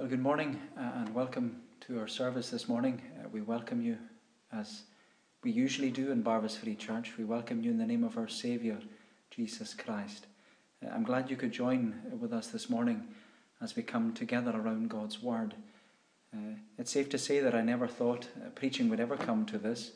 Well, 0.00 0.08
good 0.08 0.22
morning 0.22 0.58
uh, 0.78 0.92
and 0.94 1.14
welcome 1.14 1.60
to 1.82 1.98
our 1.98 2.08
service 2.08 2.48
this 2.48 2.70
morning. 2.70 3.02
Uh, 3.18 3.28
we 3.30 3.42
welcome 3.42 3.82
you 3.82 3.98
as 4.50 4.84
we 5.44 5.50
usually 5.50 5.90
do 5.90 6.10
in 6.10 6.24
Barvas 6.24 6.56
Free 6.56 6.74
Church. 6.74 7.18
We 7.18 7.24
welcome 7.24 7.62
you 7.62 7.70
in 7.70 7.76
the 7.76 7.84
name 7.84 8.02
of 8.02 8.16
our 8.16 8.26
Saviour, 8.26 8.78
Jesus 9.30 9.74
Christ. 9.74 10.26
Uh, 10.82 10.88
I'm 10.88 11.02
glad 11.02 11.28
you 11.28 11.36
could 11.36 11.52
join 11.52 12.00
with 12.18 12.32
us 12.32 12.46
this 12.46 12.70
morning 12.70 13.08
as 13.60 13.76
we 13.76 13.82
come 13.82 14.14
together 14.14 14.52
around 14.52 14.88
God's 14.88 15.22
Word. 15.22 15.52
Uh, 16.34 16.54
it's 16.78 16.92
safe 16.92 17.10
to 17.10 17.18
say 17.18 17.40
that 17.40 17.54
I 17.54 17.60
never 17.60 17.86
thought 17.86 18.26
uh, 18.42 18.48
preaching 18.54 18.88
would 18.88 19.00
ever 19.00 19.18
come 19.18 19.44
to 19.44 19.58
this, 19.58 19.90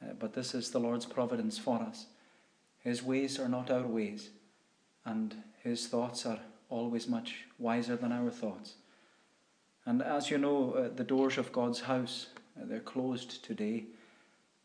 uh, 0.00 0.12
but 0.20 0.34
this 0.34 0.54
is 0.54 0.70
the 0.70 0.78
Lord's 0.78 1.06
providence 1.06 1.58
for 1.58 1.80
us. 1.82 2.06
His 2.78 3.02
ways 3.02 3.40
are 3.40 3.48
not 3.48 3.72
our 3.72 3.88
ways, 3.88 4.30
and 5.04 5.34
His 5.64 5.88
thoughts 5.88 6.26
are 6.26 6.38
always 6.70 7.08
much 7.08 7.46
wiser 7.58 7.96
than 7.96 8.12
our 8.12 8.30
thoughts. 8.30 8.74
And 9.84 10.02
as 10.02 10.30
you 10.30 10.38
know, 10.38 10.72
uh, 10.72 10.88
the 10.94 11.04
doors 11.04 11.38
of 11.38 11.52
God's 11.52 11.80
house, 11.80 12.28
uh, 12.56 12.64
they're 12.66 12.80
closed 12.80 13.44
today, 13.44 13.84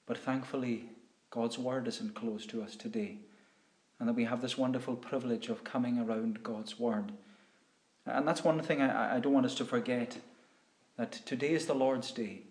but 0.05 0.17
thankfully 0.17 0.89
God's 1.31 1.57
word 1.57 1.87
isn't 1.87 2.15
closed 2.15 2.49
to 2.51 2.61
us 2.61 2.75
today, 2.75 3.17
and 3.99 4.07
that 4.07 4.15
we 4.15 4.25
have 4.25 4.41
this 4.41 4.57
wonderful 4.57 4.95
privilege 4.95 5.49
of 5.49 5.63
coming 5.63 5.99
around 5.99 6.43
God's 6.43 6.79
word. 6.79 7.11
And 8.05 8.27
that's 8.27 8.43
one 8.43 8.61
thing 8.61 8.81
I, 8.81 9.17
I 9.17 9.19
don't 9.19 9.33
want 9.33 9.45
us 9.45 9.55
to 9.55 9.65
forget, 9.65 10.17
that 10.97 11.11
today 11.11 11.51
is 11.51 11.65
the 11.65 11.73
Lord's 11.73 12.11
day. 12.11 12.41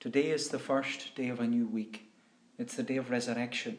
Today 0.00 0.30
is 0.30 0.48
the 0.48 0.58
first 0.58 1.14
day 1.14 1.28
of 1.28 1.40
a 1.40 1.46
new 1.46 1.66
week. 1.66 2.10
It's 2.58 2.74
the 2.76 2.82
day 2.82 2.96
of 2.96 3.10
resurrection. 3.10 3.78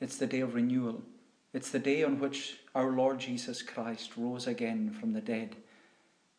It's 0.00 0.16
the 0.16 0.26
day 0.26 0.40
of 0.40 0.54
renewal. 0.54 1.02
It's 1.52 1.70
the 1.70 1.78
day 1.78 2.02
on 2.02 2.18
which 2.18 2.58
our 2.74 2.90
Lord 2.90 3.20
Jesus 3.20 3.62
Christ 3.62 4.12
rose 4.16 4.46
again 4.46 4.90
from 4.90 5.12
the 5.12 5.20
dead 5.20 5.56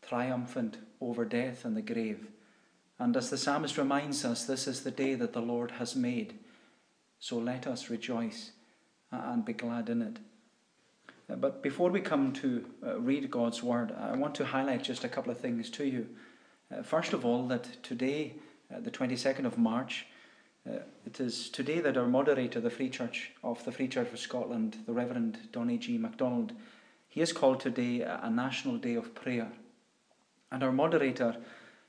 triumphant 0.07 0.77
over 1.09 1.25
death 1.25 1.65
and 1.65 1.75
the 1.75 1.81
grave. 1.81 2.27
And 2.99 3.15
as 3.17 3.29
the 3.29 3.37
psalmist 3.37 3.77
reminds 3.77 4.23
us, 4.23 4.45
this 4.45 4.67
is 4.67 4.83
the 4.83 4.91
day 4.91 5.15
that 5.15 5.33
the 5.33 5.41
Lord 5.41 5.71
has 5.71 5.95
made. 5.95 6.39
So 7.19 7.37
let 7.37 7.67
us 7.67 7.89
rejoice 7.89 8.51
and 9.11 9.45
be 9.45 9.53
glad 9.53 9.89
in 9.89 10.01
it. 10.01 10.17
Uh, 11.29 11.35
but 11.35 11.63
before 11.63 11.89
we 11.89 12.01
come 12.01 12.33
to 12.33 12.65
uh, 12.85 12.99
read 12.99 13.31
God's 13.31 13.63
word, 13.63 13.93
I 13.97 14.15
want 14.15 14.35
to 14.35 14.45
highlight 14.45 14.83
just 14.83 15.03
a 15.03 15.09
couple 15.09 15.31
of 15.31 15.39
things 15.39 15.69
to 15.71 15.85
you. 15.85 16.07
Uh, 16.71 16.83
first 16.83 17.13
of 17.13 17.25
all, 17.25 17.47
that 17.47 17.81
today, 17.83 18.33
the 18.69 18.91
22nd 18.91 19.45
of 19.45 19.57
March, 19.57 20.07
it 20.65 21.19
is 21.19 21.49
today 21.49 21.79
that 21.81 21.97
our 21.97 22.07
moderator, 22.07 22.59
the 22.59 22.69
Free 22.69 22.89
Church 22.89 23.31
of 23.43 23.63
the 23.65 23.71
Free 23.71 23.88
Church 23.88 24.11
of 24.11 24.19
Scotland, 24.19 24.77
the 24.85 24.93
Reverend 24.93 25.38
Donny 25.51 25.77
G. 25.77 25.97
MacDonald, 25.97 26.53
he 27.07 27.19
has 27.19 27.31
called 27.31 27.59
today 27.59 28.01
a 28.01 28.29
National 28.31 28.77
Day 28.77 28.95
of 28.95 29.13
Prayer. 29.13 29.51
And 30.53 30.61
our 30.61 30.71
moderator, 30.71 31.35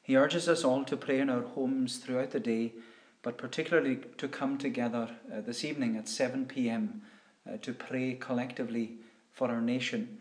he 0.03 0.17
urges 0.17 0.49
us 0.49 0.65
all 0.65 0.85
to 0.87 0.97
pray 0.97 1.21
in 1.21 1.29
our 1.29 1.43
homes 1.43 1.99
throughout 1.99 2.31
the 2.31 2.41
day, 2.41 2.73
but 3.21 3.37
particularly 3.37 3.99
to 4.17 4.27
come 4.27 4.57
together 4.57 5.11
uh, 5.31 5.43
this 5.43 5.67
evening 5.67 5.99
at 5.99 6.09
7 6.09 6.47
pm 6.47 7.03
uh, 7.47 7.59
to 7.59 7.75
pray 7.75 8.15
collectively 8.19 8.93
for 9.33 9.51
our 9.51 9.61
nation. 9.61 10.19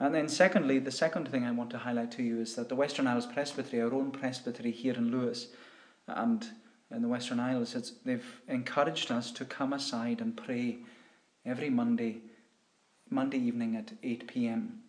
And 0.00 0.12
then, 0.12 0.28
secondly, 0.28 0.80
the 0.80 0.90
second 0.90 1.28
thing 1.28 1.44
I 1.44 1.52
want 1.52 1.70
to 1.70 1.78
highlight 1.78 2.10
to 2.12 2.24
you 2.24 2.40
is 2.40 2.56
that 2.56 2.68
the 2.68 2.74
Western 2.74 3.06
Isles 3.06 3.26
Presbytery, 3.26 3.80
our 3.80 3.94
own 3.94 4.10
presbytery 4.10 4.72
here 4.72 4.94
in 4.94 5.12
Lewis 5.12 5.46
and 6.08 6.44
in 6.90 7.00
the 7.00 7.08
Western 7.08 7.38
Isles, 7.38 7.76
they've 8.04 8.40
encouraged 8.48 9.12
us 9.12 9.30
to 9.30 9.44
come 9.44 9.72
aside 9.72 10.20
and 10.20 10.36
pray 10.36 10.78
every 11.46 11.70
Monday, 11.70 12.22
Monday 13.08 13.38
evening 13.38 13.76
at 13.76 13.92
8 14.02 14.26
pm. 14.26 14.82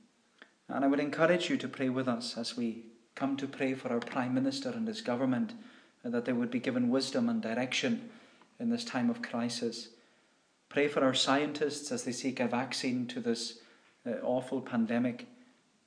And 0.69 0.83
I 0.83 0.87
would 0.87 0.99
encourage 0.99 1.49
you 1.49 1.57
to 1.57 1.67
pray 1.67 1.89
with 1.89 2.07
us 2.07 2.37
as 2.37 2.57
we 2.57 2.83
come 3.15 3.37
to 3.37 3.47
pray 3.47 3.73
for 3.73 3.89
our 3.89 3.99
Prime 3.99 4.33
Minister 4.33 4.69
and 4.69 4.87
his 4.87 5.01
government, 5.01 5.53
that 6.03 6.25
they 6.25 6.33
would 6.33 6.51
be 6.51 6.59
given 6.59 6.89
wisdom 6.89 7.29
and 7.29 7.41
direction 7.41 8.09
in 8.59 8.69
this 8.69 8.83
time 8.83 9.09
of 9.09 9.21
crisis. 9.21 9.89
Pray 10.69 10.87
for 10.87 11.03
our 11.03 11.13
scientists 11.13 11.91
as 11.91 12.03
they 12.03 12.11
seek 12.11 12.39
a 12.39 12.47
vaccine 12.47 13.05
to 13.07 13.19
this 13.19 13.59
uh, 14.05 14.11
awful 14.23 14.59
pandemic. 14.59 15.27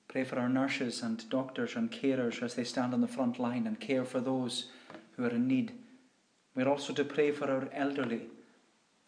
Pray 0.08 0.24
for 0.24 0.38
our 0.38 0.48
nurses 0.48 1.02
and 1.02 1.28
doctors 1.28 1.74
and 1.74 1.90
carers 1.90 2.42
as 2.42 2.54
they 2.54 2.64
stand 2.64 2.94
on 2.94 3.00
the 3.00 3.08
front 3.08 3.38
line 3.38 3.66
and 3.66 3.80
care 3.80 4.04
for 4.04 4.20
those 4.20 4.66
who 5.16 5.24
are 5.24 5.30
in 5.30 5.48
need. 5.48 5.72
We're 6.54 6.68
also 6.68 6.92
to 6.92 7.04
pray 7.04 7.32
for 7.32 7.50
our 7.50 7.68
elderly 7.72 8.22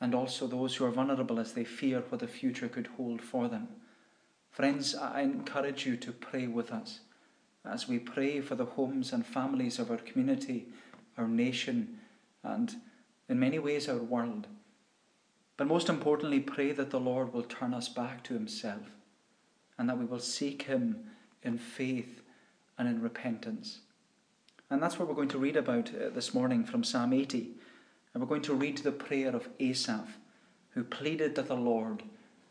and 0.00 0.14
also 0.14 0.46
those 0.46 0.76
who 0.76 0.84
are 0.84 0.90
vulnerable 0.90 1.38
as 1.38 1.52
they 1.52 1.64
fear 1.64 2.02
what 2.08 2.20
the 2.20 2.28
future 2.28 2.68
could 2.68 2.88
hold 2.96 3.22
for 3.22 3.48
them. 3.48 3.68
Friends, 4.50 4.94
I 4.94 5.20
encourage 5.20 5.86
you 5.86 5.96
to 5.98 6.12
pray 6.12 6.46
with 6.46 6.72
us 6.72 7.00
as 7.64 7.88
we 7.88 7.98
pray 7.98 8.40
for 8.40 8.54
the 8.54 8.64
homes 8.64 9.12
and 9.12 9.24
families 9.24 9.78
of 9.78 9.90
our 9.90 9.98
community, 9.98 10.66
our 11.16 11.28
nation, 11.28 11.98
and 12.42 12.74
in 13.28 13.38
many 13.38 13.58
ways 13.58 13.88
our 13.88 13.98
world. 13.98 14.46
But 15.56 15.66
most 15.66 15.88
importantly, 15.88 16.40
pray 16.40 16.72
that 16.72 16.90
the 16.90 17.00
Lord 17.00 17.32
will 17.32 17.42
turn 17.42 17.74
us 17.74 17.88
back 17.88 18.22
to 18.24 18.34
Himself 18.34 18.90
and 19.76 19.88
that 19.88 19.98
we 19.98 20.04
will 20.04 20.20
seek 20.20 20.62
Him 20.62 21.10
in 21.42 21.58
faith 21.58 22.22
and 22.78 22.88
in 22.88 23.02
repentance. 23.02 23.80
And 24.70 24.82
that's 24.82 24.98
what 24.98 25.08
we're 25.08 25.14
going 25.14 25.28
to 25.28 25.38
read 25.38 25.56
about 25.56 25.90
uh, 25.94 26.10
this 26.10 26.34
morning 26.34 26.64
from 26.64 26.84
Psalm 26.84 27.12
80. 27.12 27.52
And 28.12 28.22
we're 28.22 28.28
going 28.28 28.42
to 28.42 28.54
read 28.54 28.78
the 28.78 28.92
prayer 28.92 29.34
of 29.34 29.48
Asaph, 29.58 30.18
who 30.70 30.84
pleaded 30.84 31.34
that 31.34 31.48
the 31.48 31.56
Lord 31.56 32.02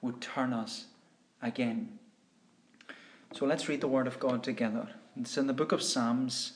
would 0.02 0.19
turn 0.19 0.52
us 0.52 0.85
again. 1.42 2.00
So 3.34 3.46
let's 3.46 3.68
read 3.68 3.81
the 3.81 3.88
Word 3.88 4.08
of 4.08 4.20
God 4.20 4.44
together. 4.44 4.90
It's 5.16 5.38
in 5.38 5.48
the 5.48 5.53
book 5.53 5.72
of 5.72 5.84
Psalms 5.84 6.53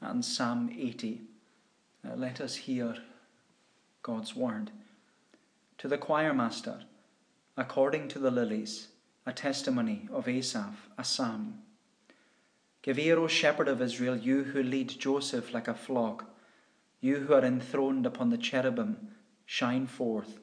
and 0.00 0.24
Psalm 0.24 0.74
80. 0.76 1.20
Uh, 2.04 2.14
let 2.16 2.40
us 2.40 2.54
hear 2.54 2.96
God's 4.02 4.34
Word. 4.34 4.70
To 5.78 5.88
the 5.88 5.98
choir 5.98 6.32
master, 6.32 6.80
according 7.56 8.08
to 8.08 8.18
the 8.18 8.30
lilies, 8.30 8.88
a 9.26 9.32
testimony 9.32 10.08
of 10.12 10.28
Asaph, 10.28 10.88
a 10.96 11.04
psalm. 11.04 11.58
Give 12.82 12.98
ear, 12.98 13.18
O 13.18 13.26
shepherd 13.26 13.68
of 13.68 13.82
Israel, 13.82 14.16
you 14.16 14.44
who 14.44 14.62
lead 14.62 14.88
Joseph 14.88 15.52
like 15.52 15.66
a 15.66 15.74
flock, 15.74 16.26
you 17.00 17.16
who 17.16 17.34
are 17.34 17.44
enthroned 17.44 18.06
upon 18.06 18.30
the 18.30 18.38
cherubim, 18.38 19.08
shine 19.44 19.86
forth. 19.86 20.38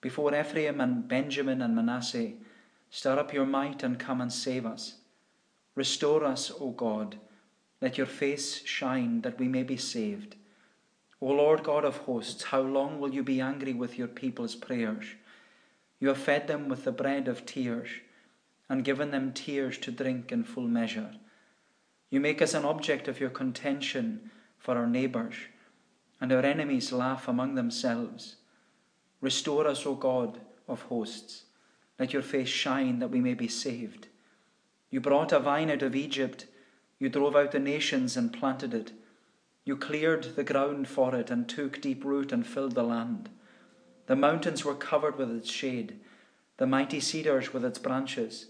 Before 0.00 0.34
Ephraim 0.34 0.80
and 0.80 1.06
Benjamin 1.06 1.60
and 1.60 1.76
Manasseh, 1.76 2.32
Stir 2.90 3.18
up 3.18 3.32
your 3.32 3.46
might 3.46 3.82
and 3.82 3.98
come 3.98 4.20
and 4.20 4.32
save 4.32 4.64
us. 4.64 4.94
Restore 5.74 6.24
us, 6.24 6.50
O 6.60 6.70
God. 6.70 7.16
Let 7.80 7.98
your 7.98 8.06
face 8.06 8.64
shine 8.64 9.20
that 9.20 9.38
we 9.38 9.48
may 9.48 9.62
be 9.62 9.76
saved. 9.76 10.36
O 11.20 11.26
Lord 11.26 11.62
God 11.62 11.84
of 11.84 11.98
hosts, 11.98 12.44
how 12.44 12.60
long 12.60 13.00
will 13.00 13.14
you 13.14 13.22
be 13.22 13.40
angry 13.40 13.72
with 13.72 13.98
your 13.98 14.08
people's 14.08 14.54
prayers? 14.54 15.04
You 15.98 16.08
have 16.08 16.18
fed 16.18 16.46
them 16.46 16.68
with 16.68 16.84
the 16.84 16.92
bread 16.92 17.28
of 17.28 17.46
tears 17.46 17.88
and 18.68 18.84
given 18.84 19.10
them 19.10 19.32
tears 19.32 19.78
to 19.78 19.90
drink 19.90 20.32
in 20.32 20.44
full 20.44 20.68
measure. 20.68 21.12
You 22.10 22.20
make 22.20 22.42
us 22.42 22.54
an 22.54 22.64
object 22.64 23.08
of 23.08 23.20
your 23.20 23.30
contention 23.30 24.30
for 24.58 24.76
our 24.76 24.86
neighbours, 24.86 25.34
and 26.20 26.32
our 26.32 26.42
enemies 26.42 26.92
laugh 26.92 27.28
among 27.28 27.54
themselves. 27.54 28.36
Restore 29.20 29.66
us, 29.66 29.86
O 29.86 29.94
God 29.94 30.40
of 30.68 30.82
hosts. 30.82 31.45
Let 31.98 32.12
your 32.12 32.22
face 32.22 32.48
shine 32.48 32.98
that 32.98 33.10
we 33.10 33.20
may 33.20 33.34
be 33.34 33.48
saved. 33.48 34.08
You 34.90 35.00
brought 35.00 35.32
a 35.32 35.40
vine 35.40 35.70
out 35.70 35.82
of 35.82 35.96
Egypt. 35.96 36.46
You 36.98 37.08
drove 37.08 37.36
out 37.36 37.52
the 37.52 37.58
nations 37.58 38.16
and 38.16 38.32
planted 38.32 38.74
it. 38.74 38.92
You 39.64 39.76
cleared 39.76 40.36
the 40.36 40.44
ground 40.44 40.88
for 40.88 41.14
it 41.14 41.30
and 41.30 41.48
took 41.48 41.80
deep 41.80 42.04
root 42.04 42.32
and 42.32 42.46
filled 42.46 42.74
the 42.74 42.82
land. 42.82 43.28
The 44.06 44.16
mountains 44.16 44.64
were 44.64 44.74
covered 44.74 45.18
with 45.18 45.30
its 45.34 45.50
shade, 45.50 45.98
the 46.58 46.66
mighty 46.66 47.00
cedars 47.00 47.52
with 47.52 47.64
its 47.64 47.78
branches. 47.78 48.46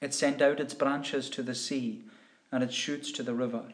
It 0.00 0.12
sent 0.12 0.42
out 0.42 0.60
its 0.60 0.74
branches 0.74 1.30
to 1.30 1.42
the 1.42 1.54
sea 1.54 2.02
and 2.52 2.62
its 2.62 2.74
shoots 2.74 3.10
to 3.12 3.22
the 3.22 3.34
river. 3.34 3.64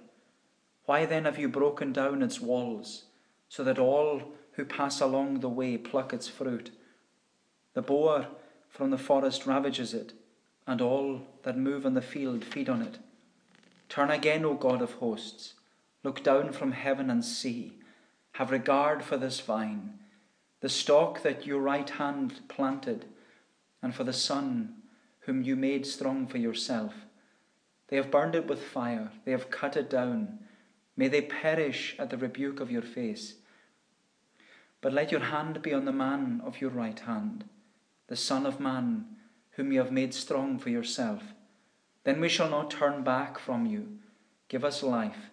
Why 0.84 1.04
then 1.04 1.24
have 1.24 1.38
you 1.38 1.48
broken 1.48 1.92
down 1.92 2.22
its 2.22 2.40
walls, 2.40 3.04
so 3.48 3.64
that 3.64 3.78
all 3.78 4.22
who 4.52 4.64
pass 4.64 5.00
along 5.00 5.40
the 5.40 5.48
way 5.48 5.76
pluck 5.76 6.12
its 6.12 6.28
fruit? 6.28 6.70
The 7.74 7.82
boar 7.82 8.28
from 8.68 8.90
the 8.90 8.98
forest 8.98 9.46
ravages 9.46 9.94
it, 9.94 10.12
and 10.66 10.80
all 10.80 11.22
that 11.42 11.56
move 11.56 11.86
on 11.86 11.94
the 11.94 12.02
field 12.02 12.44
feed 12.44 12.68
on 12.68 12.82
it. 12.82 12.98
Turn 13.88 14.10
again, 14.10 14.44
O 14.44 14.54
God 14.54 14.82
of 14.82 14.94
hosts, 14.94 15.54
look 16.02 16.22
down 16.22 16.52
from 16.52 16.72
heaven 16.72 17.08
and 17.08 17.24
see, 17.24 17.74
have 18.32 18.50
regard 18.50 19.02
for 19.02 19.16
this 19.16 19.40
vine, 19.40 19.98
the 20.60 20.68
stalk 20.68 21.22
that 21.22 21.46
your 21.46 21.60
right 21.60 21.88
hand 21.88 22.40
planted, 22.48 23.06
and 23.82 23.94
for 23.94 24.04
the 24.04 24.12
son 24.12 24.74
whom 25.20 25.42
you 25.42 25.56
made 25.56 25.86
strong 25.86 26.26
for 26.26 26.38
yourself. 26.38 26.94
They 27.88 27.96
have 27.96 28.10
burned 28.10 28.34
it 28.34 28.46
with 28.46 28.62
fire, 28.62 29.10
they 29.24 29.30
have 29.32 29.50
cut 29.50 29.76
it 29.76 29.88
down. 29.88 30.40
May 30.96 31.08
they 31.08 31.22
perish 31.22 31.94
at 31.98 32.10
the 32.10 32.16
rebuke 32.16 32.58
of 32.58 32.70
your 32.70 32.82
face. 32.82 33.34
But 34.80 34.92
let 34.92 35.12
your 35.12 35.20
hand 35.20 35.62
be 35.62 35.74
on 35.74 35.84
the 35.84 35.92
man 35.92 36.40
of 36.44 36.60
your 36.60 36.70
right 36.70 36.98
hand 36.98 37.44
the 38.08 38.16
Son 38.16 38.46
of 38.46 38.60
Man, 38.60 39.06
whom 39.52 39.72
you 39.72 39.78
have 39.80 39.92
made 39.92 40.14
strong 40.14 40.58
for 40.58 40.70
yourself. 40.70 41.22
Then 42.04 42.20
we 42.20 42.28
shall 42.28 42.50
not 42.50 42.70
turn 42.70 43.02
back 43.02 43.38
from 43.38 43.66
you, 43.66 43.98
Give 44.48 44.64
us 44.64 44.82
life, 44.82 45.30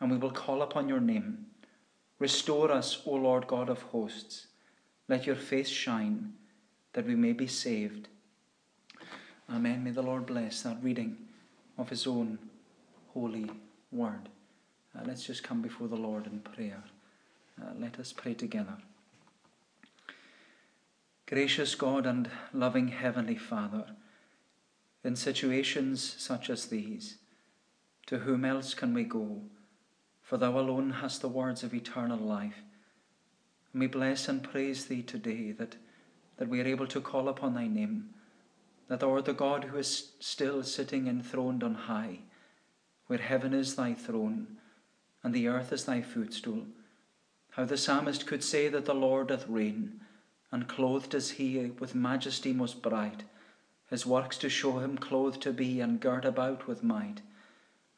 and 0.00 0.10
we 0.10 0.18
will 0.18 0.30
call 0.30 0.62
upon 0.62 0.88
your 0.88 1.00
name. 1.00 1.46
Restore 2.18 2.70
us, 2.70 3.00
O 3.06 3.12
Lord 3.12 3.46
God 3.46 3.70
of 3.70 3.82
hosts. 3.84 4.48
Let 5.08 5.26
your 5.26 5.36
face 5.36 5.68
shine, 5.68 6.34
that 6.92 7.06
we 7.06 7.14
may 7.14 7.32
be 7.32 7.46
saved. 7.46 8.08
Amen. 9.48 9.82
May 9.82 9.90
the 9.90 10.02
Lord 10.02 10.26
bless 10.26 10.62
that 10.62 10.82
reading 10.82 11.16
of 11.78 11.88
his 11.88 12.06
own 12.06 12.38
holy 13.14 13.50
word. 13.90 14.28
Uh, 14.94 15.02
let's 15.06 15.24
just 15.24 15.42
come 15.42 15.62
before 15.62 15.88
the 15.88 15.96
Lord 15.96 16.26
in 16.26 16.40
prayer. 16.40 16.84
Uh, 17.60 17.70
let 17.78 17.98
us 17.98 18.12
pray 18.12 18.34
together. 18.34 18.76
Gracious 21.30 21.76
God 21.76 22.06
and 22.06 22.28
loving 22.52 22.88
Heavenly 22.88 23.36
Father, 23.36 23.86
in 25.04 25.14
situations 25.14 26.16
such 26.18 26.50
as 26.50 26.66
these, 26.66 27.18
to 28.06 28.18
whom 28.18 28.44
else 28.44 28.74
can 28.74 28.92
we 28.92 29.04
go? 29.04 29.40
For 30.22 30.36
thou 30.38 30.58
alone 30.58 30.90
hast 30.90 31.20
the 31.20 31.28
words 31.28 31.62
of 31.62 31.72
eternal 31.72 32.18
life. 32.18 32.56
And 33.72 33.78
we 33.78 33.86
bless 33.86 34.28
and 34.28 34.42
praise 34.42 34.86
thee 34.86 35.02
today 35.02 35.52
that, 35.52 35.76
that 36.36 36.48
we 36.48 36.60
are 36.60 36.66
able 36.66 36.88
to 36.88 37.00
call 37.00 37.28
upon 37.28 37.54
thy 37.54 37.68
name, 37.68 38.10
that 38.88 38.98
thou 38.98 39.12
art 39.12 39.26
the 39.26 39.32
God 39.32 39.62
who 39.62 39.78
is 39.78 40.10
still 40.18 40.64
sitting 40.64 41.06
enthroned 41.06 41.62
on 41.62 41.76
high, 41.76 42.18
where 43.06 43.20
heaven 43.20 43.54
is 43.54 43.76
thy 43.76 43.94
throne 43.94 44.56
and 45.22 45.32
the 45.32 45.46
earth 45.46 45.72
is 45.72 45.84
thy 45.84 46.02
footstool. 46.02 46.66
How 47.50 47.66
the 47.66 47.76
psalmist 47.76 48.26
could 48.26 48.42
say 48.42 48.66
that 48.66 48.84
the 48.84 48.94
Lord 48.94 49.28
doth 49.28 49.46
reign, 49.46 50.00
and 50.52 50.68
clothed 50.68 51.14
is 51.14 51.32
he 51.32 51.58
with 51.78 51.94
majesty 51.94 52.52
most 52.52 52.82
bright, 52.82 53.22
his 53.88 54.06
works 54.06 54.36
to 54.38 54.48
show 54.48 54.78
him 54.78 54.96
clothed 54.98 55.40
to 55.42 55.52
be, 55.52 55.80
and 55.80 56.00
girt 56.00 56.24
about 56.24 56.66
with 56.66 56.82
might. 56.82 57.22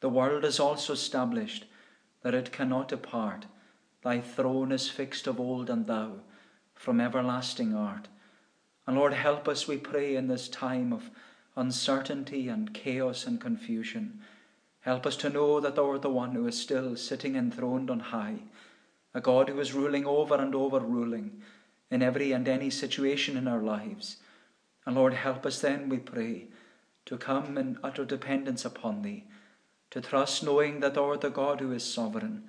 The 0.01 0.09
world 0.09 0.43
is 0.43 0.59
also 0.59 0.93
established, 0.93 1.65
that 2.21 2.33
it 2.33 2.51
cannot 2.51 2.89
depart. 2.89 3.45
Thy 4.03 4.19
throne 4.19 4.71
is 4.71 4.89
fixed 4.89 5.27
of 5.27 5.39
old, 5.39 5.69
and 5.69 5.87
thou 5.87 6.13
from 6.75 6.99
everlasting 6.99 7.73
art. 7.73 8.07
And 8.85 8.97
Lord, 8.97 9.13
help 9.13 9.47
us, 9.47 9.67
we 9.67 9.77
pray, 9.77 10.15
in 10.15 10.27
this 10.27 10.47
time 10.47 10.91
of 10.91 11.09
uncertainty 11.55 12.49
and 12.49 12.73
chaos 12.73 13.25
and 13.25 13.39
confusion. 13.39 14.19
Help 14.81 15.05
us 15.05 15.15
to 15.17 15.29
know 15.29 15.59
that 15.59 15.75
thou 15.75 15.91
art 15.91 16.01
the 16.01 16.09
one 16.09 16.35
who 16.35 16.45
is 16.47 16.59
still 16.59 16.95
sitting 16.97 17.35
enthroned 17.35 17.89
on 17.89 17.99
high, 17.99 18.39
a 19.13 19.21
God 19.21 19.49
who 19.49 19.59
is 19.59 19.73
ruling 19.73 20.05
over 20.05 20.35
and 20.35 20.53
over 20.53 20.79
ruling 20.79 21.41
in 21.93 22.01
every 22.01 22.31
and 22.31 22.47
any 22.47 22.69
situation 22.69 23.37
in 23.37 23.47
our 23.47 23.61
lives. 23.61 24.17
And 24.85 24.95
Lord, 24.95 25.13
help 25.13 25.45
us 25.45 25.61
then, 25.61 25.89
we 25.89 25.97
pray, 25.97 26.47
to 27.05 27.17
come 27.17 27.57
in 27.57 27.77
utter 27.83 28.03
dependence 28.03 28.65
upon 28.65 29.03
Thee, 29.03 29.25
to 29.91 30.01
trust 30.01 30.43
knowing 30.43 30.79
that 30.79 30.95
Thou 30.95 31.09
art 31.09 31.21
the 31.21 31.29
God 31.29 31.59
who 31.59 31.71
is 31.71 31.83
sovereign, 31.83 32.45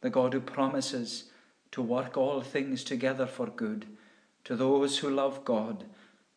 the 0.00 0.10
God 0.10 0.32
who 0.32 0.40
promises 0.40 1.24
to 1.72 1.82
work 1.82 2.16
all 2.16 2.40
things 2.40 2.84
together 2.84 3.26
for 3.26 3.48
good 3.48 3.86
to 4.44 4.54
those 4.54 4.98
who 4.98 5.10
love 5.10 5.44
God 5.44 5.84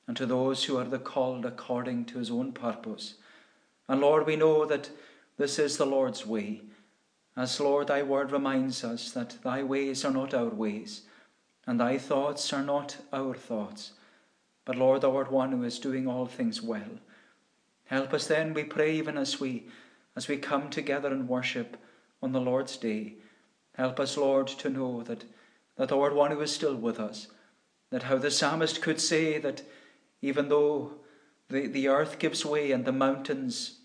and 0.07 0.15
to 0.17 0.25
those 0.25 0.63
who 0.63 0.77
are 0.77 0.85
the 0.85 0.97
called 0.97 1.45
according 1.45 2.05
to 2.05 2.17
His 2.17 2.31
own 2.31 2.53
purpose. 2.53 3.15
And 3.87 4.01
Lord, 4.01 4.25
we 4.25 4.35
know 4.35 4.65
that 4.65 4.89
this 5.37 5.59
is 5.59 5.77
the 5.77 5.85
Lord's 5.85 6.25
way. 6.25 6.61
As 7.35 7.59
Lord, 7.59 7.87
thy 7.87 8.01
word 8.01 8.31
reminds 8.31 8.83
us 8.83 9.11
that 9.11 9.37
thy 9.43 9.61
ways 9.61 10.03
are 10.03 10.11
not 10.11 10.33
our 10.33 10.49
ways, 10.49 11.03
and 11.67 11.79
thy 11.79 11.97
thoughts 11.97 12.53
are 12.53 12.63
not 12.63 12.97
our 13.11 13.35
thoughts. 13.35 13.91
But 14.63 14.77
Lord, 14.77 15.01
thou 15.01 15.15
art 15.17 15.31
one 15.31 15.51
who 15.51 15.63
is 15.63 15.79
doing 15.79 16.07
all 16.07 16.25
things 16.25 16.61
well. 16.61 16.99
Help 17.85 18.13
us 18.13 18.27
then, 18.27 18.53
we 18.53 18.63
pray, 18.63 18.95
even 18.95 19.17
as 19.17 19.39
we 19.39 19.67
as 20.15 20.27
we 20.27 20.37
come 20.37 20.69
together 20.69 21.09
and 21.09 21.29
worship 21.29 21.77
on 22.23 22.31
the 22.31 22.41
Lord's 22.41 22.75
day. 22.77 23.13
Help 23.75 23.99
us, 23.99 24.17
Lord, 24.17 24.47
to 24.47 24.69
know 24.69 25.03
that, 25.03 25.25
that 25.75 25.89
thou 25.89 26.01
art 26.01 26.15
one 26.15 26.31
who 26.31 26.41
is 26.41 26.51
still 26.51 26.75
with 26.75 26.99
us. 26.99 27.27
That 27.91 28.03
how 28.03 28.17
the 28.17 28.31
psalmist 28.31 28.81
could 28.81 28.99
say 28.99 29.37
that 29.37 29.61
even 30.23 30.49
though 30.49 30.93
the, 31.49 31.67
the 31.67 31.87
earth 31.87 32.17
gives 32.17 32.43
way 32.43 32.71
and 32.71 32.83
the 32.83 32.91
mountains 32.91 33.77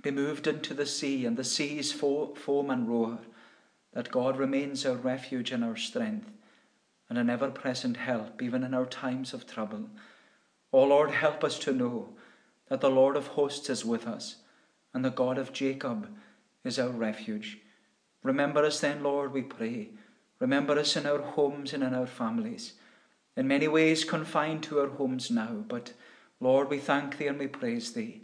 be 0.00 0.12
moved 0.12 0.46
into 0.46 0.74
the 0.74 0.86
sea 0.86 1.26
and 1.26 1.36
the 1.36 1.42
seas 1.42 1.90
fo- 1.90 2.34
foam 2.36 2.70
and 2.70 2.88
roar, 2.88 3.18
that 3.94 4.12
God 4.12 4.36
remains 4.36 4.86
our 4.86 4.94
refuge 4.94 5.50
and 5.50 5.64
our 5.64 5.76
strength 5.76 6.30
and 7.08 7.18
an 7.18 7.30
ever 7.30 7.50
present 7.50 7.96
help, 7.96 8.42
even 8.42 8.64
in 8.64 8.74
our 8.74 8.86
times 8.86 9.34
of 9.34 9.46
trouble. 9.46 9.88
O 10.72 10.84
Lord, 10.84 11.10
help 11.10 11.44
us 11.44 11.58
to 11.60 11.72
know 11.72 12.10
that 12.68 12.80
the 12.80 12.90
Lord 12.90 13.16
of 13.16 13.28
hosts 13.28 13.70
is 13.70 13.84
with 13.84 14.06
us, 14.06 14.36
and 14.92 15.04
the 15.04 15.10
God 15.10 15.38
of 15.38 15.52
Jacob 15.52 16.08
is 16.64 16.78
our 16.78 16.88
refuge. 16.88 17.58
Remember 18.22 18.64
us 18.64 18.80
then, 18.80 19.02
Lord, 19.02 19.32
we 19.32 19.42
pray. 19.42 19.90
Remember 20.40 20.78
us 20.78 20.96
in 20.96 21.06
our 21.06 21.20
homes 21.20 21.72
and 21.72 21.82
in 21.82 21.94
our 21.94 22.06
families, 22.06 22.74
in 23.36 23.46
many 23.46 23.68
ways 23.68 24.04
confined 24.04 24.62
to 24.64 24.80
our 24.80 24.88
homes 24.88 25.30
now, 25.30 25.64
but 25.68 25.92
Lord, 26.40 26.70
we 26.70 26.78
thank 26.78 27.18
Thee 27.18 27.26
and 27.26 27.38
we 27.38 27.46
praise 27.46 27.92
Thee 27.92 28.22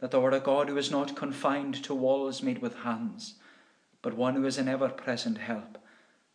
that 0.00 0.10
thou 0.10 0.24
art 0.24 0.34
a 0.34 0.40
God 0.40 0.68
who 0.68 0.76
is 0.78 0.90
not 0.90 1.14
confined 1.14 1.82
to 1.84 1.94
walls 1.94 2.42
made 2.42 2.60
with 2.60 2.74
hands, 2.78 3.34
but 4.02 4.16
one 4.16 4.34
who 4.34 4.46
is 4.46 4.58
an 4.58 4.68
ever 4.68 4.88
present 4.88 5.38
help, 5.38 5.78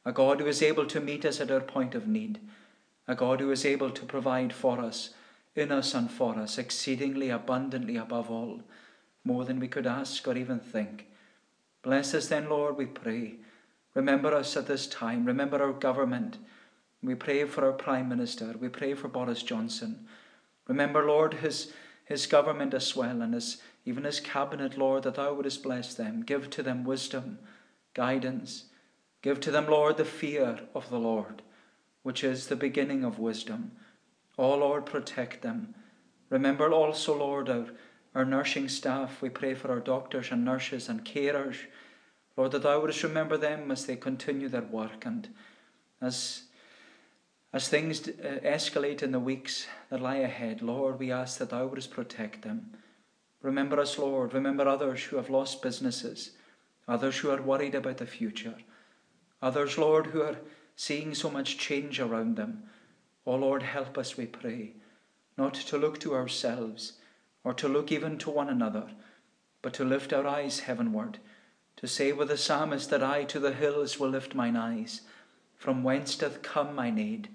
a 0.05 0.11
God 0.11 0.39
who 0.39 0.47
is 0.47 0.61
able 0.61 0.85
to 0.85 0.99
meet 0.99 1.25
us 1.25 1.41
at 1.41 1.51
our 1.51 1.61
point 1.61 1.95
of 1.95 2.07
need, 2.07 2.39
a 3.07 3.15
God 3.15 3.39
who 3.39 3.51
is 3.51 3.65
able 3.65 3.89
to 3.91 4.05
provide 4.05 4.53
for 4.53 4.79
us, 4.79 5.11
in 5.55 5.71
us 5.71 5.93
and 5.93 6.11
for 6.11 6.35
us, 6.37 6.57
exceedingly 6.57 7.29
abundantly 7.29 7.97
above 7.97 8.29
all, 8.29 8.61
more 9.23 9.45
than 9.45 9.59
we 9.59 9.67
could 9.67 9.87
ask 9.87 10.27
or 10.27 10.37
even 10.37 10.59
think. 10.59 11.07
Bless 11.81 12.13
us 12.13 12.27
then, 12.27 12.49
Lord, 12.49 12.77
we 12.77 12.85
pray. 12.85 13.35
Remember 13.93 14.33
us 14.33 14.55
at 14.57 14.67
this 14.67 14.87
time. 14.87 15.25
Remember 15.25 15.61
our 15.61 15.73
government. 15.73 16.37
We 17.01 17.15
pray 17.15 17.45
for 17.45 17.65
our 17.65 17.73
Prime 17.73 18.09
Minister. 18.09 18.55
We 18.59 18.69
pray 18.69 18.93
for 18.93 19.07
Boris 19.07 19.43
Johnson. 19.43 20.07
Remember, 20.67 21.05
Lord, 21.05 21.35
his 21.35 21.71
his 22.05 22.27
government 22.27 22.73
as 22.73 22.95
well, 22.95 23.21
and 23.21 23.33
his, 23.33 23.61
even 23.83 24.03
his 24.03 24.19
cabinet, 24.19 24.77
Lord, 24.77 25.03
that 25.03 25.15
thou 25.15 25.33
wouldest 25.33 25.63
bless 25.63 25.95
them. 25.95 26.21
Give 26.21 26.49
to 26.51 26.63
them 26.63 26.83
wisdom, 26.83 27.39
guidance. 27.95 28.65
Give 29.25 29.39
to 29.39 29.49
them, 29.49 29.65
Lord, 29.65 29.97
the 29.97 30.05
fear 30.05 30.59
of 30.75 30.91
the 30.91 30.99
Lord, 30.99 31.41
which 32.03 32.23
is 32.23 32.45
the 32.45 32.55
beginning 32.55 33.03
of 33.03 33.17
wisdom. 33.17 33.71
Oh, 34.37 34.55
Lord, 34.55 34.85
protect 34.85 35.41
them. 35.41 35.73
Remember 36.29 36.71
also, 36.71 37.17
Lord, 37.17 37.49
our, 37.49 37.65
our 38.13 38.23
nursing 38.23 38.69
staff. 38.69 39.23
We 39.23 39.29
pray 39.29 39.55
for 39.55 39.71
our 39.71 39.79
doctors 39.79 40.29
and 40.29 40.45
nurses 40.45 40.87
and 40.87 41.03
carers. 41.03 41.55
Lord, 42.37 42.51
that 42.51 42.61
thou 42.61 42.77
wouldest 42.77 43.01
remember 43.01 43.35
them 43.35 43.71
as 43.71 43.87
they 43.87 43.95
continue 43.95 44.47
their 44.47 44.61
work 44.61 45.07
and 45.07 45.27
as 45.99 46.43
as 47.51 47.67
things 47.67 48.07
uh, 48.07 48.41
escalate 48.43 49.01
in 49.01 49.11
the 49.11 49.19
weeks 49.19 49.65
that 49.89 50.01
lie 50.01 50.17
ahead, 50.17 50.61
Lord, 50.61 50.99
we 50.99 51.11
ask 51.11 51.39
that 51.39 51.49
Thou 51.49 51.65
wouldst 51.65 51.89
protect 51.89 52.43
them. 52.43 52.73
Remember 53.41 53.79
us, 53.79 53.97
Lord. 53.97 54.35
Remember 54.35 54.67
others 54.67 55.05
who 55.05 55.15
have 55.15 55.31
lost 55.31 55.63
businesses, 55.63 56.31
others 56.87 57.17
who 57.17 57.31
are 57.31 57.41
worried 57.41 57.73
about 57.73 57.97
the 57.97 58.05
future, 58.05 58.55
others, 59.41 59.77
Lord, 59.77 60.07
who 60.07 60.21
are 60.21 60.37
seeing 60.75 61.13
so 61.13 61.29
much 61.29 61.57
change 61.57 61.99
around 61.99 62.35
them. 62.35 62.63
Oh, 63.25 63.35
Lord, 63.35 63.63
help 63.63 63.97
us, 63.97 64.17
we 64.17 64.25
pray, 64.25 64.73
not 65.37 65.53
to 65.53 65.77
look 65.77 65.99
to 66.01 66.13
ourselves 66.13 66.93
or 67.43 67.53
to 67.53 67.67
look 67.67 67.91
even 67.91 68.17
to 68.19 68.29
one 68.29 68.49
another, 68.49 68.87
but 69.61 69.73
to 69.73 69.85
lift 69.85 70.13
our 70.13 70.27
eyes 70.27 70.61
heavenward, 70.61 71.19
to 71.77 71.87
say 71.87 72.11
with 72.11 72.27
the 72.27 72.37
psalmist 72.37 72.89
that 72.89 73.03
I 73.03 73.23
to 73.25 73.39
the 73.39 73.53
hills 73.53 73.99
will 73.99 74.09
lift 74.09 74.35
mine 74.35 74.55
eyes. 74.55 75.01
From 75.55 75.83
whence 75.83 76.15
doth 76.15 76.41
come 76.41 76.75
mine 76.75 76.99
aid? 76.99 77.29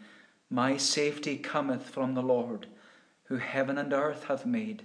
My 0.51 0.77
safety 0.77 1.37
cometh 1.37 1.89
from 1.89 2.15
the 2.15 2.23
Lord, 2.23 2.67
who 3.25 3.37
heaven 3.37 3.79
and 3.79 3.93
earth 3.93 4.25
hath 4.25 4.45
made. 4.45 4.83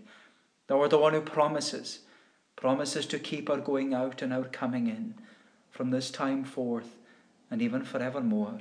Thou 0.67 0.81
art 0.81 0.91
the 0.91 0.97
one 0.97 1.13
who 1.13 1.21
promises, 1.21 1.99
promises 2.55 3.05
to 3.07 3.19
keep 3.19 3.49
our 3.49 3.57
going 3.57 3.93
out 3.93 4.21
and 4.21 4.31
our 4.33 4.45
coming 4.45 4.87
in 4.87 5.15
from 5.71 5.91
this 5.91 6.09
time 6.09 6.43
forth 6.43 6.97
and 7.49 7.61
even 7.61 7.83
forevermore. 7.83 8.59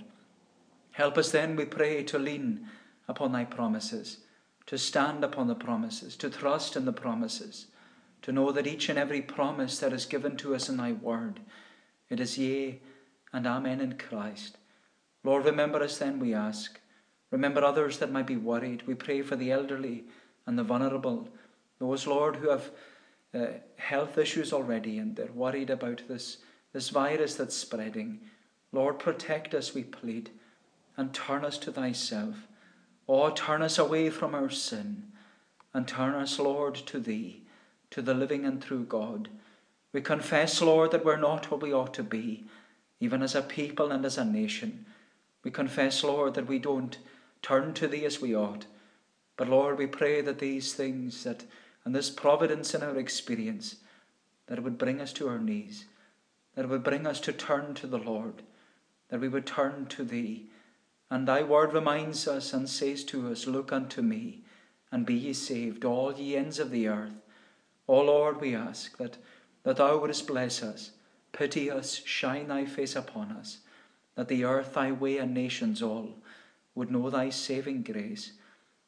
Help 0.92 1.18
us 1.18 1.30
then, 1.30 1.56
we 1.56 1.64
pray, 1.64 2.02
to 2.04 2.18
lean 2.18 2.68
upon 3.08 3.32
thy 3.32 3.44
promises, 3.44 4.18
to 4.66 4.78
stand 4.78 5.24
upon 5.24 5.48
the 5.48 5.54
promises, 5.54 6.16
to 6.16 6.30
trust 6.30 6.76
in 6.76 6.84
the 6.84 6.92
promises, 6.92 7.66
to 8.22 8.32
know 8.32 8.52
that 8.52 8.66
each 8.66 8.88
and 8.88 8.98
every 8.98 9.20
promise 9.20 9.78
that 9.78 9.92
is 9.92 10.06
given 10.06 10.36
to 10.36 10.54
us 10.54 10.68
in 10.68 10.76
thy 10.76 10.92
word, 10.92 11.40
it 12.08 12.20
is 12.20 12.38
yea 12.38 12.80
and 13.32 13.46
amen 13.46 13.80
in 13.80 13.98
Christ. 13.98 14.56
Lord, 15.24 15.44
remember 15.44 15.82
us 15.82 15.98
then, 15.98 16.20
we 16.20 16.32
ask. 16.34 16.78
Remember 17.30 17.64
others 17.64 17.98
that 17.98 18.12
might 18.12 18.26
be 18.26 18.36
worried. 18.36 18.86
We 18.86 18.94
pray 18.94 19.22
for 19.22 19.34
the 19.34 19.50
elderly 19.50 20.04
and 20.46 20.56
the 20.58 20.62
vulnerable, 20.62 21.28
those, 21.80 22.06
Lord, 22.06 22.36
who 22.36 22.50
have 22.50 22.70
uh, 23.34 23.46
health 23.76 24.16
issues 24.18 24.52
already 24.52 24.98
and 24.98 25.16
they're 25.16 25.32
worried 25.32 25.70
about 25.70 26.02
this, 26.06 26.38
this 26.72 26.90
virus 26.90 27.34
that's 27.34 27.56
spreading. 27.56 28.20
Lord, 28.75 28.99
protect 28.99 29.54
us, 29.54 29.73
we 29.73 29.85
plead, 29.85 30.31
and 30.97 31.14
turn 31.14 31.45
us 31.45 31.59
to 31.59 31.73
thyself. 31.73 32.49
Oh, 33.09 33.31
turn 33.31 33.62
us 33.62 33.78
away 33.78 34.11
from 34.11 34.35
our 34.35 34.50
sin 34.50 35.04
and 35.73 35.87
turn 35.87 36.14
us, 36.14 36.38
Lord, 36.38 36.75
to 36.75 36.99
thee, 36.99 37.43
to 37.90 38.02
the 38.02 38.14
living 38.14 38.45
and 38.45 38.61
true 38.61 38.85
God. 38.85 39.28
We 39.93 40.00
confess, 40.00 40.61
Lord, 40.61 40.90
that 40.90 41.04
we're 41.04 41.16
not 41.16 41.50
what 41.50 41.62
we 41.62 41.73
ought 41.73 41.95
to 41.95 42.02
be, 42.02 42.45
even 42.99 43.23
as 43.23 43.35
a 43.35 43.43
people 43.43 43.93
and 43.93 44.04
as 44.04 44.19
a 44.19 44.25
nation. 44.25 44.87
We 45.45 45.50
confess, 45.50 46.02
Lord, 46.02 46.35
that 46.35 46.49
we 46.49 46.59
don't 46.59 46.99
turn 47.43 47.75
to 47.75 47.87
Thee 47.87 48.04
as 48.04 48.21
we 48.21 48.35
ought. 48.35 48.66
But 49.37 49.49
Lord, 49.49 49.78
we 49.78 49.87
pray 49.87 50.21
that 50.21 50.38
these 50.38 50.73
things 50.73 51.23
that 51.25 51.45
and 51.85 51.95
this 51.95 52.11
providence 52.11 52.75
in 52.75 52.83
our 52.83 52.97
experience, 52.97 53.76
that 54.47 54.59
it 54.59 54.64
would 54.64 54.78
bring 54.78 55.00
us 55.00 55.12
to 55.14 55.28
our 55.28 55.38
knees, 55.38 55.85
that 56.54 56.64
it 56.64 56.69
would 56.69 56.83
bring 56.83 57.07
us 57.07 57.21
to 57.21 57.33
turn 57.33 57.75
to 57.75 57.87
the 57.87 57.99
Lord, 57.99 58.43
that 59.08 59.20
we 59.20 59.28
would 59.28 59.46
turn 59.46 59.87
to 59.87 60.04
Thee. 60.04 60.46
And 61.11 61.28
Thy 61.28 61.42
word 61.42 61.73
reminds 61.73 62.26
us 62.26 62.52
and 62.52 62.68
says 62.68 63.04
to 63.04 63.30
us, 63.30 63.46
Look 63.46 63.73
unto 63.73 64.02
me, 64.02 64.42
and 64.90 65.06
be 65.06 65.14
ye 65.14 65.32
saved, 65.32 65.84
all 65.84 66.12
ye 66.12 66.37
ends 66.37 66.58
of 66.58 66.70
the 66.70 66.88
earth. 66.88 67.20
O 67.87 68.00
Lord, 68.00 68.40
we 68.40 68.54
ask 68.54 68.96
that 68.99 69.18
that 69.64 69.76
thou 69.76 69.99
wouldest 69.99 70.26
bless 70.26 70.62
us, 70.62 70.92
pity 71.32 71.70
us, 71.70 72.02
shine 72.04 72.49
thy 72.49 72.64
face 72.64 72.94
upon 72.94 73.32
us, 73.32 73.58
that 74.14 74.28
the 74.28 74.44
earth, 74.44 74.75
thy 74.75 74.92
way, 74.92 75.18
and 75.18 75.34
nations 75.34 75.82
all 75.82 76.14
would 76.75 76.90
know 76.90 77.11
thy 77.11 77.30
saving 77.30 77.82
grace. 77.82 78.32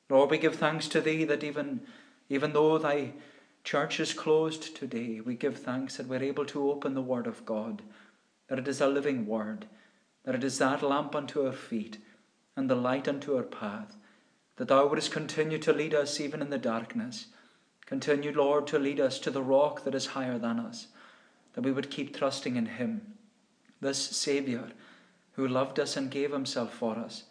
Lord, 0.09 0.31
we 0.31 0.39
give 0.39 0.55
thanks 0.55 0.87
to 0.89 1.01
thee 1.01 1.25
that 1.25 1.43
even, 1.43 1.81
even 2.29 2.53
though 2.53 2.79
thy 2.79 3.13
church 3.65 3.99
is 3.99 4.13
closed 4.13 4.77
today, 4.77 5.21
we 5.21 5.35
give 5.35 5.59
thanks 5.59 5.97
that 5.97 6.07
we're 6.07 6.23
able 6.23 6.45
to 6.47 6.71
open 6.71 6.95
the 6.95 7.03
word 7.03 7.27
of 7.27 7.45
God, 7.45 7.83
that 8.49 8.59
it 8.59 8.69
is 8.69 8.81
a 8.81 8.87
living 8.87 9.27
word, 9.27 9.67
that 10.27 10.35
it 10.35 10.45
is 10.45 10.59
that 10.59 10.83
lamp 10.83 11.15
unto 11.15 11.47
our 11.47 11.53
feet 11.53 11.97
and 12.55 12.69
the 12.69 12.75
light 12.75 13.09
unto 13.09 13.35
our 13.35 13.43
path, 13.43 13.97
that 14.57 14.69
thou 14.69 14.87
wouldest 14.87 15.11
continue 15.11 15.59
to 15.59 15.73
lead 15.73 15.95
us 15.95 16.21
even 16.21 16.43
in 16.43 16.51
the 16.51 16.59
darkness 16.59 17.29
Continue, 17.87 18.33
Lord, 18.33 18.67
to 18.67 18.81
lead 18.81 18.99
us 18.99 19.21
to 19.21 19.31
the 19.31 19.43
rock 19.43 19.85
that 19.85 19.95
is 19.95 20.07
higher 20.07 20.39
than 20.39 20.59
us, 20.59 20.89
that 21.55 21.63
we 21.63 21.71
would 21.71 21.89
keep 21.89 22.15
trusting 22.15 22.57
in 22.57 22.67
Him, 22.67 23.15
this 23.81 23.99
Saviour 23.99 24.71
who 25.33 25.47
loved 25.47 25.79
us 25.79 25.97
and 25.97 26.11
gave 26.11 26.33
Himself 26.33 26.75
for 26.75 26.97
us, 26.97 27.25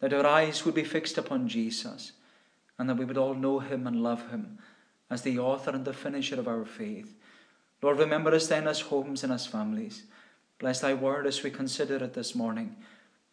that 0.00 0.14
our 0.14 0.26
eyes 0.26 0.64
would 0.64 0.74
be 0.74 0.84
fixed 0.84 1.18
upon 1.18 1.48
Jesus, 1.48 2.12
and 2.78 2.88
that 2.88 2.96
we 2.96 3.04
would 3.04 3.18
all 3.18 3.34
know 3.34 3.58
Him 3.58 3.86
and 3.86 4.02
love 4.02 4.30
Him 4.30 4.58
as 5.10 5.20
the 5.22 5.38
author 5.38 5.70
and 5.70 5.84
the 5.84 5.92
finisher 5.92 6.40
of 6.40 6.48
our 6.48 6.64
faith. 6.64 7.14
Lord, 7.82 7.98
remember 7.98 8.34
us 8.34 8.46
then 8.46 8.66
as 8.66 8.80
homes 8.80 9.22
and 9.22 9.32
as 9.32 9.46
families. 9.46 10.04
Bless 10.60 10.80
Thy 10.80 10.94
word 10.94 11.26
as 11.26 11.42
we 11.42 11.50
consider 11.50 11.96
it 11.96 12.12
this 12.14 12.34
morning, 12.34 12.76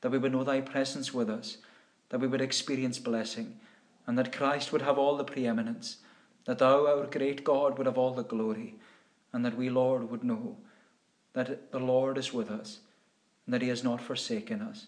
that 0.01 0.11
we 0.11 0.17
would 0.17 0.31
know 0.31 0.43
Thy 0.43 0.61
presence 0.61 1.13
with 1.13 1.29
us, 1.29 1.57
that 2.09 2.19
we 2.19 2.27
would 2.27 2.41
experience 2.41 2.97
blessing, 2.97 3.59
and 4.07 4.17
that 4.17 4.31
Christ 4.31 4.71
would 4.71 4.81
have 4.81 4.97
all 4.97 5.17
the 5.17 5.23
preeminence 5.23 5.97
that 6.45 6.59
thou, 6.59 6.87
our 6.87 7.05
great 7.05 7.43
God, 7.43 7.77
would 7.77 7.85
have 7.85 7.97
all 7.97 8.13
the 8.13 8.23
glory, 8.23 8.75
and 9.33 9.43
that 9.43 9.57
we, 9.57 9.69
Lord, 9.69 10.09
would 10.09 10.23
know 10.23 10.55
that 11.33 11.71
the 11.71 11.79
Lord 11.79 12.17
is 12.17 12.33
with 12.33 12.49
us, 12.49 12.79
and 13.45 13.53
that 13.53 13.61
he 13.61 13.67
has 13.67 13.83
not 13.83 14.01
forsaken 14.01 14.61
us. 14.61 14.87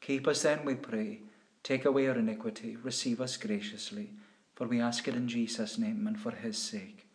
Keep 0.00 0.28
us 0.28 0.42
then, 0.42 0.64
we 0.64 0.76
pray. 0.76 1.18
Take 1.64 1.84
away 1.84 2.06
our 2.06 2.16
iniquity. 2.16 2.76
Receive 2.76 3.20
us 3.20 3.36
graciously. 3.36 4.10
For 4.54 4.66
we 4.66 4.80
ask 4.80 5.08
it 5.08 5.14
in 5.14 5.26
Jesus' 5.26 5.78
name 5.78 6.06
and 6.06 6.18
for 6.18 6.30
his 6.30 6.56
sake. 6.56 7.06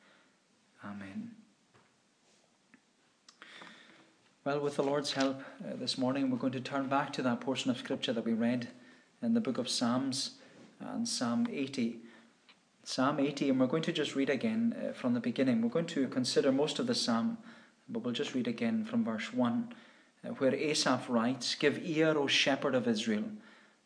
Amen. 0.84 1.32
Well, 4.46 4.60
with 4.60 4.76
the 4.76 4.84
Lord's 4.84 5.14
help 5.14 5.42
uh, 5.64 5.76
this 5.76 5.98
morning, 5.98 6.30
we're 6.30 6.38
going 6.38 6.54
to 6.54 6.60
turn 6.60 6.88
back 6.88 7.12
to 7.14 7.24
that 7.24 7.42
portion 7.42 7.72
of 7.72 7.80
Scripture 7.80 8.14
that 8.14 8.26
we 8.26 8.34
read 8.34 8.68
in 9.24 9.34
the 9.34 9.42
book 9.42 9.58
of 9.58 9.68
Psalms 9.68 10.36
and 10.80 11.08
Psalm 11.08 11.48
80. 11.52 11.98
Psalm 12.84 13.20
80, 13.20 13.50
and 13.50 13.60
we're 13.60 13.66
going 13.66 13.82
to 13.82 13.92
just 13.92 14.16
read 14.16 14.30
again 14.30 14.76
uh, 14.80 14.94
from 14.94 15.16
the 15.16 15.20
beginning. 15.20 15.64
We're 15.64 15.70
going 15.70 15.88
to 15.88 16.08
consider 16.10 16.52
most 16.52 16.78
of 16.78 16.86
the 16.86 16.94
psalm, 16.94 17.40
but 17.90 18.04
we'll 18.04 18.14
just 18.14 18.36
read 18.36 18.48
again 18.48 18.86
from 18.86 19.04
verse 19.04 19.34
1, 19.34 19.74
uh, 20.24 20.28
where 20.34 20.54
Asaph 20.54 21.10
writes 21.10 21.56
Give 21.56 21.84
ear, 21.84 22.16
O 22.16 22.28
shepherd 22.28 22.76
of 22.76 22.88
Israel, 22.88 23.24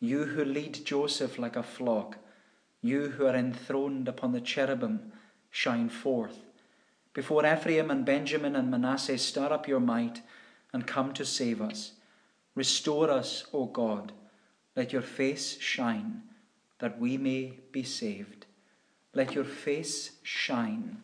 you 0.02 0.26
who 0.26 0.44
lead 0.44 0.84
Joseph 0.84 1.40
like 1.40 1.56
a 1.56 1.64
flock, 1.64 2.18
you 2.82 3.12
who 3.12 3.26
are 3.28 3.36
enthroned 3.36 4.10
upon 4.10 4.34
the 4.34 4.42
cherubim, 4.42 5.14
shine 5.50 5.88
forth. 5.88 6.40
Before 7.14 7.46
Ephraim 7.46 7.90
and 7.90 8.06
Benjamin 8.06 8.58
and 8.58 8.70
Manasseh, 8.70 9.18
stir 9.18 9.54
up 9.54 9.66
your 9.66 9.80
might 9.80 10.22
and 10.74 10.86
come 10.86 11.14
to 11.14 11.26
save 11.26 11.62
us. 11.62 11.94
Restore 12.56 13.10
us, 13.10 13.46
O 13.54 13.66
God. 13.66 14.12
Let 14.76 14.94
your 14.94 15.02
face 15.02 15.60
shine, 15.60 16.24
that 16.80 17.00
we 17.00 17.18
may 17.18 17.60
be 17.72 17.84
saved. 17.84 18.46
Let 19.14 19.34
your 19.34 19.44
face 19.44 20.12
shine 20.24 21.04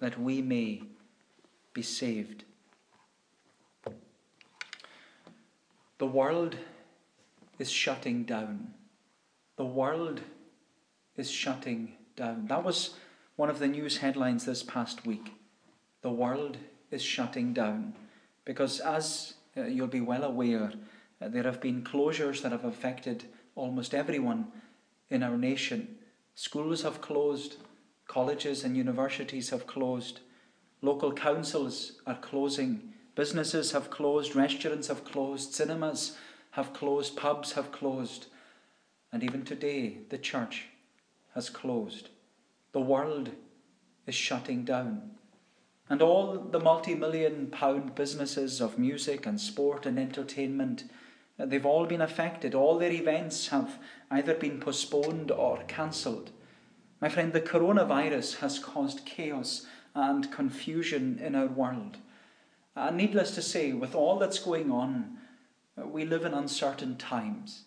that 0.00 0.20
we 0.20 0.42
may 0.42 0.82
be 1.72 1.82
saved. 1.82 2.44
The 5.98 6.06
world 6.06 6.56
is 7.58 7.70
shutting 7.70 8.24
down. 8.24 8.74
The 9.56 9.64
world 9.64 10.20
is 11.16 11.30
shutting 11.30 11.94
down. 12.16 12.46
That 12.48 12.64
was 12.64 12.96
one 13.36 13.48
of 13.48 13.60
the 13.60 13.68
news 13.68 13.98
headlines 13.98 14.44
this 14.44 14.62
past 14.62 15.06
week. 15.06 15.32
The 16.02 16.10
world 16.10 16.58
is 16.90 17.02
shutting 17.02 17.52
down. 17.52 17.94
Because, 18.44 18.80
as 18.80 19.34
uh, 19.56 19.64
you'll 19.64 19.86
be 19.86 20.00
well 20.00 20.24
aware, 20.24 20.72
uh, 21.20 21.28
there 21.28 21.44
have 21.44 21.60
been 21.60 21.82
closures 21.82 22.42
that 22.42 22.52
have 22.52 22.64
affected 22.64 23.24
almost 23.54 23.94
everyone 23.94 24.48
in 25.10 25.22
our 25.22 25.36
nation. 25.36 25.96
Schools 26.34 26.82
have 26.82 27.00
closed, 27.00 27.56
colleges 28.06 28.64
and 28.64 28.76
universities 28.76 29.50
have 29.50 29.66
closed, 29.66 30.20
local 30.82 31.12
councils 31.12 32.00
are 32.06 32.18
closing, 32.18 32.92
businesses 33.14 33.72
have 33.72 33.90
closed, 33.90 34.34
restaurants 34.34 34.88
have 34.88 35.04
closed, 35.04 35.54
cinemas 35.54 36.16
have 36.50 36.72
closed, 36.72 37.16
pubs 37.16 37.52
have 37.52 37.72
closed, 37.72 38.26
and 39.12 39.22
even 39.22 39.44
today 39.44 39.98
the 40.10 40.18
church 40.18 40.66
has 41.34 41.48
closed. 41.48 42.08
The 42.72 42.80
world 42.80 43.30
is 44.06 44.14
shutting 44.14 44.64
down. 44.64 45.12
And 45.94 46.02
all 46.02 46.38
the 46.50 46.58
multi 46.58 46.96
million 46.96 47.46
pound 47.46 47.94
businesses 47.94 48.60
of 48.60 48.80
music 48.80 49.26
and 49.26 49.40
sport 49.40 49.86
and 49.86 49.96
entertainment 49.96 50.82
uh, 51.38 51.46
They've 51.46 51.64
all 51.64 51.86
been 51.86 52.00
affected. 52.00 52.52
All 52.52 52.80
their 52.80 52.90
events 52.90 53.46
have 53.50 53.78
either 54.10 54.34
been 54.34 54.58
postponed 54.58 55.30
or 55.30 55.62
cancelled. 55.68 56.32
My 57.00 57.08
friend, 57.08 57.32
the 57.32 57.40
coronavirus 57.40 58.38
has 58.38 58.58
caused 58.58 59.06
chaos 59.06 59.66
and 59.94 60.32
confusion 60.32 61.20
in 61.22 61.36
our 61.36 61.46
world. 61.46 61.98
And 62.74 62.96
needless 62.96 63.32
to 63.36 63.42
say, 63.42 63.72
with 63.72 63.94
all 63.94 64.18
that's 64.18 64.40
going 64.40 64.72
on, 64.72 65.18
uh, 65.80 65.86
we 65.86 66.04
live 66.04 66.24
in 66.24 66.34
uncertain 66.34 66.96
times. 66.96 67.66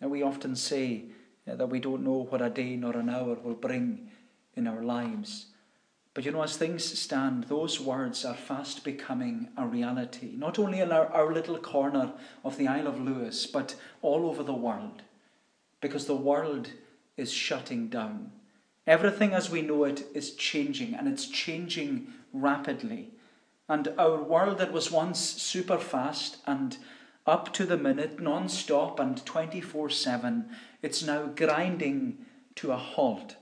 And 0.00 0.10
we 0.10 0.24
often 0.24 0.56
say 0.56 1.04
that 1.46 1.68
we 1.68 1.78
don't 1.78 2.02
know 2.02 2.26
what 2.28 2.42
a 2.42 2.50
day 2.50 2.74
nor 2.74 2.96
an 2.96 3.10
hour 3.10 3.36
will 3.36 3.54
bring 3.54 4.10
in 4.56 4.66
our 4.66 4.82
lives. 4.82 5.51
But 6.14 6.26
you 6.26 6.32
know, 6.32 6.42
as 6.42 6.56
things 6.56 6.84
stand, 6.98 7.44
those 7.44 7.80
words 7.80 8.24
are 8.24 8.34
fast 8.34 8.84
becoming 8.84 9.48
a 9.56 9.66
reality, 9.66 10.32
not 10.36 10.58
only 10.58 10.80
in 10.80 10.92
our, 10.92 11.06
our 11.06 11.32
little 11.32 11.56
corner 11.56 12.12
of 12.44 12.58
the 12.58 12.68
Isle 12.68 12.86
of 12.86 13.00
Lewis, 13.00 13.46
but 13.46 13.76
all 14.02 14.26
over 14.26 14.42
the 14.42 14.52
world. 14.52 15.02
Because 15.80 16.06
the 16.06 16.14
world 16.14 16.68
is 17.16 17.32
shutting 17.32 17.88
down. 17.88 18.30
Everything 18.86 19.32
as 19.32 19.48
we 19.48 19.62
know 19.62 19.84
it 19.84 20.04
is 20.12 20.34
changing, 20.34 20.94
and 20.94 21.08
it's 21.08 21.28
changing 21.28 22.12
rapidly. 22.32 23.10
And 23.68 23.88
our 23.96 24.22
world 24.22 24.58
that 24.58 24.72
was 24.72 24.90
once 24.90 25.18
super 25.18 25.78
fast 25.78 26.38
and 26.46 26.76
up 27.26 27.54
to 27.54 27.64
the 27.64 27.78
minute, 27.78 28.20
non 28.20 28.48
stop, 28.48 28.98
and 28.98 29.24
24 29.24 29.88
7, 29.88 30.50
it's 30.82 31.02
now 31.02 31.26
grinding 31.26 32.26
to 32.56 32.72
a 32.72 32.76
halt. 32.76 33.36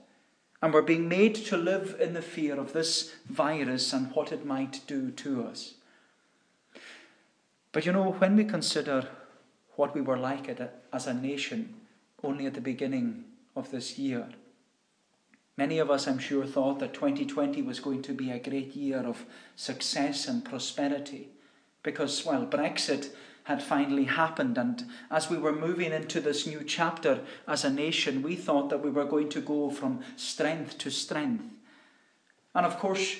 And 0.61 0.73
we're 0.73 0.83
being 0.83 1.09
made 1.09 1.35
to 1.35 1.57
live 1.57 1.95
in 1.99 2.13
the 2.13 2.21
fear 2.21 2.59
of 2.59 2.73
this 2.73 3.15
virus 3.27 3.93
and 3.93 4.11
what 4.13 4.31
it 4.31 4.45
might 4.45 4.81
do 4.85 5.09
to 5.11 5.43
us. 5.45 5.73
But 7.71 7.85
you 7.85 7.91
know, 7.91 8.11
when 8.11 8.35
we 8.35 8.43
consider 8.43 9.07
what 9.75 9.95
we 9.95 10.01
were 10.01 10.17
like 10.17 10.55
as 10.93 11.07
a 11.07 11.13
nation 11.13 11.73
only 12.23 12.45
at 12.45 12.53
the 12.53 12.61
beginning 12.61 13.23
of 13.55 13.71
this 13.71 13.97
year, 13.97 14.27
many 15.57 15.79
of 15.79 15.89
us, 15.89 16.07
I'm 16.07 16.19
sure, 16.19 16.45
thought 16.45 16.79
that 16.79 16.93
2020 16.93 17.61
was 17.61 17.79
going 17.79 18.01
to 18.03 18.13
be 18.13 18.29
a 18.29 18.39
great 18.39 18.75
year 18.75 18.99
of 18.99 19.25
success 19.55 20.27
and 20.27 20.45
prosperity 20.45 21.29
because, 21.81 22.25
well, 22.25 22.45
Brexit 22.45 23.09
had 23.45 23.61
finally 23.63 24.05
happened. 24.05 24.57
And 24.57 24.85
as 25.09 25.29
we 25.29 25.37
were 25.37 25.53
moving 25.53 25.91
into 25.91 26.19
this 26.19 26.45
new 26.45 26.63
chapter 26.63 27.21
as 27.47 27.63
a 27.63 27.69
nation, 27.69 28.21
we 28.21 28.35
thought 28.35 28.69
that 28.69 28.83
we 28.83 28.89
were 28.89 29.05
going 29.05 29.29
to 29.29 29.41
go 29.41 29.69
from 29.69 30.01
strength 30.15 30.77
to 30.79 30.89
strength. 30.89 31.45
And 32.53 32.65
of 32.65 32.77
course, 32.77 33.17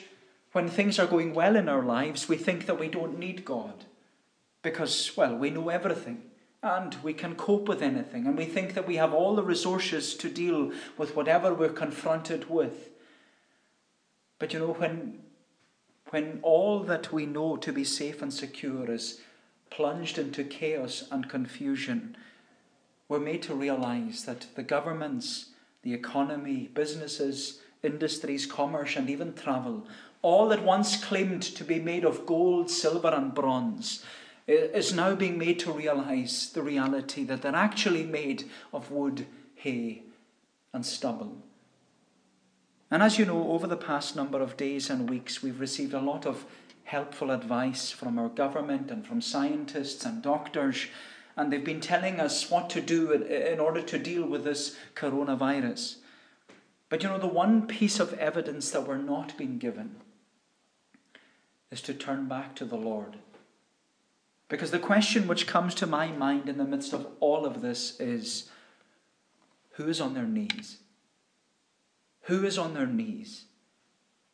when 0.52 0.70
things 0.70 1.00
are 1.00 1.08
going 1.08 1.34
well 1.34 1.56
in 1.56 1.70
our 1.70 1.84
lives, 1.84 2.28
we 2.28 2.38
think 2.38 2.66
that 2.66 2.80
we 2.80 2.90
don't 2.90 3.18
need 3.18 3.46
God 3.46 3.86
because, 4.62 5.16
well, 5.16 5.36
we 5.36 5.50
know 5.50 5.70
everything 5.70 6.24
and 6.62 6.96
we 7.02 7.14
can 7.14 7.36
cope 7.36 7.68
with 7.68 7.82
anything. 7.82 8.28
And 8.28 8.38
we 8.38 8.46
think 8.46 8.74
that 8.74 8.88
we 8.88 8.98
have 8.98 9.14
all 9.14 9.36
the 9.36 9.44
resources 9.44 10.16
to 10.16 10.30
deal 10.30 10.72
with 10.98 11.16
whatever 11.16 11.54
we're 11.54 11.70
confronted 11.70 12.50
with. 12.50 12.90
But 14.38 14.54
you 14.54 14.60
know, 14.60 14.74
when 14.74 15.20
when 16.10 16.40
all 16.42 16.82
that 16.84 17.14
we 17.14 17.26
know 17.26 17.56
to 17.56 17.72
be 17.72 17.86
safe 17.86 18.22
and 18.22 18.34
secure 18.34 18.92
is 18.92 19.22
plunged 19.72 20.20
into 20.20 20.44
chaos 20.44 21.08
and 21.10 21.28
confusion, 21.28 22.16
we're 23.10 23.20
made 23.20 23.42
to 23.44 23.56
realize 23.56 24.26
that 24.26 24.46
the 24.56 24.64
governments, 24.64 25.48
the 25.82 25.94
economy, 25.94 26.70
businesses, 26.74 27.62
industries, 27.82 28.46
commerce, 28.46 28.96
and 28.96 29.10
even 29.10 29.34
travel, 29.34 29.88
all 30.22 30.48
that 30.50 30.64
once 30.64 31.04
claimed 31.04 31.42
to 31.42 31.64
be 31.64 31.80
made 31.80 32.06
of 32.06 32.28
gold, 32.28 32.70
silver, 32.70 33.10
and 33.10 33.34
bronze, 33.34 34.06
is 34.48 34.94
now 34.94 35.16
being 35.16 35.38
made 35.38 35.60
to 35.60 35.72
realize 35.72 36.52
the 36.54 36.62
reality 36.62 37.24
that 37.24 37.42
they're 37.42 37.56
actually 37.56 38.04
made 38.04 38.50
of 38.72 38.92
wood, 38.92 39.26
hay, 39.56 40.04
and 40.74 40.86
stubble. 40.86 41.38
And 42.90 43.02
as 43.02 43.18
you 43.18 43.26
know, 43.26 43.52
over 43.52 43.68
the 43.68 43.78
past 43.78 44.16
number 44.16 44.42
of 44.42 44.58
days 44.58 44.90
and 44.90 45.10
weeks, 45.10 45.42
we've 45.42 45.60
received 45.60 45.94
a 45.94 46.02
lot 46.02 46.26
of 46.26 46.46
helpful 46.92 47.32
advice 47.32 47.90
from 47.90 48.20
our 48.20 48.28
government 48.28 48.92
and 48.92 49.08
from 49.08 49.22
scientists 49.22 50.04
and 50.04 50.22
doctors, 50.22 50.88
and 51.38 51.52
they've 51.52 51.64
been 51.64 51.80
telling 51.80 52.20
us 52.20 52.52
what 52.52 52.70
to 52.70 52.82
do 52.82 53.14
in 53.14 53.62
order 53.62 53.82
to 53.82 53.98
deal 53.98 54.26
with 54.26 54.44
this 54.44 54.76
coronavirus. 54.94 55.96
But 56.90 57.02
you 57.02 57.08
know, 57.08 57.18
the 57.18 57.28
one 57.28 57.66
piece 57.66 58.02
of 58.02 58.14
evidence 58.16 58.72
that 58.72 58.86
we're 58.86 58.98
not 58.98 59.38
being 59.38 59.58
given 59.58 59.96
is 61.72 61.82
to 61.84 61.94
turn 61.94 62.28
back 62.28 62.56
to 62.56 62.66
the 62.66 62.76
Lord. 62.76 63.16
Because 64.50 64.72
the 64.72 64.78
question 64.78 65.30
which 65.30 65.48
comes 65.48 65.74
to 65.76 65.88
my 65.88 66.08
mind 66.12 66.50
in 66.50 66.58
the 66.58 66.66
midst 66.66 66.92
of 66.92 67.08
all 67.22 67.46
of 67.46 67.62
this 67.62 67.98
is 68.02 68.50
who 69.76 69.88
is 69.88 70.02
on 70.02 70.14
their 70.14 70.28
knees? 70.28 70.80
Who 72.24 72.44
is 72.44 72.58
on 72.58 72.74
their 72.74 72.86
knees? 72.86 73.46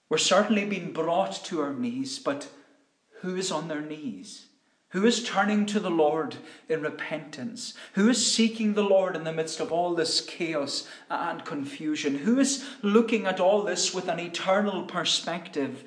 We're 0.10 0.18
certainly 0.18 0.66
being 0.66 0.94
brought 0.94 1.44
to 1.46 1.62
our 1.62 1.74
knees, 1.74 2.20
but 2.20 2.50
who 3.22 3.36
is 3.36 3.52
on 3.52 3.68
their 3.68 3.82
knees? 3.82 4.48
Who 4.92 5.06
is 5.06 5.24
turning 5.24 5.66
to 5.68 5.82
the 5.82 5.92
Lord 5.92 6.38
in 6.70 6.82
repentance? 6.82 7.74
Who 7.94 8.08
is 8.08 8.32
seeking 8.32 8.74
the 8.74 8.84
Lord 8.84 9.18
in 9.18 9.26
the 9.26 9.34
midst 9.34 9.60
of 9.60 9.72
all 9.72 9.94
this 9.94 10.22
chaos 10.22 10.88
and 11.10 11.44
confusion? 11.44 12.20
Who 12.20 12.40
is 12.40 12.66
looking 12.82 13.26
at 13.26 13.42
all 13.42 13.64
this 13.64 13.94
with 13.94 14.08
an 14.08 14.20
eternal 14.20 14.84
perspective? 14.84 15.84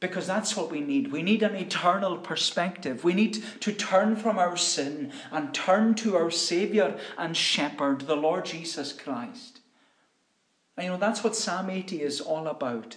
Because 0.00 0.26
that's 0.26 0.56
what 0.56 0.70
we 0.70 0.80
need. 0.80 1.12
We 1.12 1.22
need 1.22 1.44
an 1.44 1.54
eternal 1.54 2.16
perspective. 2.16 3.04
We 3.04 3.14
need 3.14 3.44
to 3.60 3.72
turn 3.72 4.16
from 4.16 4.38
our 4.38 4.56
sin 4.56 5.12
and 5.30 5.54
turn 5.54 5.94
to 5.96 6.16
our 6.16 6.30
Saviour 6.30 6.96
and 7.16 7.36
Shepherd, 7.36 8.02
the 8.02 8.16
Lord 8.16 8.46
Jesus 8.46 8.92
Christ. 8.92 9.60
And 10.76 10.86
you 10.86 10.90
know, 10.90 10.98
that's 10.98 11.22
what 11.22 11.36
Psalm 11.36 11.70
80 11.70 12.02
is 12.02 12.20
all 12.20 12.48
about. 12.48 12.96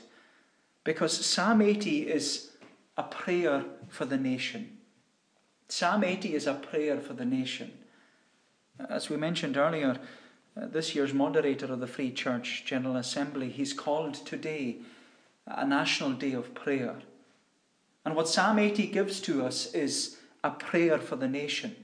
Because 0.83 1.25
Psalm 1.25 1.61
80 1.61 2.07
is 2.09 2.51
a 2.97 3.03
prayer 3.03 3.63
for 3.89 4.05
the 4.05 4.17
nation. 4.17 4.77
Psalm 5.69 6.03
80 6.03 6.35
is 6.35 6.45
a 6.45 6.53
prayer 6.53 6.99
for 6.99 7.13
the 7.13 7.25
nation. 7.25 7.71
As 8.89 9.09
we 9.09 9.17
mentioned 9.17 9.55
earlier, 9.55 9.97
uh, 10.55 10.67
this 10.67 10.93
year's 10.93 11.13
moderator 11.13 11.71
of 11.71 11.79
the 11.79 11.87
Free 11.87 12.11
Church 12.11 12.63
General 12.65 12.97
Assembly, 12.97 13.49
he's 13.49 13.73
called 13.73 14.13
today 14.13 14.77
a 15.47 15.65
national 15.65 16.11
day 16.11 16.33
of 16.33 16.53
prayer. 16.53 16.95
And 18.05 18.15
what 18.15 18.27
Psalm 18.27 18.59
80 18.59 18.87
gives 18.87 19.19
to 19.21 19.45
us 19.45 19.73
is 19.73 20.17
a 20.43 20.51
prayer 20.51 20.99
for 20.99 21.15
the 21.15 21.27
nation. 21.27 21.75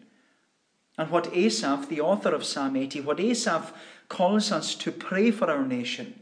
And 0.97 1.09
what 1.09 1.33
Asaph, 1.33 1.87
the 1.87 2.01
author 2.01 2.35
of 2.35 2.43
Psalm 2.43 2.75
80, 2.75 3.01
what 3.01 3.21
Asaph 3.21 3.73
calls 4.09 4.51
us 4.51 4.75
to 4.75 4.91
pray 4.91 5.31
for 5.31 5.49
our 5.49 5.65
nation 5.65 6.19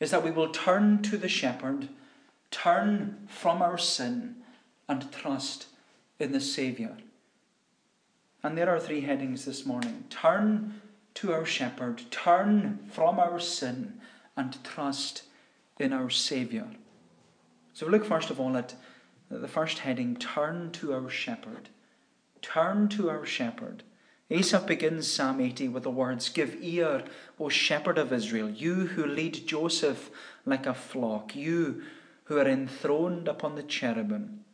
is 0.00 0.10
that 0.10 0.24
we 0.24 0.30
will 0.30 0.50
turn 0.50 1.02
to 1.02 1.16
the 1.16 1.28
shepherd 1.28 1.88
turn 2.50 3.26
from 3.28 3.62
our 3.62 3.78
sin 3.78 4.36
and 4.88 5.10
trust 5.12 5.66
in 6.18 6.32
the 6.32 6.40
Saviour. 6.40 6.96
And 8.42 8.56
there 8.56 8.74
are 8.74 8.80
three 8.80 9.02
headings 9.02 9.44
this 9.44 9.66
morning 9.66 10.04
turn 10.10 10.80
to 11.14 11.32
our 11.32 11.44
shepherd, 11.44 12.02
turn 12.10 12.78
from 12.90 13.18
our 13.18 13.40
sin, 13.40 13.94
and 14.36 14.62
trust 14.62 15.24
in 15.78 15.92
our 15.92 16.10
Saviour. 16.10 16.68
So 17.74 17.86
look 17.86 18.04
first 18.04 18.30
of 18.30 18.40
all 18.40 18.56
at 18.56 18.74
the 19.30 19.48
first 19.48 19.80
heading 19.80 20.16
turn 20.16 20.70
to 20.72 20.92
our 20.92 21.10
shepherd. 21.10 21.68
Turn 22.40 22.88
to 22.90 23.10
our 23.10 23.26
shepherd. 23.26 23.82
Asaph 24.30 24.66
begins 24.66 25.10
Psalm 25.10 25.40
80 25.40 25.68
with 25.68 25.82
the 25.82 25.90
words 25.90 26.28
Give 26.28 26.56
ear, 26.60 27.04
O 27.40 27.48
shepherd 27.48 27.98
of 27.98 28.12
Israel, 28.12 28.50
you 28.50 28.86
who 28.86 29.06
lead 29.06 29.46
Joseph 29.46 30.10
like 30.44 30.66
a 30.66 30.74
flock, 30.74 31.34
you 31.34 31.82
who 32.28 32.38
are 32.38 32.46
enthroned 32.46 33.26
upon 33.26 33.54
the 33.54 33.62
cherubim, 33.62 34.44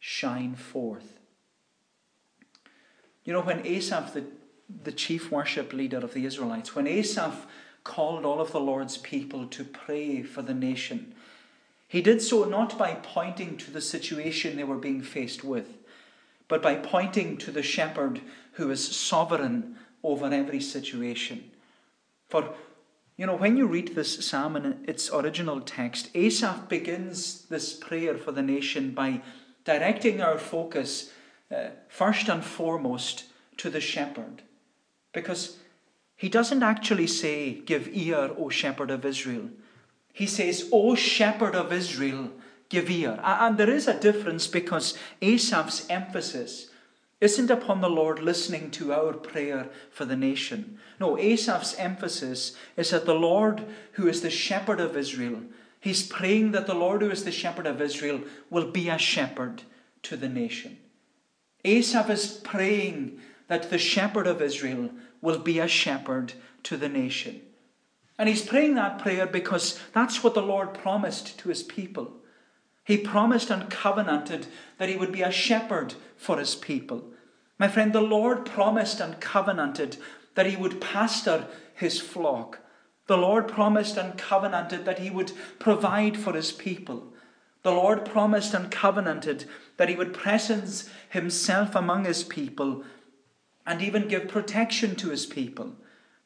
shine 0.00 0.56
forth. 0.56 1.20
You 3.24 3.32
know, 3.32 3.42
when 3.42 3.64
Asaph, 3.64 4.12
the, 4.12 4.24
the 4.82 4.90
chief 4.90 5.30
worship 5.30 5.72
leader 5.72 5.98
of 5.98 6.14
the 6.14 6.26
Israelites, 6.26 6.74
when 6.74 6.88
Asaph 6.88 7.46
called 7.84 8.24
all 8.24 8.40
of 8.40 8.50
the 8.50 8.58
Lord's 8.58 8.96
people 8.96 9.46
to 9.46 9.62
pray 9.62 10.24
for 10.24 10.42
the 10.42 10.52
nation, 10.52 11.14
he 11.86 12.02
did 12.02 12.20
so 12.20 12.42
not 12.42 12.76
by 12.76 12.94
pointing 12.94 13.56
to 13.58 13.70
the 13.70 13.80
situation 13.80 14.56
they 14.56 14.64
were 14.64 14.76
being 14.76 15.00
faced 15.00 15.44
with, 15.44 15.78
but 16.48 16.60
by 16.60 16.74
pointing 16.74 17.36
to 17.36 17.52
the 17.52 17.62
shepherd 17.62 18.20
who 18.54 18.68
is 18.68 18.96
sovereign 18.96 19.76
over 20.02 20.26
every 20.26 20.60
situation. 20.60 21.52
For 22.28 22.52
you 23.22 23.26
know, 23.26 23.36
when 23.36 23.56
you 23.56 23.68
read 23.68 23.94
this 23.94 24.26
psalm 24.26 24.56
in 24.56 24.84
its 24.88 25.08
original 25.12 25.60
text, 25.60 26.10
Asaph 26.12 26.68
begins 26.68 27.42
this 27.42 27.72
prayer 27.72 28.18
for 28.18 28.32
the 28.32 28.42
nation 28.42 28.90
by 28.90 29.22
directing 29.64 30.20
our 30.20 30.38
focus 30.38 31.12
uh, 31.48 31.68
first 31.88 32.28
and 32.28 32.44
foremost 32.44 33.26
to 33.58 33.70
the 33.70 33.80
shepherd. 33.80 34.42
Because 35.12 35.58
he 36.16 36.28
doesn't 36.28 36.64
actually 36.64 37.06
say, 37.06 37.60
Give 37.64 37.88
ear, 37.92 38.32
O 38.36 38.48
shepherd 38.48 38.90
of 38.90 39.04
Israel. 39.04 39.50
He 40.12 40.26
says, 40.26 40.68
O 40.72 40.96
shepherd 40.96 41.54
of 41.54 41.72
Israel, 41.72 42.32
give 42.68 42.90
ear. 42.90 43.20
And 43.22 43.56
there 43.56 43.70
is 43.70 43.86
a 43.86 44.00
difference 44.00 44.48
because 44.48 44.98
Asaph's 45.20 45.86
emphasis 45.88 46.70
isn't 47.22 47.52
upon 47.52 47.80
the 47.80 47.88
Lord 47.88 48.18
listening 48.18 48.68
to 48.72 48.92
our 48.92 49.12
prayer 49.12 49.68
for 49.92 50.04
the 50.04 50.16
nation. 50.16 50.80
No, 50.98 51.16
Asaph's 51.16 51.76
emphasis 51.76 52.56
is 52.76 52.90
that 52.90 53.06
the 53.06 53.14
Lord, 53.14 53.64
who 53.92 54.08
is 54.08 54.22
the 54.22 54.28
shepherd 54.28 54.80
of 54.80 54.96
Israel, 54.96 55.40
he's 55.78 56.04
praying 56.04 56.50
that 56.50 56.66
the 56.66 56.74
Lord, 56.74 57.00
who 57.00 57.12
is 57.12 57.22
the 57.22 57.30
shepherd 57.30 57.64
of 57.64 57.80
Israel, 57.80 58.22
will 58.50 58.72
be 58.72 58.88
a 58.88 58.98
shepherd 58.98 59.62
to 60.02 60.16
the 60.16 60.28
nation. 60.28 60.78
Asaph 61.64 62.10
is 62.10 62.40
praying 62.42 63.20
that 63.46 63.70
the 63.70 63.78
shepherd 63.78 64.26
of 64.26 64.42
Israel 64.42 64.90
will 65.20 65.38
be 65.38 65.60
a 65.60 65.68
shepherd 65.68 66.32
to 66.64 66.76
the 66.76 66.88
nation. 66.88 67.40
And 68.18 68.28
he's 68.28 68.44
praying 68.44 68.74
that 68.74 68.98
prayer 68.98 69.28
because 69.28 69.78
that's 69.92 70.24
what 70.24 70.34
the 70.34 70.42
Lord 70.42 70.74
promised 70.74 71.38
to 71.38 71.50
his 71.50 71.62
people. 71.62 72.16
He 72.82 72.98
promised 72.98 73.48
and 73.48 73.70
covenanted 73.70 74.48
that 74.78 74.88
he 74.88 74.96
would 74.96 75.12
be 75.12 75.22
a 75.22 75.30
shepherd 75.30 75.94
for 76.16 76.38
his 76.38 76.56
people. 76.56 77.11
My 77.58 77.68
friend, 77.68 77.92
the 77.92 78.00
Lord 78.00 78.44
promised 78.44 79.00
and 79.00 79.20
covenanted 79.20 79.96
that 80.34 80.46
he 80.46 80.56
would 80.56 80.80
pastor 80.80 81.46
his 81.74 82.00
flock. 82.00 82.60
The 83.06 83.16
Lord 83.16 83.48
promised 83.48 83.96
and 83.96 84.16
covenanted 84.16 84.84
that 84.84 84.98
he 84.98 85.10
would 85.10 85.32
provide 85.58 86.16
for 86.16 86.32
his 86.32 86.52
people. 86.52 87.12
The 87.62 87.72
Lord 87.72 88.04
promised 88.04 88.54
and 88.54 88.70
covenanted 88.70 89.44
that 89.76 89.88
he 89.88 89.94
would 89.94 90.14
presence 90.14 90.88
himself 91.08 91.74
among 91.74 92.04
his 92.04 92.24
people 92.24 92.84
and 93.66 93.80
even 93.80 94.08
give 94.08 94.28
protection 94.28 94.96
to 94.96 95.10
his 95.10 95.26
people. 95.26 95.76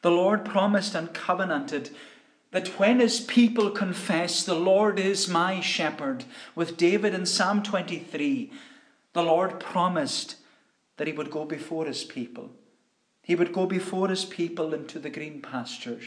The 0.02 0.10
Lord 0.10 0.44
promised 0.44 0.94
and 0.94 1.12
covenanted 1.12 1.90
that 2.52 2.68
when 2.78 3.00
his 3.00 3.20
people 3.20 3.70
confess, 3.70 4.42
The 4.42 4.54
Lord 4.54 4.98
is 4.98 5.28
my 5.28 5.60
shepherd, 5.60 6.24
with 6.54 6.76
David 6.76 7.12
in 7.12 7.26
Psalm 7.26 7.62
23, 7.62 8.50
the 9.12 9.22
Lord 9.22 9.60
promised 9.60 10.36
that 10.96 11.06
he 11.06 11.12
would 11.12 11.30
go 11.30 11.44
before 11.44 11.87
his 11.87 12.04
people. 12.04 12.50
He 13.22 13.35
would 13.35 13.52
go 13.52 13.66
before 13.66 14.09
his 14.09 14.24
people 14.24 14.72
into 14.72 14.98
the 14.98 15.11
green 15.11 15.42
pastures. 15.42 16.04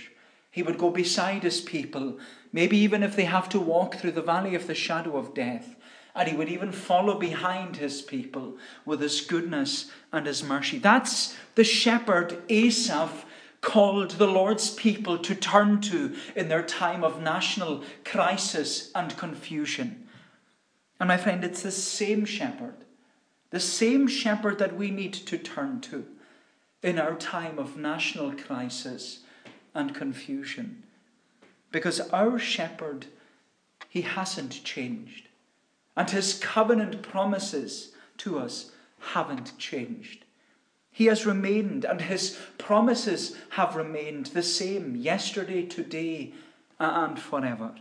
He 0.52 0.64
would 0.64 0.78
go 0.78 0.90
beside 0.90 1.44
his 1.44 1.62
people, 1.62 2.18
maybe 2.52 2.78
even 2.78 3.04
if 3.04 3.16
they 3.16 3.26
have 3.26 3.50
to 3.50 3.60
walk 3.60 3.96
through 3.96 4.14
the 4.14 4.22
valley 4.22 4.56
of 4.56 4.68
the 4.68 4.76
shadow 4.76 5.18
of 5.18 5.34
death. 5.34 5.76
And 6.16 6.28
he 6.28 6.36
would 6.36 6.50
even 6.50 6.72
follow 6.72 7.20
behind 7.20 7.78
his 7.78 8.02
people 8.02 8.58
with 8.86 9.00
his 9.00 9.22
goodness 9.22 9.92
and 10.12 10.26
his 10.26 10.44
mercy. 10.44 10.80
That's 10.80 11.36
the 11.56 11.64
shepherd 11.64 12.42
Asaph 12.50 13.26
called 13.62 14.12
the 14.12 14.28
Lord's 14.28 14.72
people 14.72 15.18
to 15.20 15.36
turn 15.36 15.82
to 15.82 16.16
in 16.36 16.48
their 16.48 16.64
time 16.64 17.04
of 17.04 17.22
national 17.22 17.84
crisis 18.06 18.92
and 18.96 19.16
confusion. 19.18 20.08
And 21.00 21.08
my 21.08 21.18
friend, 21.18 21.44
it's 21.44 21.64
the 21.64 21.72
same 21.72 22.26
shepherd, 22.26 22.86
the 23.52 23.60
same 23.60 24.08
shepherd 24.08 24.60
that 24.60 24.76
we 24.76 24.92
need 24.92 25.14
to 25.14 25.38
turn 25.38 25.82
to 25.82 26.06
in 26.84 27.00
our 27.00 27.16
time 27.16 27.58
of 27.58 27.78
national 27.78 28.34
crisis 28.34 29.20
and 29.74 29.96
confusion. 29.96 30.84
Because 31.72 32.00
our 32.12 32.40
shepherd, 32.40 33.08
he 33.88 34.02
hasn't 34.02 34.64
changed. 34.64 35.28
And 35.96 36.10
his 36.10 36.36
covenant 36.36 37.02
promises 37.02 37.94
to 38.20 38.40
us 38.40 38.72
haven't 39.00 39.58
changed. 39.58 40.26
He 40.92 41.06
has 41.06 41.26
remained, 41.26 41.86
and 41.86 42.02
his 42.02 42.38
promises 42.58 43.38
have 43.52 43.76
remained 43.76 44.28
the 44.28 44.44
same 44.44 44.96
yesterday, 44.96 45.64
today, 45.66 46.34
and 46.80 47.20
forever. 47.20 47.76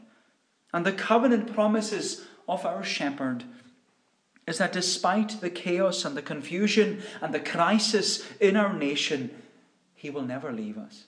And 0.72 0.84
the 0.84 0.92
covenant 0.92 1.52
promises 1.54 2.26
of 2.48 2.64
our 2.66 2.84
shepherd 2.84 3.44
is 4.48 4.58
that 4.58 4.72
despite 4.72 5.40
the 5.40 5.50
chaos 5.50 6.04
and 6.04 6.16
the 6.16 6.22
confusion 6.22 7.02
and 7.20 7.34
the 7.34 7.40
crisis 7.40 8.24
in 8.40 8.56
our 8.56 8.72
nation, 8.72 9.30
he 9.94 10.08
will 10.08 10.22
never 10.22 10.52
leave 10.52 10.78
us. 10.78 11.04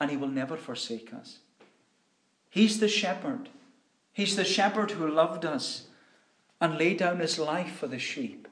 And 0.00 0.10
he 0.10 0.16
will 0.16 0.28
never 0.28 0.56
forsake 0.56 1.12
us. 1.12 1.38
He's 2.48 2.78
the 2.78 2.88
shepherd. 2.88 3.48
He's 4.12 4.36
the 4.36 4.44
shepherd 4.44 4.92
who 4.92 5.10
loved 5.10 5.44
us 5.44 5.88
and 6.60 6.78
laid 6.78 6.98
down 6.98 7.18
his 7.18 7.38
life 7.38 7.76
for 7.76 7.88
the 7.88 7.98
sheep. 7.98 8.46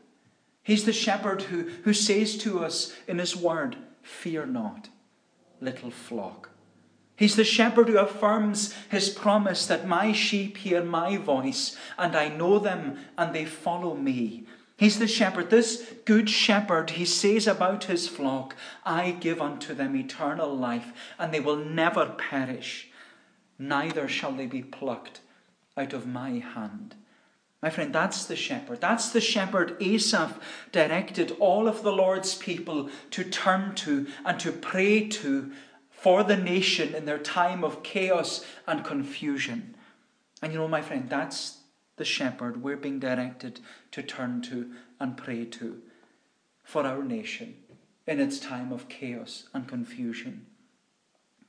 He's 0.63 0.85
the 0.85 0.93
shepherd 0.93 1.43
who, 1.43 1.71
who 1.85 1.93
says 1.93 2.37
to 2.39 2.65
us 2.65 2.93
in 3.07 3.19
his 3.19 3.37
word, 3.37 3.77
Fear 4.03 4.47
not, 4.47 4.89
little 5.61 5.91
flock. 5.93 6.51
He's 7.16 7.35
the 7.35 7.44
shepherd 7.44 7.88
who 7.88 7.98
affirms 7.98 8.74
his 8.90 9.09
promise 9.09 9.66
that 9.66 9.88
my 9.88 10.12
sheep 10.12 10.59
hear 10.59 10.83
my 10.83 11.16
voice, 11.16 11.76
and 11.96 12.14
I 12.14 12.29
know 12.29 12.59
them, 12.59 12.98
and 13.16 13.35
they 13.35 13.46
follow 13.46 13.94
me. 13.94 14.44
He's 14.76 14.98
the 14.98 15.09
shepherd, 15.09 15.48
this 15.48 15.94
good 16.05 16.29
shepherd. 16.29 16.90
He 16.90 17.07
says 17.07 17.46
about 17.46 17.85
his 17.85 18.07
flock, 18.07 18.55
I 18.85 19.12
give 19.12 19.40
unto 19.40 19.72
them 19.72 19.96
eternal 19.96 20.55
life, 20.55 20.92
and 21.18 21.33
they 21.33 21.40
will 21.40 21.57
never 21.57 22.07
perish, 22.07 22.90
neither 23.59 24.07
shall 24.07 24.33
they 24.33 24.46
be 24.46 24.62
plucked 24.62 25.20
out 25.79 25.94
of 25.94 26.07
my 26.07 26.31
hand. 26.33 26.94
My 27.62 27.70
friend, 27.70 27.94
that's 27.94 28.26
the 28.26 28.37
shepherd. 28.37 28.83
That's 28.83 29.09
the 29.09 29.20
shepherd 29.20 29.76
Asaph 29.81 30.38
directed 30.72 31.35
all 31.40 31.66
of 31.66 31.83
the 31.83 31.92
Lord's 31.92 32.35
people 32.35 32.90
to 33.12 33.24
turn 33.24 33.74
to 33.76 34.07
and 34.26 34.38
to 34.40 34.52
pray 34.52 35.09
to 35.09 35.50
for 36.07 36.23
the 36.23 36.37
nation 36.37 36.95
in 36.95 37.05
their 37.05 37.19
time 37.19 37.64
of 37.64 37.83
chaos 37.83 38.45
and 38.64 38.85
confusion. 38.85 39.75
And 40.40 40.53
you 40.53 40.59
know, 40.61 40.69
my 40.69 40.81
friend, 40.81 41.11
that's 41.11 41.62
the 41.97 42.05
shepherd 42.05 42.62
we're 42.62 42.77
being 42.77 43.01
directed 43.01 43.59
to 43.90 44.05
turn 44.05 44.40
to 44.42 44.71
and 45.01 45.16
pray 45.16 45.45
to 45.47 45.83
for 46.62 46.87
our 46.87 47.03
nation 47.03 47.57
in 48.07 48.21
its 48.21 48.38
time 48.38 48.71
of 48.71 48.88
chaos 48.88 49.49
and 49.53 49.66
confusion. 49.66 50.47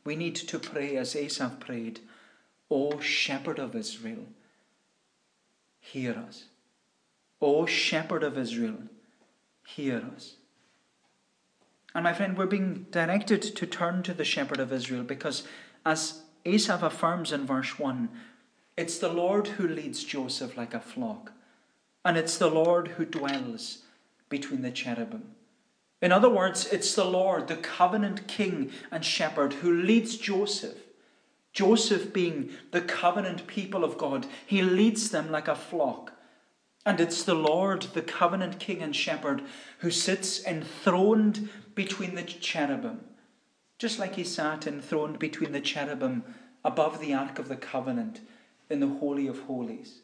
We 0.03 0.15
need 0.15 0.33
to 0.37 0.57
pray 0.57 0.97
as 0.97 1.15
Asaph 1.15 1.59
prayed, 1.59 1.99
O 2.71 2.99
shepherd 2.99 3.59
of 3.59 3.75
Israel 3.75 4.25
hear 5.79 6.13
us. 6.13 6.45
O 7.39 7.67
shepherd 7.67 8.23
of 8.23 8.39
Israel, 8.39 8.79
hear 9.67 10.03
us. 10.15 10.36
And 11.97 12.03
my 12.03 12.13
friend, 12.13 12.37
we're 12.37 12.45
being 12.45 12.85
directed 12.91 13.41
to 13.41 13.65
turn 13.65 14.03
to 14.03 14.13
the 14.13 14.23
shepherd 14.23 14.59
of 14.59 14.71
Israel 14.71 15.01
because, 15.01 15.47
as 15.83 16.21
Asaph 16.45 16.83
affirms 16.83 17.31
in 17.31 17.47
verse 17.47 17.79
1, 17.79 18.09
it's 18.77 18.99
the 18.99 19.11
Lord 19.11 19.47
who 19.47 19.67
leads 19.67 20.03
Joseph 20.03 20.55
like 20.55 20.75
a 20.75 20.79
flock, 20.79 21.31
and 22.05 22.15
it's 22.15 22.37
the 22.37 22.51
Lord 22.51 22.89
who 22.89 23.03
dwells 23.03 23.79
between 24.29 24.61
the 24.61 24.69
cherubim. 24.69 25.31
In 25.99 26.11
other 26.11 26.29
words, 26.29 26.67
it's 26.67 26.93
the 26.93 27.03
Lord, 27.03 27.47
the 27.47 27.57
covenant 27.57 28.27
king 28.27 28.69
and 28.91 29.03
shepherd, 29.03 29.53
who 29.53 29.73
leads 29.73 30.17
Joseph 30.17 30.77
Joseph 31.51 32.13
being 32.13 32.51
the 32.69 32.81
covenant 32.81 33.47
people 33.47 33.83
of 33.83 33.97
God, 33.97 34.27
he 34.45 34.61
leads 34.61 35.09
them 35.09 35.31
like 35.31 35.47
a 35.47 35.55
flock. 35.55 36.11
And 36.85 36.99
it's 36.99 37.23
the 37.23 37.33
Lord, 37.33 37.81
the 37.95 38.03
covenant 38.03 38.59
king 38.59 38.83
and 38.83 38.95
shepherd, 38.95 39.41
who 39.79 39.89
sits 39.89 40.45
enthroned 40.45 41.49
between 41.77 42.15
the 42.15 42.23
cherubim, 42.23 42.99
just 43.77 43.99
like 43.99 44.15
he 44.15 44.23
sat 44.23 44.65
enthroned 44.65 45.19
between 45.19 45.51
the 45.51 45.61
cherubim 45.61 46.23
above 46.65 46.99
the 46.99 47.13
Ark 47.13 47.37
of 47.37 47.47
the 47.47 47.55
Covenant 47.55 48.19
in 48.67 48.79
the 48.79 48.87
Holy 48.87 49.27
of 49.27 49.41
Holies. 49.41 50.01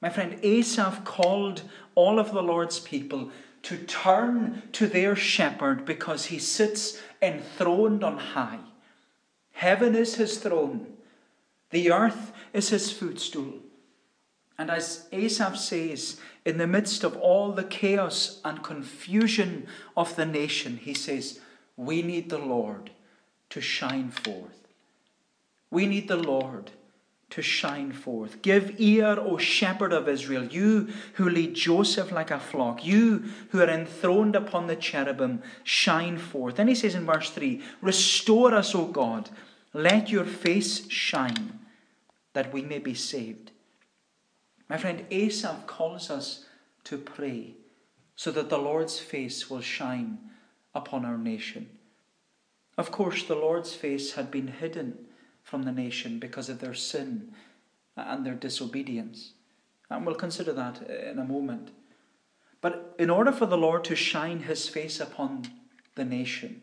My 0.00 0.10
friend, 0.10 0.40
Asaph 0.42 1.04
called 1.04 1.62
all 1.94 2.18
of 2.18 2.32
the 2.32 2.42
Lord's 2.42 2.80
people 2.80 3.30
to 3.62 3.78
turn 3.78 4.64
to 4.72 4.88
their 4.88 5.14
shepherd 5.14 5.84
because 5.84 6.26
he 6.26 6.38
sits 6.40 7.00
enthroned 7.22 8.02
on 8.02 8.18
high. 8.18 8.58
Heaven 9.52 9.94
is 9.94 10.16
his 10.16 10.38
throne, 10.38 10.94
the 11.70 11.92
earth 11.92 12.32
is 12.52 12.70
his 12.70 12.90
footstool. 12.90 13.54
And 14.58 14.70
as 14.70 15.06
Asaph 15.12 15.56
says, 15.56 16.20
in 16.44 16.58
the 16.58 16.66
midst 16.66 17.04
of 17.04 17.16
all 17.16 17.52
the 17.52 17.64
chaos 17.64 18.40
and 18.44 18.62
confusion 18.62 19.66
of 19.96 20.16
the 20.16 20.26
nation, 20.26 20.78
he 20.82 20.94
says, 20.94 21.40
We 21.76 22.02
need 22.02 22.28
the 22.28 22.38
Lord 22.38 22.90
to 23.50 23.60
shine 23.60 24.10
forth. 24.10 24.66
We 25.70 25.86
need 25.86 26.08
the 26.08 26.16
Lord 26.16 26.72
to 27.30 27.42
shine 27.42 27.92
forth. 27.92 28.40
Give 28.42 28.74
ear, 28.80 29.16
O 29.20 29.36
shepherd 29.36 29.92
of 29.92 30.08
Israel, 30.08 30.44
you 30.44 30.88
who 31.14 31.28
lead 31.28 31.54
Joseph 31.54 32.10
like 32.10 32.30
a 32.30 32.40
flock, 32.40 32.84
you 32.84 33.24
who 33.50 33.60
are 33.60 33.68
enthroned 33.68 34.34
upon 34.34 34.66
the 34.66 34.76
cherubim, 34.76 35.42
shine 35.62 36.18
forth. 36.18 36.56
Then 36.56 36.68
he 36.68 36.74
says 36.74 36.94
in 36.94 37.04
verse 37.04 37.30
3 37.30 37.62
Restore 37.82 38.54
us, 38.54 38.74
O 38.74 38.86
God 38.86 39.28
let 39.74 40.08
your 40.08 40.24
face 40.24 40.90
shine 40.90 41.60
that 42.32 42.52
we 42.52 42.62
may 42.62 42.78
be 42.78 42.94
saved. 42.94 43.52
My 44.68 44.76
friend, 44.76 45.06
Asaph 45.10 45.66
calls 45.66 46.10
us 46.10 46.44
to 46.84 46.98
pray 46.98 47.54
so 48.16 48.30
that 48.32 48.50
the 48.50 48.58
Lord's 48.58 48.98
face 48.98 49.48
will 49.48 49.60
shine 49.60 50.18
upon 50.74 51.04
our 51.04 51.16
nation. 51.16 51.70
Of 52.76 52.90
course, 52.90 53.24
the 53.24 53.34
Lord's 53.34 53.74
face 53.74 54.12
had 54.12 54.30
been 54.30 54.48
hidden 54.48 55.06
from 55.42 55.62
the 55.62 55.72
nation 55.72 56.18
because 56.18 56.48
of 56.48 56.60
their 56.60 56.74
sin 56.74 57.32
and 57.96 58.24
their 58.24 58.34
disobedience. 58.34 59.32
And 59.90 60.04
we'll 60.04 60.14
consider 60.14 60.52
that 60.52 60.82
in 60.82 61.18
a 61.18 61.24
moment. 61.24 61.70
But 62.60 62.94
in 62.98 63.08
order 63.08 63.32
for 63.32 63.46
the 63.46 63.56
Lord 63.56 63.84
to 63.84 63.96
shine 63.96 64.40
his 64.40 64.68
face 64.68 65.00
upon 65.00 65.46
the 65.94 66.04
nation, 66.04 66.62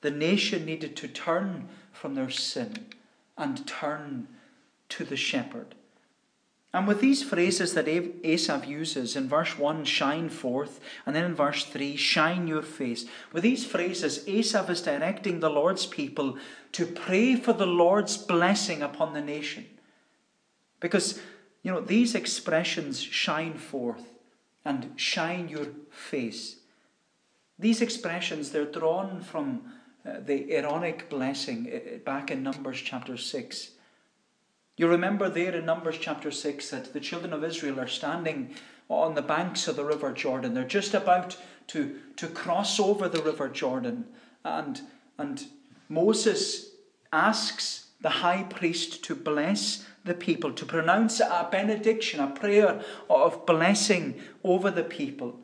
the 0.00 0.10
nation 0.10 0.64
needed 0.64 0.96
to 0.96 1.08
turn 1.08 1.68
from 1.92 2.14
their 2.14 2.30
sin 2.30 2.86
and 3.36 3.66
turn 3.66 4.28
to 4.90 5.04
the 5.04 5.16
shepherd. 5.16 5.74
And 6.74 6.86
with 6.86 7.00
these 7.00 7.22
phrases 7.22 7.72
that 7.74 7.88
Asaph 7.88 8.66
uses 8.66 9.16
in 9.16 9.26
verse 9.26 9.58
1, 9.58 9.84
shine 9.84 10.28
forth, 10.28 10.80
and 11.06 11.16
then 11.16 11.24
in 11.24 11.34
verse 11.34 11.64
3, 11.64 11.96
shine 11.96 12.46
your 12.46 12.62
face, 12.62 13.06
with 13.32 13.42
these 13.42 13.64
phrases, 13.64 14.28
Asaph 14.28 14.68
is 14.68 14.82
directing 14.82 15.40
the 15.40 15.48
Lord's 15.48 15.86
people 15.86 16.36
to 16.72 16.84
pray 16.84 17.36
for 17.36 17.54
the 17.54 17.66
Lord's 17.66 18.18
blessing 18.18 18.82
upon 18.82 19.14
the 19.14 19.22
nation. 19.22 19.64
Because, 20.78 21.20
you 21.62 21.72
know, 21.72 21.80
these 21.80 22.14
expressions, 22.14 23.00
shine 23.00 23.54
forth 23.54 24.04
and 24.62 24.92
shine 24.96 25.48
your 25.48 25.68
face, 25.90 26.56
these 27.58 27.80
expressions, 27.80 28.50
they're 28.50 28.64
drawn 28.64 29.20
from 29.20 29.72
uh, 30.06 30.20
the 30.24 30.52
Aaronic 30.52 31.08
blessing 31.08 31.72
uh, 31.74 31.98
back 32.04 32.30
in 32.30 32.42
Numbers 32.42 32.80
chapter 32.80 33.16
6. 33.16 33.70
You 34.78 34.86
remember 34.86 35.28
there 35.28 35.56
in 35.56 35.66
Numbers 35.66 35.98
chapter 36.00 36.30
6 36.30 36.70
that 36.70 36.92
the 36.92 37.00
children 37.00 37.32
of 37.32 37.42
Israel 37.42 37.80
are 37.80 37.88
standing 37.88 38.54
on 38.88 39.16
the 39.16 39.22
banks 39.22 39.66
of 39.66 39.74
the 39.74 39.84
river 39.84 40.12
Jordan. 40.12 40.54
They're 40.54 40.62
just 40.62 40.94
about 40.94 41.36
to, 41.68 41.98
to 42.14 42.28
cross 42.28 42.78
over 42.78 43.08
the 43.08 43.20
river 43.20 43.48
Jordan. 43.48 44.04
And, 44.44 44.80
and 45.18 45.44
Moses 45.88 46.70
asks 47.12 47.88
the 48.00 48.08
high 48.08 48.44
priest 48.44 49.02
to 49.02 49.16
bless 49.16 49.84
the 50.04 50.14
people, 50.14 50.52
to 50.52 50.64
pronounce 50.64 51.18
a 51.18 51.48
benediction, 51.50 52.20
a 52.20 52.28
prayer 52.28 52.80
of 53.10 53.46
blessing 53.46 54.20
over 54.44 54.70
the 54.70 54.84
people. 54.84 55.40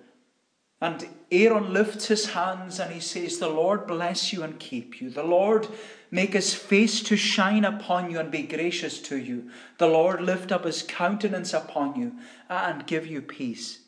And 0.85 1.09
Aaron 1.31 1.73
lifts 1.73 2.09
his 2.09 2.33
hands 2.33 2.79
and 2.79 2.93
he 2.93 3.01
says, 3.01 3.39
The 3.39 3.49
Lord 3.49 3.87
bless 3.87 4.35
you 4.35 4.43
and 4.43 4.61
keep 4.61 5.01
you. 5.01 5.09
The 5.09 5.25
Lord 5.25 5.67
make 6.11 6.35
his 6.35 6.53
face 6.53 7.03
to 7.05 7.17
shine 7.17 7.65
upon 7.65 8.11
you 8.11 8.19
and 8.19 8.31
be 8.31 8.43
gracious 8.43 9.01
to 9.05 9.17
you. 9.17 9.49
The 9.79 9.87
Lord 9.87 10.21
lift 10.21 10.53
up 10.53 10.67
his 10.67 10.83
countenance 10.83 11.55
upon 11.55 11.99
you 11.99 12.13
and 12.51 12.87
give 12.87 13.07
you 13.07 13.23
peace. 13.23 13.79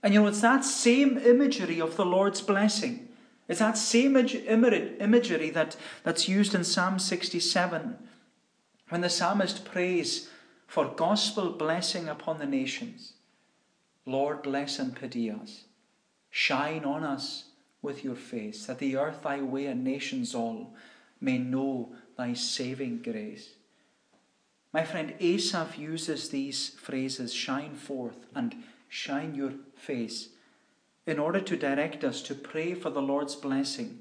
And 0.00 0.14
you 0.14 0.22
know, 0.22 0.28
it's 0.28 0.42
that 0.42 0.64
same 0.64 1.18
imagery 1.18 1.80
of 1.80 1.96
the 1.96 2.06
Lord's 2.06 2.40
blessing. 2.40 3.08
It's 3.48 3.58
that 3.58 3.76
same 3.76 4.16
imagery 4.16 5.50
that, 5.50 5.76
that's 6.04 6.28
used 6.28 6.54
in 6.54 6.62
Psalm 6.62 7.00
67 7.00 7.98
when 8.90 9.00
the 9.00 9.10
psalmist 9.10 9.64
prays 9.64 10.30
for 10.68 10.84
gospel 10.84 11.50
blessing 11.50 12.08
upon 12.08 12.38
the 12.38 12.46
nations. 12.46 13.14
Lord, 14.06 14.42
bless 14.42 14.78
and 14.78 14.94
pity 14.94 15.28
us. 15.28 15.64
Shine 16.34 16.86
on 16.86 17.04
us 17.04 17.44
with 17.82 18.02
your 18.02 18.14
face, 18.14 18.64
that 18.64 18.78
the 18.78 18.96
earth 18.96 19.22
thy 19.22 19.42
way 19.42 19.66
and 19.66 19.84
nations 19.84 20.34
all 20.34 20.74
may 21.20 21.36
know 21.36 21.92
thy 22.16 22.32
saving 22.32 23.02
grace. 23.02 23.50
My 24.72 24.82
friend, 24.82 25.12
Asaph 25.20 25.78
uses 25.78 26.30
these 26.30 26.70
phrases, 26.70 27.34
shine 27.34 27.74
forth 27.74 28.26
and 28.34 28.56
shine 28.88 29.34
your 29.34 29.52
face, 29.76 30.30
in 31.06 31.18
order 31.18 31.40
to 31.40 31.54
direct 31.54 32.02
us 32.02 32.22
to 32.22 32.34
pray 32.34 32.72
for 32.72 32.88
the 32.88 33.02
Lord's 33.02 33.36
blessing 33.36 33.98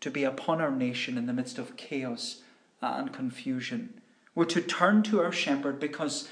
to 0.00 0.10
be 0.10 0.22
upon 0.22 0.60
our 0.60 0.70
nation 0.70 1.16
in 1.16 1.24
the 1.24 1.32
midst 1.32 1.56
of 1.56 1.78
chaos 1.78 2.42
and 2.82 3.10
confusion. 3.10 4.02
We're 4.34 4.44
to 4.46 4.60
turn 4.60 5.02
to 5.04 5.22
our 5.22 5.32
shepherd 5.32 5.80
because 5.80 6.28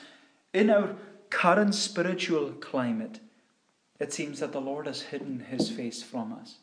in 0.52 0.68
our 0.68 0.96
current 1.30 1.74
spiritual 1.74 2.50
climate, 2.52 3.20
it 4.02 4.12
seems 4.12 4.40
that 4.40 4.50
the 4.50 4.60
Lord 4.60 4.88
has 4.88 5.00
hidden 5.00 5.46
his 5.48 5.70
face 5.70 6.02
from 6.02 6.32
us. 6.32 6.56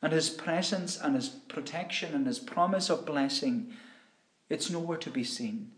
And 0.00 0.14
his 0.14 0.30
presence 0.30 0.98
and 0.98 1.14
his 1.14 1.28
protection 1.28 2.14
and 2.14 2.26
his 2.26 2.38
promise 2.38 2.88
of 2.88 3.04
blessing, 3.04 3.74
it's 4.48 4.70
nowhere 4.70 4.96
to 4.96 5.10
be 5.10 5.24
seen. 5.24 5.72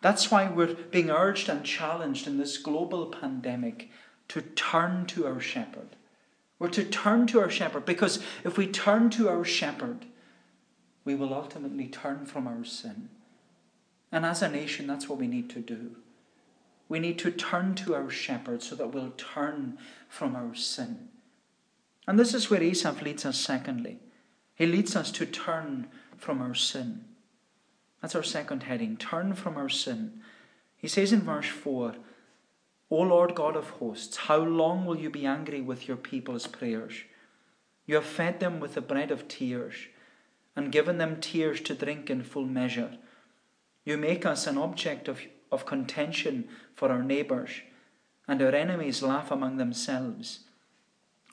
That's 0.00 0.32
why 0.32 0.48
we're 0.50 0.74
being 0.74 1.10
urged 1.10 1.48
and 1.48 1.64
challenged 1.64 2.26
in 2.26 2.38
this 2.38 2.58
global 2.58 3.06
pandemic 3.06 3.88
to 4.28 4.42
turn 4.42 5.06
to 5.06 5.28
our 5.28 5.38
shepherd. 5.38 5.94
We're 6.58 6.70
to 6.70 6.84
turn 6.84 7.28
to 7.28 7.38
our 7.40 7.50
shepherd 7.50 7.84
because 7.84 8.18
if 8.42 8.58
we 8.58 8.66
turn 8.66 9.10
to 9.10 9.28
our 9.28 9.44
shepherd, 9.44 10.06
we 11.04 11.14
will 11.14 11.32
ultimately 11.32 11.86
turn 11.86 12.26
from 12.26 12.48
our 12.48 12.64
sin. 12.64 13.10
And 14.10 14.26
as 14.26 14.42
a 14.42 14.48
nation, 14.48 14.88
that's 14.88 15.08
what 15.08 15.20
we 15.20 15.28
need 15.28 15.50
to 15.50 15.60
do. 15.60 15.94
We 16.94 17.00
need 17.00 17.18
to 17.18 17.32
turn 17.32 17.74
to 17.74 17.96
our 17.96 18.08
shepherd 18.08 18.62
so 18.62 18.76
that 18.76 18.94
we'll 18.94 19.14
turn 19.16 19.78
from 20.08 20.36
our 20.36 20.54
sin. 20.54 21.08
And 22.06 22.16
this 22.16 22.34
is 22.34 22.48
where 22.48 22.62
Asaph 22.62 23.02
leads 23.02 23.26
us, 23.26 23.36
secondly. 23.36 23.98
He 24.54 24.64
leads 24.64 24.94
us 24.94 25.10
to 25.10 25.26
turn 25.26 25.88
from 26.16 26.40
our 26.40 26.54
sin. 26.54 27.04
That's 28.00 28.14
our 28.14 28.22
second 28.22 28.62
heading 28.62 28.96
turn 28.96 29.34
from 29.34 29.56
our 29.56 29.68
sin. 29.68 30.20
He 30.76 30.86
says 30.86 31.12
in 31.12 31.22
verse 31.22 31.48
4 31.48 31.96
O 32.90 32.96
Lord 32.96 33.34
God 33.34 33.56
of 33.56 33.70
hosts, 33.70 34.16
how 34.16 34.38
long 34.38 34.86
will 34.86 34.96
you 34.96 35.10
be 35.10 35.26
angry 35.26 35.62
with 35.62 35.88
your 35.88 35.96
people's 35.96 36.46
prayers? 36.46 36.94
You 37.86 37.96
have 37.96 38.04
fed 38.04 38.38
them 38.38 38.60
with 38.60 38.74
the 38.74 38.80
bread 38.80 39.10
of 39.10 39.26
tears 39.26 39.74
and 40.54 40.70
given 40.70 40.98
them 40.98 41.20
tears 41.20 41.60
to 41.62 41.74
drink 41.74 42.08
in 42.08 42.22
full 42.22 42.46
measure. 42.46 42.98
You 43.84 43.96
make 43.96 44.24
us 44.24 44.46
an 44.46 44.58
object 44.58 45.08
of, 45.08 45.22
of 45.50 45.66
contention 45.66 46.48
for 46.74 46.90
our 46.90 47.02
neighbours, 47.02 47.50
and 48.26 48.40
our 48.42 48.54
enemies 48.54 49.02
laugh 49.02 49.30
among 49.30 49.56
themselves. 49.56 50.40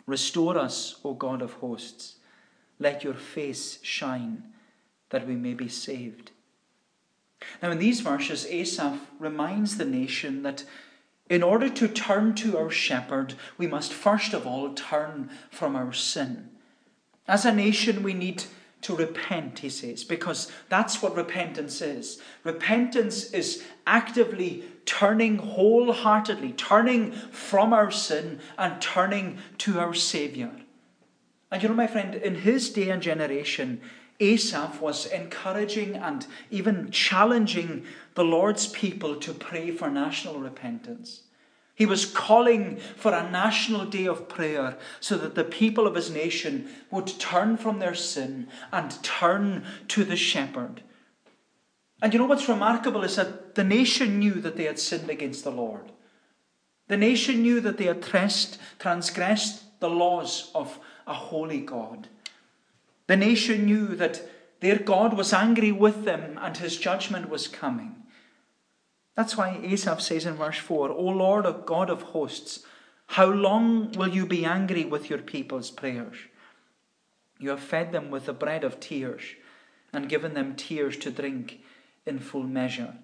Restore 0.05 0.57
us, 0.57 0.95
O 1.03 1.13
God 1.13 1.41
of 1.41 1.53
hosts. 1.53 2.15
Let 2.79 3.03
your 3.03 3.13
face 3.13 3.79
shine, 3.81 4.43
that 5.09 5.27
we 5.27 5.35
may 5.35 5.53
be 5.53 5.67
saved. 5.67 6.31
Now, 7.61 7.71
in 7.71 7.79
these 7.79 8.01
verses, 8.01 8.45
Asaph 8.47 8.99
reminds 9.19 9.77
the 9.77 9.85
nation 9.85 10.43
that 10.43 10.63
in 11.29 11.43
order 11.43 11.69
to 11.69 11.87
turn 11.87 12.35
to 12.35 12.57
our 12.57 12.69
shepherd, 12.69 13.35
we 13.57 13.65
must 13.65 13.93
first 13.93 14.33
of 14.33 14.45
all 14.45 14.73
turn 14.73 15.29
from 15.49 15.75
our 15.75 15.93
sin. 15.93 16.49
As 17.27 17.45
a 17.45 17.53
nation, 17.53 18.03
we 18.03 18.13
need 18.13 18.43
to 18.81 18.95
repent, 18.95 19.59
he 19.59 19.69
says, 19.69 20.03
because 20.03 20.51
that's 20.67 21.01
what 21.01 21.15
repentance 21.15 21.81
is. 21.81 22.21
Repentance 22.43 23.31
is 23.31 23.63
actively 23.87 24.63
turning 24.85 25.37
wholeheartedly, 25.37 26.53
turning 26.53 27.11
from 27.11 27.73
our 27.73 27.91
sin 27.91 28.39
and 28.57 28.81
turning 28.81 29.37
to 29.59 29.79
our 29.79 29.93
Saviour. 29.93 30.51
And 31.51 31.61
you 31.61 31.69
know, 31.69 31.75
my 31.75 31.87
friend, 31.87 32.15
in 32.15 32.35
his 32.35 32.69
day 32.69 32.89
and 32.89 33.01
generation, 33.01 33.81
Asaph 34.19 34.79
was 34.79 35.07
encouraging 35.07 35.95
and 35.95 36.25
even 36.49 36.91
challenging 36.91 37.85
the 38.13 38.23
Lord's 38.23 38.67
people 38.67 39.15
to 39.17 39.33
pray 39.33 39.71
for 39.71 39.89
national 39.89 40.39
repentance. 40.39 41.23
He 41.73 41.87
was 41.87 42.05
calling 42.05 42.77
for 42.95 43.11
a 43.11 43.29
national 43.31 43.85
day 43.85 44.05
of 44.05 44.29
prayer 44.29 44.77
so 44.99 45.17
that 45.17 45.33
the 45.33 45.43
people 45.43 45.87
of 45.87 45.95
his 45.95 46.11
nation 46.11 46.69
would 46.91 47.07
turn 47.07 47.57
from 47.57 47.79
their 47.79 47.95
sin 47.95 48.47
and 48.71 49.01
turn 49.03 49.65
to 49.87 50.03
the 50.03 50.15
shepherd. 50.15 50.83
And 52.01 52.13
you 52.13 52.19
know 52.19 52.25
what's 52.25 52.49
remarkable 52.49 53.03
is 53.03 53.15
that 53.17 53.55
the 53.55 53.63
nation 53.63 54.19
knew 54.19 54.33
that 54.35 54.57
they 54.57 54.63
had 54.63 54.79
sinned 54.79 55.09
against 55.09 55.43
the 55.43 55.51
Lord. 55.51 55.91
The 56.87 56.97
nation 56.97 57.41
knew 57.41 57.61
that 57.61 57.77
they 57.77 57.85
had 57.85 58.01
transgressed 58.03 59.79
the 59.79 59.89
laws 59.89 60.51
of 60.55 60.79
a 61.05 61.13
holy 61.13 61.61
God. 61.61 62.07
The 63.07 63.15
nation 63.15 63.65
knew 63.65 63.95
that 63.95 64.21
their 64.61 64.77
God 64.77 65.15
was 65.15 65.33
angry 65.33 65.71
with 65.71 66.05
them 66.05 66.39
and 66.41 66.57
his 66.57 66.77
judgment 66.77 67.29
was 67.29 67.47
coming. 67.47 67.95
That's 69.15 69.37
why 69.37 69.59
Asaph 69.63 70.01
says 70.01 70.25
in 70.25 70.35
verse 70.35 70.57
4 70.57 70.89
O 70.89 71.03
Lord 71.03 71.45
of 71.45 71.65
God 71.65 71.89
of 71.89 72.01
hosts, 72.01 72.65
how 73.07 73.25
long 73.25 73.91
will 73.91 74.09
you 74.09 74.25
be 74.25 74.45
angry 74.45 74.85
with 74.85 75.09
your 75.09 75.19
people's 75.19 75.69
prayers? 75.69 76.15
You 77.39 77.49
have 77.49 77.59
fed 77.59 77.91
them 77.91 78.09
with 78.09 78.25
the 78.25 78.33
bread 78.33 78.63
of 78.63 78.79
tears 78.79 79.23
and 79.91 80.07
given 80.07 80.33
them 80.33 80.55
tears 80.55 80.95
to 80.97 81.11
drink 81.11 81.59
in 82.05 82.19
full 82.19 82.43
measure. 82.43 82.95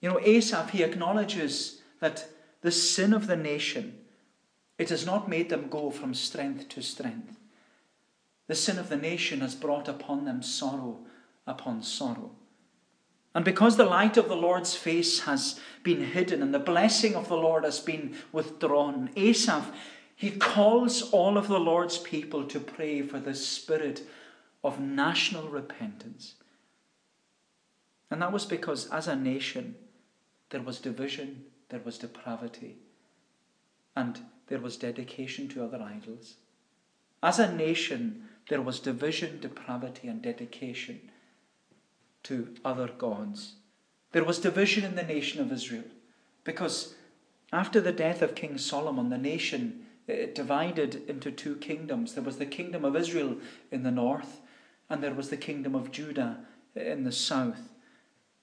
You 0.00 0.10
know, 0.10 0.20
Asaph, 0.20 0.70
he 0.70 0.82
acknowledges 0.82 1.80
that 2.00 2.28
the 2.60 2.70
sin 2.70 3.12
of 3.12 3.26
the 3.26 3.36
nation, 3.36 3.98
it 4.78 4.90
has 4.90 5.06
not 5.06 5.28
made 5.28 5.48
them 5.48 5.68
go 5.68 5.90
from 5.90 6.14
strength 6.14 6.68
to 6.70 6.82
strength. 6.82 7.38
The 8.46 8.54
sin 8.54 8.78
of 8.78 8.88
the 8.88 8.96
nation 8.96 9.40
has 9.40 9.54
brought 9.54 9.88
upon 9.88 10.24
them 10.24 10.42
sorrow 10.42 10.98
upon 11.46 11.82
sorrow. 11.82 12.32
And 13.34 13.44
because 13.44 13.76
the 13.76 13.84
light 13.84 14.16
of 14.16 14.28
the 14.28 14.36
Lord's 14.36 14.74
face 14.74 15.20
has 15.20 15.58
been 15.82 16.04
hidden 16.04 16.42
and 16.42 16.54
the 16.54 16.58
blessing 16.58 17.16
of 17.16 17.28
the 17.28 17.36
Lord 17.36 17.64
has 17.64 17.80
been 17.80 18.16
withdrawn, 18.32 19.10
Asaph, 19.16 19.72
he 20.14 20.30
calls 20.30 21.10
all 21.10 21.36
of 21.36 21.48
the 21.48 21.58
Lord's 21.58 21.98
people 21.98 22.44
to 22.44 22.60
pray 22.60 23.02
for 23.02 23.18
the 23.18 23.34
spirit 23.34 24.02
of 24.62 24.78
national 24.78 25.48
repentance. 25.48 26.34
And 28.10 28.22
that 28.22 28.32
was 28.32 28.46
because 28.46 28.90
as 28.90 29.08
a 29.08 29.16
nation, 29.16 29.76
there 30.50 30.62
was 30.62 30.78
division, 30.78 31.44
there 31.68 31.80
was 31.84 31.98
depravity, 31.98 32.76
and 33.96 34.20
there 34.46 34.60
was 34.60 34.76
dedication 34.76 35.48
to 35.48 35.64
other 35.64 35.82
idols. 35.82 36.34
As 37.22 37.38
a 37.38 37.54
nation, 37.54 38.28
there 38.48 38.60
was 38.60 38.80
division, 38.80 39.40
depravity, 39.40 40.08
and 40.08 40.20
dedication 40.20 41.00
to 42.24 42.54
other 42.64 42.88
gods. 42.88 43.54
There 44.12 44.24
was 44.24 44.38
division 44.38 44.84
in 44.84 44.94
the 44.94 45.02
nation 45.02 45.40
of 45.40 45.50
Israel 45.50 45.84
because 46.44 46.94
after 47.52 47.80
the 47.80 47.92
death 47.92 48.22
of 48.22 48.34
King 48.34 48.58
Solomon, 48.58 49.10
the 49.10 49.18
nation 49.18 49.86
eh, 50.08 50.12
eh, 50.12 50.26
divided 50.34 51.08
into 51.08 51.30
two 51.30 51.56
kingdoms. 51.56 52.14
There 52.14 52.22
was 52.24 52.38
the 52.38 52.46
kingdom 52.46 52.84
of 52.84 52.96
Israel 52.96 53.36
in 53.70 53.82
the 53.82 53.90
north, 53.90 54.40
and 54.90 55.02
there 55.02 55.14
was 55.14 55.30
the 55.30 55.36
kingdom 55.36 55.74
of 55.74 55.90
Judah 55.90 56.38
eh, 56.76 56.92
in 56.92 57.04
the 57.04 57.12
south. 57.12 57.73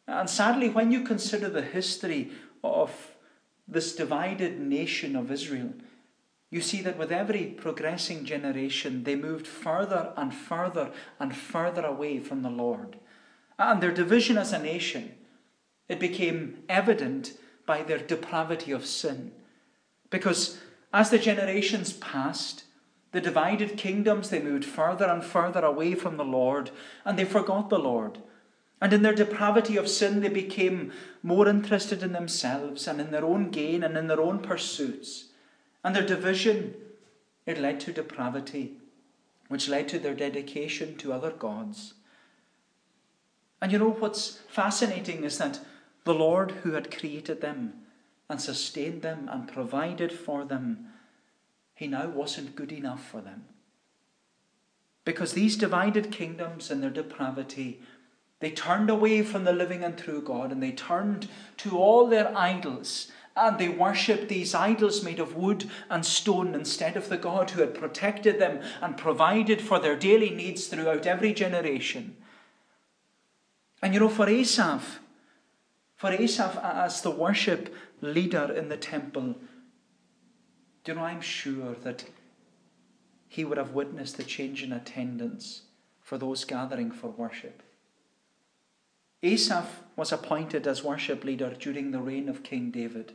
And 0.08 0.30
sadly, 0.30 0.70
when 0.70 0.92
you 0.92 1.04
consider 1.04 1.50
the 1.50 1.62
history 1.62 2.32
of 2.64 3.16
this 3.68 3.96
divided 3.96 4.60
nation 4.60 5.16
of 5.16 5.32
Israel, 5.32 5.74
you 6.50 6.60
see 6.60 6.82
that 6.82 6.98
with 6.98 7.12
every 7.12 7.46
progressing 7.46 8.26
generation, 8.26 9.06
they 9.06 9.16
moved 9.16 9.48
further 9.48 10.12
and 10.18 10.34
further 10.34 10.92
and 11.20 11.36
further 11.36 11.86
away 11.86 12.20
from 12.20 12.42
the 12.42 12.50
Lord. 12.50 12.98
And 13.58 13.82
their 13.82 13.94
division 13.94 14.38
as 14.38 14.52
a 14.52 14.62
nation, 14.62 15.14
it 15.88 16.00
became 16.00 16.64
evident 16.68 17.34
by 17.66 17.84
their 17.84 18.00
depravity 18.00 18.72
of 18.72 18.86
sin. 18.86 19.32
Because 20.10 20.60
as 20.94 21.10
the 21.10 21.20
generations 21.20 21.94
passed, 21.94 22.66
the 23.14 23.22
divided 23.22 23.78
kingdoms, 23.78 24.30
they 24.30 24.42
moved 24.42 24.66
further 24.66 25.06
and 25.06 25.24
further 25.24 25.62
away 25.62 25.96
from 25.96 26.18
the 26.18 26.26
Lord, 26.26 26.72
and 27.06 27.18
they 27.18 27.26
forgot 27.26 27.70
the 27.70 27.80
Lord. 27.80 28.20
And 28.82 28.94
in 28.94 29.04
their 29.04 29.14
depravity 29.14 29.78
of 29.78 29.88
sin, 29.88 30.22
they 30.22 30.30
became 30.30 30.92
more 31.22 31.48
interested 31.48 32.02
in 32.02 32.14
themselves 32.14 32.88
and 32.88 33.00
in 33.00 33.12
their 33.12 33.24
own 33.24 33.52
gain 33.52 33.84
and 33.84 33.96
in 33.96 34.08
their 34.08 34.20
own 34.20 34.40
pursuits. 34.40 35.26
And 35.84 35.96
their 35.96 36.06
division, 36.06 36.74
it 37.46 37.60
led 37.60 37.80
to 37.82 37.94
depravity, 37.94 38.78
which 39.50 39.70
led 39.70 39.88
to 39.90 40.00
their 40.00 40.16
dedication 40.16 40.98
to 40.98 41.14
other 41.14 41.30
gods. 41.30 41.94
And 43.62 43.72
you 43.72 43.78
know 43.78 43.92
what's 43.92 44.40
fascinating 44.50 45.24
is 45.24 45.38
that 45.38 45.60
the 46.04 46.16
Lord 46.16 46.52
who 46.64 46.72
had 46.72 46.98
created 46.98 47.42
them 47.42 47.74
and 48.28 48.42
sustained 48.42 49.04
them 49.04 49.30
and 49.32 49.48
provided 49.48 50.12
for 50.12 50.44
them, 50.44 50.88
he 51.76 51.86
now 51.86 52.08
wasn't 52.08 52.56
good 52.56 52.72
enough 52.72 53.06
for 53.08 53.22
them. 53.22 53.46
Because 55.06 55.34
these 55.34 55.56
divided 55.58 56.12
kingdoms 56.12 56.72
and 56.72 56.82
their 56.82 56.90
depravity, 56.90 57.82
they 58.42 58.52
turned 58.52 58.90
away 58.90 59.24
from 59.24 59.46
the 59.46 59.54
living 59.54 59.84
and 59.84 59.98
true 59.98 60.22
God 60.22 60.52
and 60.52 60.62
they 60.62 60.72
turned 60.72 61.30
to 61.58 61.78
all 61.78 62.08
their 62.08 62.36
idols 62.38 63.12
and 63.36 63.58
they 63.58 63.70
worshipped 63.70 64.28
these 64.28 64.54
idols 64.54 65.04
made 65.04 65.20
of 65.20 65.36
wood 65.36 65.70
and 65.90 66.06
stone 66.06 66.54
instead 66.54 66.98
of 66.98 67.08
the 67.08 67.18
God 67.18 67.52
who 67.52 67.62
had 67.62 67.74
protected 67.74 68.40
them 68.40 68.62
and 68.82 68.98
provided 68.98 69.62
for 69.62 69.80
their 69.80 69.96
daily 69.96 70.32
needs 70.32 70.68
throughout 70.68 71.06
every 71.06 71.34
generation. 71.34 72.18
And 73.82 73.94
you 73.94 74.00
know, 74.00 74.10
for 74.10 74.28
Asaph, 74.28 75.00
For 75.96 76.12
Asaph, 76.12 76.58
as 76.62 77.02
the 77.02 77.12
worship 77.12 77.74
leader 78.02 78.52
in 78.52 78.70
the 78.70 78.78
temple, 78.78 79.36
do 80.84 80.92
you 80.92 80.96
know, 80.96 81.04
I'm 81.04 81.22
sure 81.22 81.76
that 81.84 82.06
he 83.28 83.46
would 83.46 83.58
have 83.58 83.72
witnessed 83.72 84.18
the 84.18 84.24
change 84.24 84.64
in 84.64 84.74
attendance 84.74 85.62
for 86.02 86.18
those 86.18 86.44
gathering 86.44 86.92
for 86.92 87.08
worship. 87.12 87.64
Asaph 89.24 89.84
was 89.96 90.12
appointed 90.12 90.66
as 90.66 90.84
worship 90.84 91.24
leader 91.24 91.54
during 91.58 91.92
the 91.92 92.02
reign 92.02 92.28
of 92.28 92.44
King 92.44 92.72
David, 92.72 93.14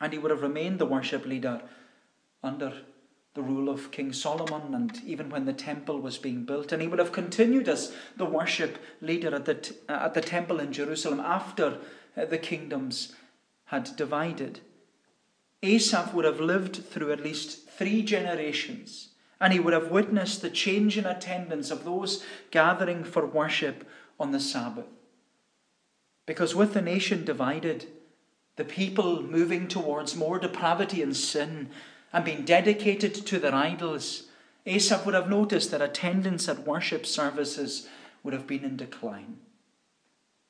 and 0.00 0.12
he 0.12 0.18
would 0.18 0.30
have 0.30 0.42
remained 0.42 0.78
the 0.78 0.86
worship 0.86 1.26
leader 1.26 1.60
under 2.42 2.72
the 3.34 3.42
rule 3.42 3.68
of 3.68 3.90
King 3.90 4.12
Solomon 4.12 4.74
and 4.74 5.00
even 5.04 5.28
when 5.28 5.44
the 5.44 5.52
temple 5.52 6.00
was 6.00 6.18
being 6.18 6.44
built. 6.44 6.72
And 6.72 6.80
he 6.80 6.88
would 6.88 7.00
have 7.00 7.12
continued 7.12 7.68
as 7.68 7.92
the 8.16 8.24
worship 8.24 8.78
leader 9.00 9.34
at 9.34 9.44
the, 9.44 9.54
t- 9.54 9.74
at 9.88 10.14
the 10.14 10.20
temple 10.20 10.60
in 10.60 10.72
Jerusalem 10.72 11.20
after 11.20 11.78
uh, 12.16 12.24
the 12.26 12.38
kingdoms 12.38 13.14
had 13.66 13.96
divided. 13.96 14.60
Asaph 15.62 16.14
would 16.14 16.24
have 16.24 16.40
lived 16.40 16.76
through 16.76 17.10
at 17.12 17.24
least 17.24 17.68
three 17.68 18.02
generations 18.02 19.08
and 19.40 19.52
he 19.52 19.58
would 19.58 19.74
have 19.74 19.90
witnessed 19.90 20.42
the 20.42 20.50
change 20.50 20.96
in 20.96 21.04
attendance 21.04 21.70
of 21.70 21.84
those 21.84 22.24
gathering 22.50 23.02
for 23.02 23.26
worship 23.26 23.84
on 24.18 24.30
the 24.30 24.40
Sabbath. 24.40 24.86
Because 26.26 26.54
with 26.54 26.72
the 26.72 26.82
nation 26.82 27.24
divided, 27.24 27.86
the 28.56 28.64
people 28.64 29.22
moving 29.22 29.68
towards 29.68 30.16
more 30.16 30.38
depravity 30.38 31.02
and 31.02 31.16
sin, 31.16 31.70
and 32.12 32.24
being 32.24 32.44
dedicated 32.44 33.14
to 33.14 33.38
their 33.38 33.54
idols, 33.54 34.28
Asaph 34.66 35.04
would 35.04 35.14
have 35.14 35.28
noticed 35.28 35.70
that 35.70 35.82
attendance 35.82 36.48
at 36.48 36.66
worship 36.66 37.04
services 37.04 37.88
would 38.22 38.32
have 38.32 38.46
been 38.46 38.64
in 38.64 38.76
decline. 38.76 39.38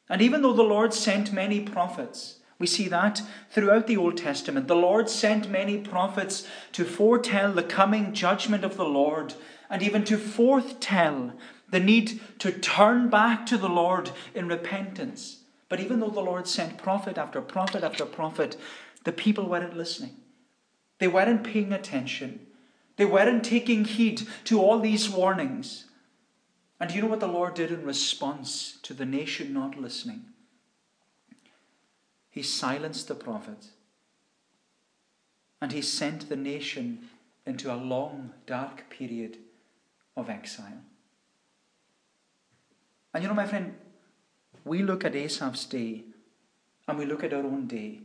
And 0.09 0.21
even 0.21 0.43
though 0.43 0.53
the 0.53 0.63
Lord 0.63 0.93
sent 0.93 1.33
many 1.33 1.61
prophets, 1.61 2.41
we 2.59 2.67
see 2.67 2.89
that 2.89 3.23
throughout 3.51 3.87
the 3.87 3.97
Old 3.97 4.17
Testament. 4.17 4.69
The 4.69 4.77
Lord 4.77 5.09
sent 5.11 5.51
many 5.51 5.79
prophets 5.79 6.47
to 6.73 6.85
foretell 6.85 7.53
the 7.53 7.63
coming 7.63 8.13
judgment 8.13 8.65
of 8.65 8.77
the 8.77 8.85
Lord 8.85 9.35
and 9.69 9.83
even 9.83 10.05
to 10.05 10.17
foretell 10.19 11.33
the 11.71 11.81
need 11.81 12.21
to 12.39 12.53
turn 12.53 13.09
back 13.09 13.47
to 13.47 13.59
the 13.59 13.69
Lord 13.69 14.11
in 14.35 14.47
repentance. 14.47 15.39
But 15.69 15.81
even 15.81 16.01
though 16.01 16.11
the 16.11 16.21
Lord 16.21 16.47
sent 16.47 16.79
prophet 16.79 17.19
after 17.19 17.41
prophet 17.41 17.83
after 17.83 18.05
prophet, 18.05 18.57
the 19.05 19.13
people 19.13 19.49
weren't 19.49 19.77
listening. 19.77 20.17
They 20.99 21.09
weren't 21.09 21.45
paying 21.45 21.73
attention. 21.73 22.47
They 22.97 23.05
weren't 23.05 23.45
taking 23.45 23.85
heed 23.85 24.23
to 24.45 24.61
all 24.61 24.79
these 24.79 25.09
warnings. 25.09 25.87
And 26.79 26.91
do 26.91 26.97
you 26.97 27.03
know 27.03 27.09
what 27.09 27.21
the 27.21 27.27
Lord 27.27 27.55
did 27.55 27.71
in 27.71 27.85
response 27.85 28.79
to 28.83 28.95
the 28.95 29.07
nation 29.07 29.53
not 29.53 29.79
listening? 29.81 30.27
He 32.31 32.43
silenced 32.43 33.09
the 33.09 33.15
prophets. 33.15 33.71
And 35.61 35.73
he 35.73 35.83
sent 35.83 36.29
the 36.29 36.37
nation 36.37 37.09
into 37.47 37.73
a 37.73 37.77
long, 37.77 38.33
dark 38.47 38.91
period 38.91 39.39
of 40.17 40.29
exile. 40.29 40.83
And 43.13 43.23
you 43.23 43.29
know, 43.29 43.35
my 43.35 43.47
friend, 43.47 43.77
we 44.65 44.83
look 44.83 45.05
at 45.05 45.15
Asaph's 45.15 45.67
day 45.67 46.05
and 46.89 46.99
we 46.99 47.07
look 47.07 47.23
at 47.23 47.33
our 47.33 47.45
own 47.45 47.67
day. 47.67 48.01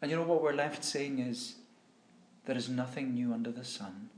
And 0.00 0.10
you 0.10 0.16
know 0.16 0.24
what 0.24 0.42
we're 0.42 0.52
left 0.52 0.84
saying 0.84 1.18
is 1.18 1.56
there 2.46 2.56
is 2.56 2.68
nothing 2.68 3.14
new 3.14 3.32
under 3.32 3.50
the 3.50 3.64
sun. 3.64 4.10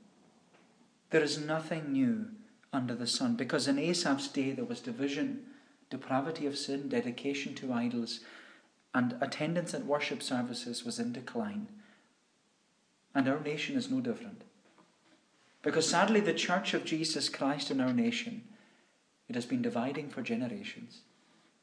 There 1.10 1.22
is 1.22 1.38
nothing 1.38 1.92
new 1.92 2.28
under 2.72 2.94
the 2.94 3.06
sun. 3.06 3.36
Because 3.36 3.68
in 3.68 3.78
Asaph's 3.78 4.28
day 4.28 4.52
there 4.52 4.64
was 4.64 4.80
division, 4.80 5.44
depravity 5.90 6.46
of 6.46 6.58
sin, 6.58 6.88
dedication 6.88 7.54
to 7.54 7.72
idols, 7.72 8.20
and 8.94 9.16
attendance 9.20 9.74
at 9.74 9.84
worship 9.84 10.22
services 10.22 10.84
was 10.84 10.98
in 10.98 11.12
decline. 11.12 11.68
And 13.14 13.28
our 13.28 13.40
nation 13.40 13.76
is 13.76 13.90
no 13.90 14.00
different. 14.00 14.42
Because 15.62 15.88
sadly, 15.88 16.20
the 16.20 16.34
church 16.34 16.74
of 16.74 16.84
Jesus 16.84 17.28
Christ 17.28 17.70
in 17.70 17.80
our 17.80 17.92
nation, 17.92 18.44
it 19.28 19.34
has 19.34 19.46
been 19.46 19.62
dividing 19.62 20.08
for 20.08 20.22
generations. 20.22 21.00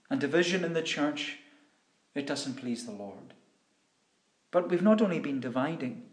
And 0.10 0.20
division 0.20 0.64
in 0.64 0.74
the 0.74 0.82
church, 0.82 1.40
it 2.14 2.28
doesn't 2.28 2.56
please 2.56 2.86
the 2.86 2.92
Lord. 2.92 3.34
But 4.52 4.70
we've 4.70 4.82
not 4.82 5.02
only 5.02 5.20
been 5.20 5.40
dividing, 5.40 6.04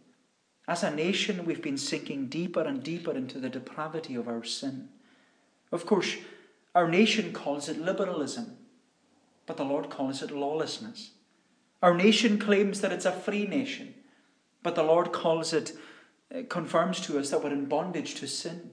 as 0.67 0.83
a 0.83 0.91
nation, 0.91 1.45
we've 1.45 1.63
been 1.63 1.77
sinking 1.77 2.29
deeper 2.29 2.63
and 2.63 2.83
deeper 2.83 3.13
into 3.13 3.39
the 3.39 3.49
depravity 3.49 4.15
of 4.15 4.29
our 4.29 4.45
sin. 4.45 4.89
Of 5.73 5.85
course, 5.85 6.17
our 6.75 6.89
nation 6.89 7.33
calls 7.33 7.69
it 7.69 7.81
liberalism, 7.81 8.57
but 9.47 9.57
the 9.57 9.65
Lord 9.65 9.91
calls 9.91 10.23
it 10.23 10.31
lawlessness. 10.31 11.11
Our 11.83 11.95
nation 11.95 12.39
claims 12.39 12.81
that 12.81 12.93
it's 12.93 13.05
a 13.05 13.13
free 13.13 13.47
nation, 13.47 13.95
but 14.63 14.77
the 14.77 14.83
Lord 14.83 15.13
calls 15.13 15.53
it, 15.53 15.73
confirms 16.49 17.01
to 17.01 17.19
us 17.19 17.31
that 17.31 17.43
we're 17.43 17.53
in 17.53 17.67
bondage 17.67 18.15
to 18.17 18.29
sin. 18.29 18.71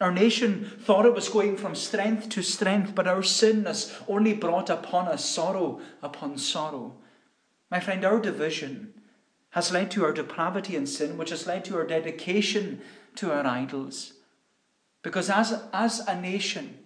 Our 0.00 0.10
nation 0.10 0.70
thought 0.80 1.04
it 1.04 1.14
was 1.14 1.28
going 1.28 1.58
from 1.58 1.74
strength 1.74 2.30
to 2.30 2.42
strength, 2.42 2.94
but 2.94 3.06
our 3.06 3.22
sin 3.22 3.66
has 3.66 3.94
only 4.08 4.32
brought 4.32 4.70
upon 4.70 5.08
us 5.08 5.24
sorrow 5.24 5.80
upon 6.02 6.38
sorrow. 6.38 6.94
My 7.70 7.80
friend, 7.80 8.04
our 8.04 8.18
division 8.18 8.94
has 9.50 9.72
led 9.72 9.90
to 9.90 10.04
our 10.04 10.12
depravity 10.12 10.74
and 10.74 10.88
sin, 10.88 11.18
which 11.18 11.30
has 11.30 11.46
led 11.46 11.64
to 11.66 11.76
our 11.76 11.86
dedication 11.86 12.80
to 13.16 13.30
our 13.30 13.46
idols. 13.46 14.14
Because 15.02 15.28
as, 15.28 15.62
as 15.72 16.00
a 16.00 16.18
nation, 16.18 16.78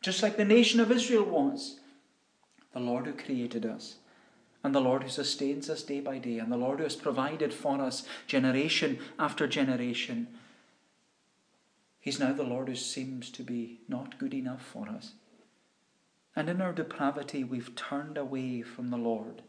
just 0.00 0.22
like 0.22 0.36
the 0.36 0.44
nation 0.44 0.80
of 0.80 0.90
Israel 0.90 1.24
was, 1.24 1.80
the 2.72 2.80
Lord 2.80 3.06
who 3.06 3.12
created 3.12 3.66
us, 3.66 3.96
and 4.62 4.74
the 4.74 4.80
Lord 4.80 5.02
who 5.02 5.08
sustains 5.08 5.68
us 5.68 5.82
day 5.82 6.00
by 6.00 6.18
day, 6.18 6.38
and 6.38 6.50
the 6.50 6.56
Lord 6.56 6.78
who 6.78 6.84
has 6.84 6.96
provided 6.96 7.52
for 7.52 7.80
us 7.80 8.06
generation 8.26 8.98
after 9.18 9.46
generation, 9.46 10.28
He's 12.06 12.20
now 12.20 12.32
the 12.32 12.44
Lord 12.44 12.68
who 12.68 12.76
seems 12.76 13.32
to 13.32 13.42
be 13.42 13.80
not 13.88 14.16
good 14.20 14.32
enough 14.32 14.64
for 14.64 14.88
us. 14.88 15.14
And 16.36 16.48
in 16.48 16.62
our 16.62 16.72
depravity, 16.72 17.42
we've 17.42 17.74
turned 17.74 18.16
away 18.16 18.62
from 18.62 18.90
the 18.90 18.96
Lord 18.96 19.42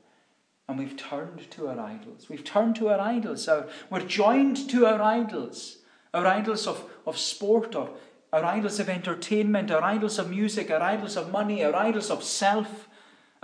and 0.67 0.79
we've 0.79 0.97
turned 0.97 1.51
to 1.51 1.67
our 1.67 1.79
idols. 1.79 2.29
We've 2.29 2.43
turned 2.43 2.75
to 2.77 2.89
our 2.89 2.99
idols. 2.99 3.47
Our, 3.47 3.67
we're 3.91 3.99
joined 3.99 4.71
to 4.71 4.87
our 4.87 4.99
idols. 4.99 5.77
Our 6.15 6.25
idols 6.25 6.65
of, 6.65 6.83
of 7.05 7.15
sport, 7.19 7.75
or 7.75 7.91
our 8.33 8.43
idols 8.43 8.79
of 8.79 8.89
entertainment, 8.89 9.69
our 9.69 9.83
idols 9.83 10.17
of 10.17 10.31
music, 10.31 10.71
our 10.71 10.81
idols 10.81 11.15
of 11.15 11.31
money, 11.31 11.63
our 11.63 11.75
idols 11.75 12.09
of 12.09 12.23
self, 12.23 12.89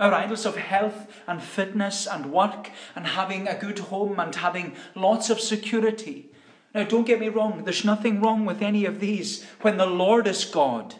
our 0.00 0.12
idols 0.12 0.44
of 0.44 0.56
health 0.56 1.06
and 1.28 1.40
fitness 1.40 2.08
and 2.08 2.32
work 2.32 2.68
and 2.96 3.06
having 3.06 3.46
a 3.46 3.56
good 3.56 3.78
home 3.78 4.18
and 4.18 4.34
having 4.34 4.74
lots 4.96 5.30
of 5.30 5.38
security. 5.38 6.32
Now, 6.74 6.82
don't 6.82 7.06
get 7.06 7.20
me 7.20 7.28
wrong, 7.28 7.62
there's 7.64 7.84
nothing 7.84 8.20
wrong 8.20 8.44
with 8.44 8.60
any 8.60 8.84
of 8.84 8.98
these 8.98 9.44
when 9.60 9.76
the 9.76 9.86
Lord 9.86 10.26
is 10.26 10.44
God 10.44 10.96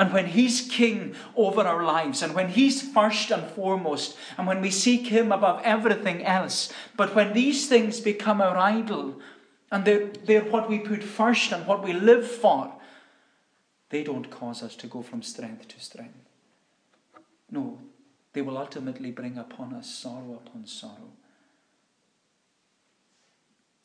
and 0.00 0.14
when 0.14 0.28
He's 0.28 0.62
King 0.62 1.14
over 1.36 1.60
our 1.60 1.84
lives, 1.84 2.22
and 2.22 2.34
when 2.34 2.48
He's 2.48 2.80
first 2.80 3.30
and 3.30 3.46
foremost, 3.50 4.16
and 4.38 4.46
when 4.46 4.62
we 4.62 4.70
seek 4.70 5.08
Him 5.08 5.30
above 5.30 5.60
everything 5.62 6.24
else. 6.24 6.72
But 6.96 7.14
when 7.14 7.34
these 7.34 7.68
things 7.68 8.00
become 8.00 8.40
our 8.40 8.56
idol, 8.56 9.20
and 9.70 9.84
they're, 9.84 10.06
they're 10.24 10.44
what 10.44 10.70
we 10.70 10.78
put 10.78 11.04
first 11.04 11.52
and 11.52 11.66
what 11.66 11.84
we 11.84 11.92
live 11.92 12.26
for, 12.26 12.72
they 13.90 14.02
don't 14.02 14.30
cause 14.30 14.62
us 14.62 14.74
to 14.76 14.86
go 14.86 15.02
from 15.02 15.20
strength 15.20 15.68
to 15.68 15.80
strength. 15.80 16.30
No, 17.50 17.78
they 18.32 18.40
will 18.40 18.56
ultimately 18.56 19.10
bring 19.10 19.36
upon 19.36 19.74
us 19.74 19.94
sorrow 19.94 20.40
upon 20.46 20.66
sorrow. 20.66 21.12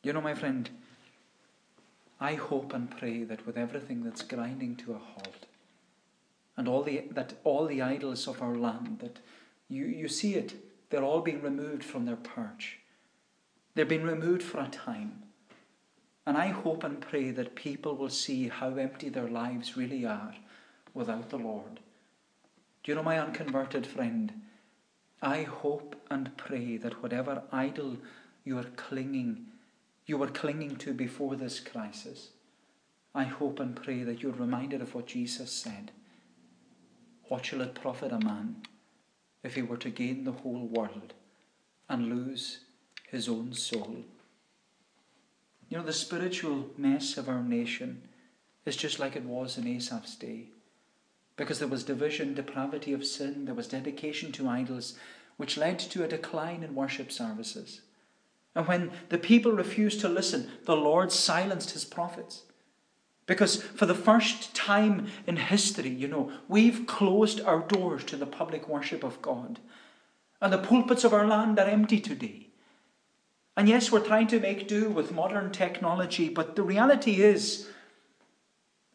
You 0.02 0.14
know, 0.14 0.22
my 0.22 0.34
friend, 0.34 0.70
I 2.20 2.36
hope 2.36 2.74
and 2.74 2.90
pray 2.90 3.24
that 3.24 3.46
with 3.46 3.58
everything 3.58 4.04
that's 4.04 4.22
grinding 4.22 4.76
to 4.78 4.94
a 4.94 4.98
halt, 4.98 5.46
and 6.58 6.68
all 6.68 6.84
the, 6.84 7.04
that 7.12 7.34
all 7.44 7.66
the 7.66 7.82
idols 7.82 8.28
of 8.28 8.42
our 8.42 8.56
land, 8.56 9.00
that 9.00 9.20
you, 9.68 9.86
you 9.86 10.08
see 10.08 10.36
it, 10.36 10.54
they're 10.90 11.04
all 11.04 11.22
being 11.22 11.42
removed 11.42 11.84
from 11.84 12.06
their 12.06 12.16
perch. 12.16 12.80
They're 13.74 13.86
being 13.86 14.04
removed 14.04 14.44
for 14.44 14.62
a 14.62 14.68
time. 14.68 15.24
And 16.26 16.38
I 16.38 16.48
hope 16.48 16.84
and 16.84 17.02
pray 17.02 17.32
that 17.32 17.56
people 17.56 17.96
will 17.96 18.10
see 18.10 18.48
how 18.48 18.76
empty 18.76 19.10
their 19.10 19.28
lives 19.28 19.78
really 19.78 20.06
are 20.06 20.34
without 20.94 21.30
the 21.30 21.38
Lord. 21.38 21.80
Do 22.84 22.92
you 22.92 22.96
know, 22.96 23.04
my 23.04 23.20
unconverted 23.20 23.86
friend? 23.86 24.32
I 25.22 25.44
hope 25.44 25.96
and 26.10 26.36
pray 26.38 26.78
that 26.78 27.04
whatever 27.04 27.44
idol 27.52 27.98
you 28.44 28.58
are 28.58 28.72
clinging, 28.76 29.48
you 30.06 30.18
were 30.18 30.28
clinging 30.28 30.76
to 30.78 30.94
before 30.94 31.36
this 31.36 31.60
crisis, 31.60 32.30
I 33.14 33.24
hope 33.24 33.60
and 33.60 33.76
pray 33.76 34.04
that 34.04 34.22
you're 34.22 34.34
reminded 34.34 34.82
of 34.82 34.94
what 34.94 35.08
Jesus 35.08 35.52
said. 35.52 35.92
What 37.28 37.46
shall 37.46 37.62
it 37.62 37.74
profit 37.74 38.12
a 38.12 38.20
man 38.20 38.58
if 39.44 39.56
he 39.56 39.62
were 39.62 39.78
to 39.78 39.90
gain 39.90 40.24
the 40.24 40.32
whole 40.32 40.68
world 40.68 41.14
and 41.90 42.10
lose 42.10 42.60
his 43.10 43.28
own 43.30 43.54
soul? 43.54 44.04
You 45.70 45.78
know, 45.78 45.84
the 45.84 45.94
spiritual 45.94 46.70
mess 46.78 47.18
of 47.18 47.28
our 47.28 47.42
nation 47.42 48.04
is 48.66 48.76
just 48.76 49.00
like 49.00 49.16
it 49.16 49.26
was 49.26 49.58
in 49.58 49.68
Asaph's 49.68 50.16
day. 50.16 50.50
because 51.36 51.60
there 51.60 51.68
was 51.68 51.84
division, 51.84 52.34
depravity 52.34 52.94
of 52.94 53.06
sin, 53.06 53.46
there 53.46 53.54
was 53.54 53.68
dedication 53.68 54.32
to 54.32 54.48
idols, 54.48 54.98
which 55.38 55.58
led 55.58 55.78
to 55.80 56.04
a 56.04 56.08
decline 56.08 56.64
in 56.64 56.76
worship 56.76 57.12
services. 57.12 57.82
And 58.56 58.68
when 58.68 58.92
the 59.10 59.18
people 59.18 59.52
refused 59.52 60.00
to 60.02 60.10
listen, 60.10 60.50
the 60.64 60.78
Lord 60.78 61.12
silenced 61.12 61.72
his 61.72 61.84
prophets. 61.84 62.44
Because 63.26 63.62
for 63.62 63.86
the 63.86 63.96
first 63.96 64.56
time 64.56 65.08
in 65.28 65.36
history, 65.36 65.90
you 65.90 66.08
know, 66.08 66.32
we've 66.48 66.86
closed 66.88 67.42
our 67.42 67.60
doors 67.60 68.04
to 68.06 68.16
the 68.16 68.26
public 68.26 68.70
worship 68.70 69.04
of 69.04 69.22
God. 69.22 69.60
And 70.42 70.54
the 70.54 70.58
pulpits 70.58 71.04
of 71.04 71.14
our 71.14 71.28
land 71.28 71.60
are 71.60 71.68
empty 71.68 72.00
today. 72.00 72.48
And 73.58 73.68
yes, 73.68 73.92
we're 73.92 74.00
trying 74.06 74.28
to 74.28 74.40
make 74.40 74.68
do 74.68 74.90
with 74.90 75.14
modern 75.14 75.52
technology, 75.52 76.30
but 76.30 76.56
the 76.56 76.64
reality 76.64 77.22
is 77.22 77.68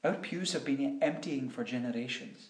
our 0.05 0.15
pews 0.15 0.53
have 0.53 0.65
been 0.65 0.99
emptying 1.03 1.49
for 1.49 1.65
generations. 1.65 2.49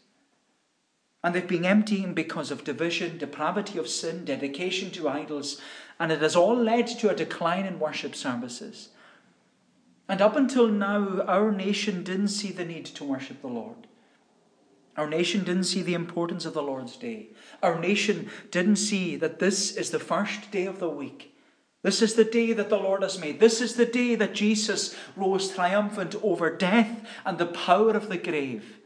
And 1.22 1.34
they've 1.34 1.46
been 1.46 1.66
emptying 1.66 2.14
because 2.14 2.50
of 2.50 2.64
division, 2.64 3.18
depravity 3.18 3.78
of 3.78 3.88
sin, 3.88 4.24
dedication 4.24 4.90
to 4.92 5.08
idols, 5.08 5.60
and 5.98 6.10
it 6.10 6.22
has 6.22 6.34
all 6.34 6.56
led 6.56 6.86
to 6.86 7.10
a 7.10 7.14
decline 7.14 7.66
in 7.66 7.78
worship 7.78 8.14
services. 8.14 8.88
And 10.08 10.20
up 10.22 10.34
until 10.34 10.68
now, 10.68 11.20
our 11.22 11.52
nation 11.52 12.02
didn't 12.02 12.28
see 12.28 12.50
the 12.50 12.64
need 12.64 12.86
to 12.86 13.04
worship 13.04 13.42
the 13.42 13.48
Lord. 13.48 13.86
Our 14.96 15.08
nation 15.08 15.44
didn't 15.44 15.64
see 15.64 15.82
the 15.82 15.94
importance 15.94 16.44
of 16.46 16.54
the 16.54 16.62
Lord's 16.62 16.96
day. 16.96 17.28
Our 17.62 17.78
nation 17.78 18.28
didn't 18.50 18.76
see 18.76 19.16
that 19.16 19.38
this 19.38 19.76
is 19.76 19.90
the 19.90 20.00
first 20.00 20.50
day 20.50 20.66
of 20.66 20.80
the 20.80 20.88
week. 20.88 21.34
This 21.82 22.02
is 22.02 22.14
the 22.14 22.24
day 22.24 22.52
that 22.52 22.68
the 22.68 22.76
Lord 22.76 23.02
has 23.02 23.18
made. 23.18 23.40
This 23.40 23.60
is 23.60 23.74
the 23.74 23.86
day 23.86 24.14
that 24.16 24.34
Jesus 24.34 24.96
rose 25.16 25.54
triumphant 25.54 26.16
over 26.22 26.54
death 26.54 27.06
and 27.24 27.38
the 27.38 27.46
power 27.46 27.92
of 27.92 28.08
the 28.08 28.18
grave. 28.18 28.79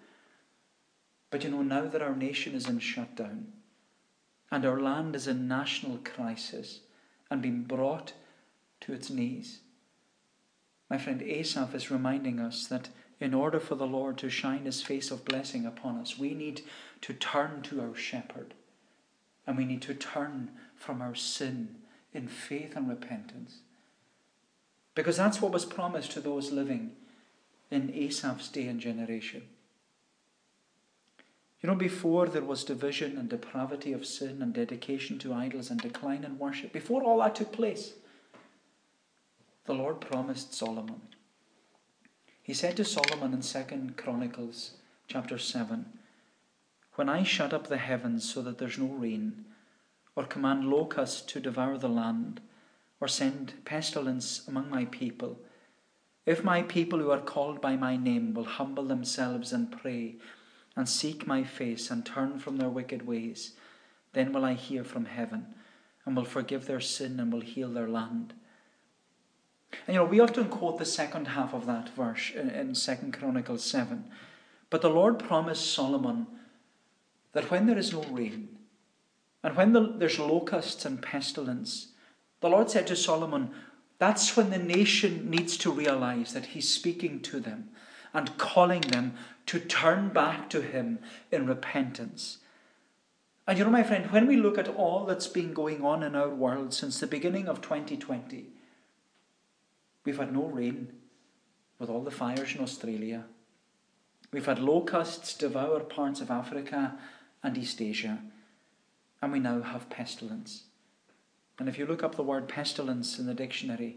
But 1.34 1.42
you 1.42 1.50
know, 1.50 1.62
now 1.62 1.88
that 1.88 2.00
our 2.00 2.14
nation 2.14 2.54
is 2.54 2.68
in 2.68 2.78
shutdown 2.78 3.48
and 4.52 4.64
our 4.64 4.78
land 4.78 5.16
is 5.16 5.26
in 5.26 5.48
national 5.48 5.98
crisis 6.04 6.82
and 7.28 7.42
being 7.42 7.64
brought 7.64 8.12
to 8.82 8.92
its 8.92 9.10
knees, 9.10 9.58
my 10.88 10.96
friend 10.96 11.20
Asaph 11.20 11.74
is 11.74 11.90
reminding 11.90 12.38
us 12.38 12.68
that 12.68 12.90
in 13.18 13.34
order 13.34 13.58
for 13.58 13.74
the 13.74 13.84
Lord 13.84 14.16
to 14.18 14.30
shine 14.30 14.64
his 14.64 14.80
face 14.80 15.10
of 15.10 15.24
blessing 15.24 15.66
upon 15.66 15.98
us, 15.98 16.16
we 16.16 16.34
need 16.34 16.60
to 17.00 17.12
turn 17.12 17.62
to 17.62 17.80
our 17.80 17.96
shepherd 17.96 18.54
and 19.44 19.56
we 19.56 19.64
need 19.64 19.82
to 19.82 19.94
turn 19.94 20.52
from 20.76 21.02
our 21.02 21.16
sin 21.16 21.74
in 22.12 22.28
faith 22.28 22.76
and 22.76 22.88
repentance. 22.88 23.58
Because 24.94 25.16
that's 25.16 25.42
what 25.42 25.50
was 25.50 25.64
promised 25.64 26.12
to 26.12 26.20
those 26.20 26.52
living 26.52 26.92
in 27.72 27.92
Asaph's 27.92 28.46
day 28.46 28.68
and 28.68 28.78
generation. 28.78 29.48
You 31.64 31.70
know, 31.70 31.76
before 31.76 32.26
there 32.26 32.44
was 32.44 32.62
division 32.62 33.16
and 33.16 33.26
depravity 33.26 33.94
of 33.94 34.04
sin 34.04 34.42
and 34.42 34.52
dedication 34.52 35.18
to 35.20 35.32
idols 35.32 35.70
and 35.70 35.80
decline 35.80 36.22
in 36.22 36.38
worship, 36.38 36.74
before 36.74 37.02
all 37.02 37.20
that 37.20 37.36
took 37.36 37.52
place, 37.52 37.94
the 39.64 39.72
Lord 39.72 39.98
promised 39.98 40.52
Solomon. 40.52 41.00
He 42.42 42.52
said 42.52 42.76
to 42.76 42.84
Solomon 42.84 43.32
in 43.32 43.40
2 43.40 43.94
Chronicles 43.96 44.72
chapter 45.08 45.38
7 45.38 45.86
When 46.96 47.08
I 47.08 47.22
shut 47.22 47.54
up 47.54 47.68
the 47.68 47.78
heavens 47.78 48.30
so 48.30 48.42
that 48.42 48.58
there's 48.58 48.76
no 48.76 48.88
rain, 48.88 49.46
or 50.14 50.24
command 50.24 50.68
locusts 50.68 51.22
to 51.32 51.40
devour 51.40 51.78
the 51.78 51.88
land, 51.88 52.42
or 53.00 53.08
send 53.08 53.54
pestilence 53.64 54.46
among 54.46 54.68
my 54.68 54.84
people, 54.84 55.38
if 56.26 56.44
my 56.44 56.60
people 56.60 56.98
who 56.98 57.10
are 57.10 57.22
called 57.22 57.62
by 57.62 57.74
my 57.74 57.96
name 57.96 58.34
will 58.34 58.44
humble 58.44 58.84
themselves 58.84 59.50
and 59.50 59.72
pray, 59.72 60.16
and 60.76 60.88
seek 60.88 61.26
my 61.26 61.44
face 61.44 61.90
and 61.90 62.04
turn 62.04 62.38
from 62.38 62.56
their 62.56 62.68
wicked 62.68 63.06
ways, 63.06 63.52
then 64.12 64.32
will 64.32 64.44
I 64.44 64.54
hear 64.54 64.84
from 64.84 65.04
heaven, 65.06 65.46
and 66.04 66.16
will 66.16 66.24
forgive 66.24 66.66
their 66.66 66.80
sin 66.80 67.18
and 67.20 67.32
will 67.32 67.40
heal 67.40 67.70
their 67.70 67.88
land. 67.88 68.34
And 69.86 69.94
you 69.94 70.00
know, 70.00 70.04
we 70.04 70.20
often 70.20 70.48
quote 70.48 70.78
the 70.78 70.84
second 70.84 71.28
half 71.28 71.54
of 71.54 71.66
that 71.66 71.88
verse 71.90 72.30
in, 72.34 72.74
2 72.74 73.12
Chronicles 73.12 73.64
7. 73.64 74.04
But 74.70 74.82
the 74.82 74.90
Lord 74.90 75.18
promised 75.18 75.72
Solomon 75.72 76.26
that 77.32 77.50
when 77.50 77.66
there 77.66 77.78
is 77.78 77.92
no 77.92 78.02
rain, 78.04 78.48
and 79.42 79.56
when 79.56 79.72
the, 79.72 79.94
there's 79.98 80.18
locusts 80.18 80.84
and 80.84 81.02
pestilence, 81.02 81.88
the 82.40 82.48
Lord 82.48 82.70
said 82.70 82.86
to 82.88 82.96
Solomon, 82.96 83.50
that's 83.98 84.36
when 84.36 84.50
the 84.50 84.58
nation 84.58 85.30
needs 85.30 85.56
to 85.58 85.70
realize 85.70 86.32
that 86.32 86.46
He's 86.46 86.68
speaking 86.68 87.20
to 87.20 87.40
them 87.40 87.70
and 88.12 88.36
calling 88.38 88.80
them 88.80 89.14
to 89.46 89.60
turn 89.60 90.08
back 90.08 90.48
to 90.50 90.62
Him 90.62 90.98
in 91.30 91.46
repentance. 91.46 92.38
And 93.46 93.58
you 93.58 93.64
know, 93.64 93.70
my 93.70 93.82
friend, 93.82 94.10
when 94.10 94.26
we 94.26 94.36
look 94.36 94.56
at 94.56 94.68
all 94.68 95.04
that's 95.04 95.26
been 95.26 95.52
going 95.52 95.84
on 95.84 96.02
in 96.02 96.14
our 96.14 96.30
world 96.30 96.72
since 96.72 96.98
the 96.98 97.06
beginning 97.06 97.46
of 97.46 97.60
2020, 97.60 98.46
We've 100.04 100.18
had 100.18 100.32
no 100.32 100.44
rain 100.44 100.92
with 101.78 101.88
all 101.88 102.02
the 102.02 102.10
fires 102.10 102.54
in 102.54 102.60
Australia. 102.60 103.24
We've 104.32 104.46
had 104.46 104.58
locusts 104.58 105.34
devour 105.34 105.80
parts 105.80 106.20
of 106.20 106.30
Africa 106.30 106.98
and 107.42 107.56
East 107.56 107.80
Asia. 107.80 108.20
And 109.22 109.32
we 109.32 109.38
now 109.38 109.62
have 109.62 109.88
pestilence. 109.88 110.64
And 111.58 111.68
if 111.68 111.78
you 111.78 111.86
look 111.86 112.02
up 112.02 112.16
the 112.16 112.22
word 112.22 112.48
pestilence 112.48 113.18
in 113.18 113.26
the 113.26 113.34
dictionary, 113.34 113.96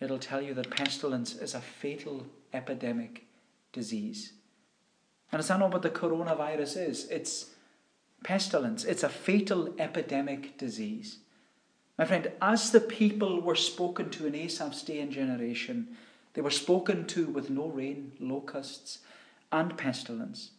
it'll 0.00 0.18
tell 0.18 0.40
you 0.40 0.54
that 0.54 0.70
pestilence 0.70 1.34
is 1.34 1.54
a 1.54 1.60
fatal 1.60 2.26
epidemic 2.52 3.24
disease. 3.72 4.32
And 5.30 5.42
that 5.42 5.58
not 5.58 5.72
what 5.72 5.82
the 5.82 5.90
coronavirus 5.90 6.88
is? 6.88 7.08
It's 7.10 7.50
pestilence, 8.24 8.84
it's 8.84 9.02
a 9.02 9.08
fatal 9.08 9.74
epidemic 9.78 10.56
disease. 10.58 11.18
My 11.98 12.04
friend, 12.04 12.30
as 12.40 12.70
the 12.70 12.80
people 12.80 13.40
were 13.40 13.56
spoken 13.56 14.08
to 14.10 14.26
in 14.26 14.34
Asaph's 14.34 14.82
day 14.82 15.00
and 15.00 15.10
generation, 15.10 15.96
they 16.34 16.42
were 16.42 16.50
spoken 16.50 17.06
to 17.06 17.26
with 17.26 17.50
no 17.50 17.66
rain, 17.66 18.12
locusts, 18.20 18.98
and 19.50 19.76
pestilence. 19.76 20.52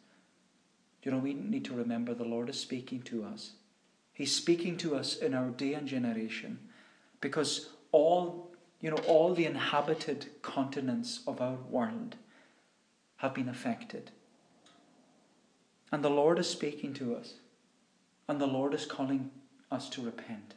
You 1.04 1.12
know, 1.12 1.18
we 1.18 1.34
need 1.34 1.64
to 1.66 1.74
remember 1.74 2.14
the 2.14 2.26
Lord 2.26 2.50
is 2.50 2.60
speaking 2.60 3.02
to 3.04 3.24
us. 3.24 3.54
He's 4.12 4.36
speaking 4.36 4.76
to 4.78 4.96
us 4.96 5.16
in 5.16 5.34
our 5.34 5.50
day 5.50 5.74
and 5.74 5.88
generation 5.88 6.60
because 7.22 7.70
all, 7.94 8.52
you 8.82 8.90
know, 8.90 8.98
all 9.08 9.34
the 9.34 9.46
inhabited 9.46 10.28
continents 10.42 11.22
of 11.26 11.40
our 11.40 11.56
world 11.70 12.18
have 13.18 13.34
been 13.34 13.48
affected. 13.48 14.12
And 15.92 16.04
the 16.04 16.10
Lord 16.10 16.40
is 16.40 16.50
speaking 16.50 16.94
to 16.96 17.16
us. 17.16 17.34
And 18.28 18.40
the 18.40 18.48
Lord 18.48 18.74
is 18.74 18.86
calling 18.86 19.32
us 19.72 19.90
to 19.90 20.02
repent. 20.02 20.54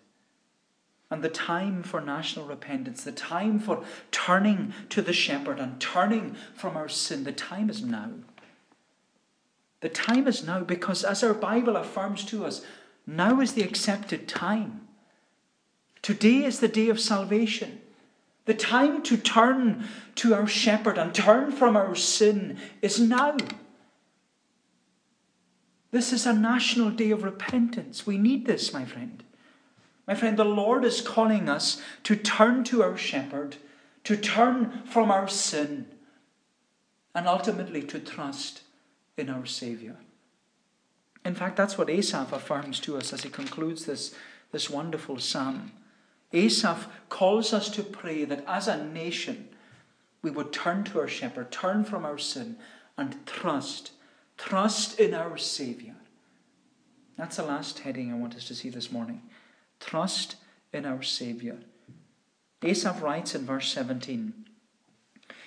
And 1.10 1.22
the 1.22 1.28
time 1.28 1.82
for 1.82 2.00
national 2.00 2.46
repentance, 2.46 3.04
the 3.04 3.12
time 3.12 3.58
for 3.58 3.84
turning 4.10 4.72
to 4.88 5.02
the 5.02 5.12
shepherd 5.12 5.58
and 5.58 5.78
turning 5.78 6.36
from 6.54 6.76
our 6.76 6.88
sin, 6.88 7.24
the 7.24 7.32
time 7.32 7.68
is 7.68 7.82
now. 7.82 8.10
The 9.80 9.90
time 9.90 10.26
is 10.26 10.44
now 10.44 10.60
because, 10.60 11.04
as 11.04 11.22
our 11.22 11.34
Bible 11.34 11.76
affirms 11.76 12.24
to 12.26 12.46
us, 12.46 12.64
now 13.06 13.40
is 13.40 13.52
the 13.52 13.62
accepted 13.62 14.28
time. 14.28 14.88
Today 16.00 16.44
is 16.44 16.60
the 16.60 16.68
day 16.68 16.88
of 16.88 17.00
salvation. 17.00 17.80
The 18.44 18.54
time 18.54 19.02
to 19.02 19.16
turn 19.16 19.86
to 20.16 20.34
our 20.34 20.46
shepherd 20.46 20.98
and 20.98 21.14
turn 21.14 21.52
from 21.52 21.76
our 21.76 21.94
sin 21.94 22.58
is 22.80 22.98
now. 22.98 23.36
This 25.92 26.12
is 26.12 26.26
a 26.26 26.32
national 26.32 26.90
day 26.90 27.10
of 27.10 27.22
repentance. 27.22 28.06
We 28.06 28.18
need 28.18 28.46
this, 28.46 28.72
my 28.72 28.84
friend. 28.84 29.22
My 30.08 30.14
friend, 30.14 30.36
the 30.36 30.44
Lord 30.44 30.84
is 30.84 31.02
calling 31.02 31.48
us 31.48 31.80
to 32.04 32.16
turn 32.16 32.64
to 32.64 32.82
our 32.82 32.96
shepherd, 32.96 33.56
to 34.04 34.16
turn 34.16 34.82
from 34.84 35.10
our 35.10 35.28
sin, 35.28 35.86
and 37.14 37.28
ultimately 37.28 37.82
to 37.82 38.00
trust 38.00 38.62
in 39.18 39.28
our 39.28 39.44
Saviour. 39.44 39.96
In 41.24 41.34
fact, 41.34 41.56
that's 41.56 41.78
what 41.78 41.90
Asaph 41.90 42.32
affirms 42.32 42.80
to 42.80 42.96
us 42.96 43.12
as 43.12 43.22
he 43.22 43.28
concludes 43.28 43.84
this, 43.84 44.14
this 44.50 44.70
wonderful 44.70 45.18
psalm. 45.18 45.72
Asaph 46.32 46.88
calls 47.10 47.52
us 47.52 47.68
to 47.68 47.82
pray 47.82 48.24
that 48.24 48.44
as 48.48 48.66
a 48.66 48.82
nation 48.82 49.50
we 50.22 50.30
would 50.30 50.52
turn 50.52 50.84
to 50.84 51.00
our 51.00 51.08
shepherd, 51.08 51.52
turn 51.52 51.84
from 51.84 52.06
our 52.06 52.18
sin, 52.18 52.56
and 52.96 53.24
trust, 53.26 53.92
trust 54.42 54.98
in 54.98 55.14
our 55.14 55.38
Saviour. 55.38 55.94
That's 57.16 57.36
the 57.36 57.44
last 57.44 57.80
heading 57.80 58.10
I 58.10 58.16
want 58.16 58.34
us 58.34 58.46
to 58.48 58.54
see 58.54 58.70
this 58.70 58.90
morning. 58.90 59.22
Trust 59.78 60.36
in 60.72 60.84
our 60.84 61.02
Saviour. 61.02 61.58
Asaph 62.62 63.00
writes 63.00 63.34
in 63.34 63.46
verse 63.46 63.72
17, 63.72 64.34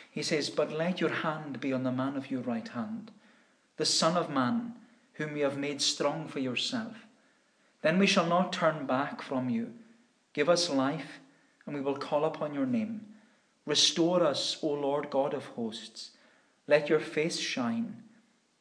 he 0.09 0.23
says, 0.23 0.49
But 0.49 0.71
let 0.71 1.01
your 1.01 1.09
hand 1.09 1.59
be 1.59 1.73
on 1.73 1.83
the 1.83 1.91
man 1.91 2.15
of 2.15 2.31
your 2.31 2.39
right 2.41 2.67
hand, 2.69 3.11
the 3.75 3.85
Son 3.85 4.15
of 4.15 4.29
Man, 4.29 4.75
whom 5.13 5.35
you 5.35 5.43
have 5.43 5.57
made 5.57 5.81
strong 5.81 6.27
for 6.29 6.39
yourself. 6.39 7.05
Then 7.81 7.99
we 7.99 8.07
shall 8.07 8.25
not 8.25 8.53
turn 8.53 8.85
back 8.85 9.21
from 9.21 9.49
you. 9.49 9.73
Give 10.33 10.47
us 10.47 10.69
life, 10.69 11.19
and 11.65 11.75
we 11.75 11.81
will 11.81 11.97
call 11.97 12.23
upon 12.23 12.53
your 12.53 12.65
name. 12.65 13.01
Restore 13.65 14.23
us, 14.23 14.57
O 14.61 14.67
Lord 14.67 15.09
God 15.09 15.33
of 15.33 15.45
hosts. 15.47 16.11
Let 16.65 16.89
your 16.89 17.01
face 17.01 17.39
shine, 17.39 18.03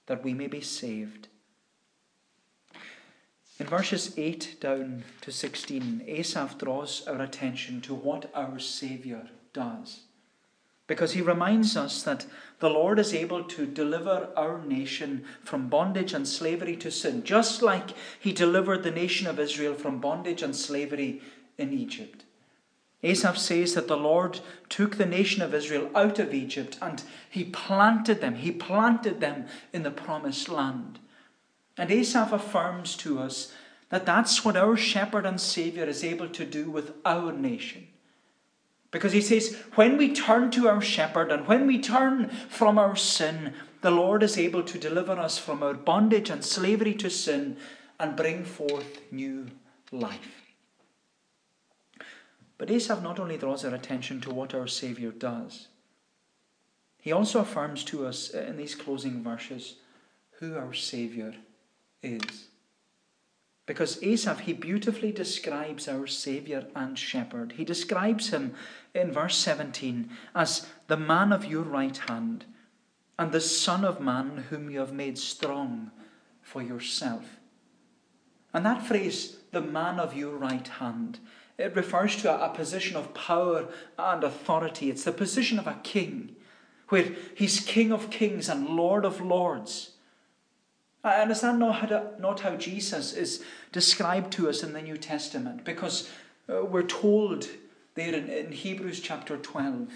that 0.06 0.24
we 0.24 0.34
may 0.34 0.46
be 0.46 0.60
saved. 0.60 1.28
In 3.58 3.66
verses 3.66 4.12
8 4.18 4.56
down 4.60 5.04
to 5.20 5.30
16, 5.30 6.04
Asaph 6.06 6.58
draws 6.58 7.06
our 7.06 7.22
attention 7.22 7.80
to 7.82 7.94
what 7.94 8.30
our 8.34 8.58
Saviour 8.58 9.28
does. 9.52 10.00
Because 10.86 11.12
he 11.12 11.22
reminds 11.22 11.76
us 11.76 12.02
that 12.02 12.26
the 12.58 12.68
Lord 12.68 12.98
is 12.98 13.14
able 13.14 13.44
to 13.44 13.64
deliver 13.64 14.28
our 14.36 14.60
nation 14.62 15.24
from 15.42 15.68
bondage 15.68 16.12
and 16.12 16.28
slavery 16.28 16.76
to 16.78 16.90
sin, 16.90 17.22
just 17.22 17.62
like 17.62 17.90
he 18.18 18.32
delivered 18.32 18.82
the 18.82 18.90
nation 18.90 19.26
of 19.26 19.38
Israel 19.38 19.74
from 19.74 20.00
bondage 20.00 20.42
and 20.42 20.54
slavery 20.54 21.22
in 21.56 21.72
Egypt. 21.72 22.23
Asaph 23.04 23.36
says 23.36 23.74
that 23.74 23.86
the 23.86 23.96
Lord 23.96 24.40
took 24.68 24.96
the 24.96 25.06
nation 25.06 25.42
of 25.42 25.54
Israel 25.54 25.90
out 25.94 26.18
of 26.18 26.32
Egypt 26.32 26.78
and 26.80 27.02
he 27.28 27.44
planted 27.44 28.20
them. 28.20 28.36
He 28.36 28.50
planted 28.50 29.20
them 29.20 29.46
in 29.72 29.82
the 29.82 29.90
promised 29.90 30.48
land. 30.48 30.98
And 31.76 31.90
Asaph 31.90 32.32
affirms 32.32 32.96
to 32.98 33.20
us 33.20 33.52
that 33.90 34.06
that's 34.06 34.44
what 34.44 34.56
our 34.56 34.76
shepherd 34.76 35.26
and 35.26 35.40
Saviour 35.40 35.86
is 35.86 36.02
able 36.02 36.28
to 36.30 36.44
do 36.44 36.70
with 36.70 36.94
our 37.04 37.32
nation. 37.32 37.88
Because 38.90 39.12
he 39.12 39.20
says, 39.20 39.56
when 39.74 39.96
we 39.96 40.14
turn 40.14 40.50
to 40.52 40.68
our 40.68 40.80
shepherd 40.80 41.30
and 41.32 41.46
when 41.46 41.66
we 41.66 41.80
turn 41.80 42.28
from 42.48 42.78
our 42.78 42.96
sin, 42.96 43.52
the 43.82 43.90
Lord 43.90 44.22
is 44.22 44.38
able 44.38 44.62
to 44.62 44.78
deliver 44.78 45.12
us 45.12 45.36
from 45.36 45.62
our 45.62 45.74
bondage 45.74 46.30
and 46.30 46.44
slavery 46.44 46.94
to 46.94 47.10
sin 47.10 47.56
and 47.98 48.16
bring 48.16 48.44
forth 48.44 49.00
new 49.10 49.48
life. 49.90 50.43
But 52.58 52.70
Asaph 52.70 53.02
not 53.02 53.18
only 53.18 53.36
draws 53.36 53.64
our 53.64 53.74
attention 53.74 54.20
to 54.22 54.30
what 54.32 54.54
our 54.54 54.66
Saviour 54.66 55.12
does, 55.12 55.68
he 57.00 57.12
also 57.12 57.40
affirms 57.40 57.84
to 57.84 58.06
us 58.06 58.34
uh, 58.34 58.40
in 58.40 58.56
these 58.56 58.74
closing 58.74 59.22
verses 59.22 59.76
who 60.38 60.56
our 60.56 60.72
Saviour 60.72 61.34
is. 62.02 62.48
Because 63.66 64.02
Asaph, 64.02 64.40
he 64.40 64.52
beautifully 64.52 65.12
describes 65.12 65.88
our 65.88 66.06
Saviour 66.06 66.64
and 66.74 66.98
Shepherd. 66.98 67.52
He 67.56 67.64
describes 67.64 68.28
him 68.28 68.54
in 68.94 69.12
verse 69.12 69.36
17 69.36 70.10
as 70.34 70.66
the 70.86 70.96
man 70.96 71.32
of 71.32 71.44
your 71.44 71.62
right 71.62 71.96
hand 71.96 72.44
and 73.18 73.32
the 73.32 73.40
Son 73.40 73.84
of 73.84 74.00
Man 74.00 74.46
whom 74.50 74.70
you 74.70 74.80
have 74.80 74.92
made 74.92 75.18
strong 75.18 75.90
for 76.42 76.62
yourself. 76.62 77.38
And 78.52 78.66
that 78.66 78.86
phrase, 78.86 79.38
the 79.52 79.60
man 79.60 79.98
of 79.98 80.16
your 80.16 80.36
right 80.36 80.66
hand, 80.66 81.18
it 81.58 81.76
refers 81.76 82.16
to 82.22 82.44
a, 82.44 82.48
position 82.48 82.96
of 82.96 83.14
power 83.14 83.68
and 83.98 84.24
authority. 84.24 84.90
It's 84.90 85.04
the 85.04 85.12
position 85.12 85.58
of 85.58 85.66
a 85.66 85.78
king, 85.82 86.34
where 86.88 87.14
he's 87.34 87.60
King 87.60 87.92
of 87.92 88.10
kings 88.10 88.48
and 88.48 88.68
Lord 88.68 89.04
of 89.04 89.20
lords. 89.20 89.92
And 91.04 91.30
is 91.30 91.42
that 91.42 91.56
not 91.58 91.90
how, 91.90 92.10
not 92.18 92.40
how 92.40 92.56
Jesus 92.56 93.12
is 93.12 93.44
described 93.72 94.32
to 94.32 94.48
us 94.48 94.62
in 94.62 94.72
the 94.72 94.82
New 94.82 94.96
Testament? 94.96 95.64
Because 95.64 96.10
uh, 96.48 96.64
we're 96.64 96.82
told 96.82 97.48
there 97.94 98.14
in 98.14 98.52
Hebrews 98.52 99.00
chapter 99.00 99.36
12, 99.36 99.88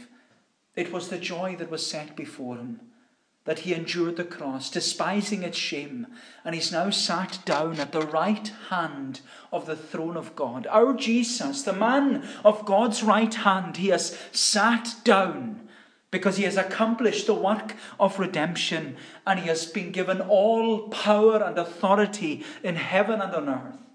it 0.76 0.92
was 0.92 1.08
the 1.08 1.18
joy 1.18 1.56
that 1.56 1.70
was 1.70 1.84
set 1.84 2.14
before 2.14 2.56
him 2.56 2.80
that 3.48 3.60
he 3.60 3.72
endured 3.72 4.16
the 4.16 4.24
cross, 4.24 4.68
despising 4.68 5.42
its 5.42 5.56
shame, 5.56 6.06
and 6.44 6.54
he's 6.54 6.70
now 6.70 6.90
sat 6.90 7.38
down 7.46 7.80
at 7.80 7.92
the 7.92 8.02
right 8.02 8.52
hand 8.68 9.22
of 9.50 9.64
the 9.64 9.74
throne 9.74 10.18
of 10.18 10.36
God. 10.36 10.66
Our 10.66 10.92
Jesus, 10.92 11.62
the 11.62 11.72
man 11.72 12.28
of 12.44 12.66
God's 12.66 13.02
right 13.02 13.32
hand, 13.32 13.78
he 13.78 13.88
has 13.88 14.18
sat 14.32 14.96
down 15.02 15.66
because 16.10 16.36
he 16.36 16.44
has 16.44 16.58
accomplished 16.58 17.26
the 17.26 17.32
work 17.32 17.74
of 17.98 18.18
redemption 18.18 18.96
and 19.26 19.40
he 19.40 19.48
has 19.48 19.64
been 19.64 19.92
given 19.92 20.20
all 20.20 20.90
power 20.90 21.42
and 21.42 21.56
authority 21.56 22.44
in 22.62 22.76
heaven 22.76 23.22
and 23.22 23.34
on 23.34 23.48
earth. 23.48 23.87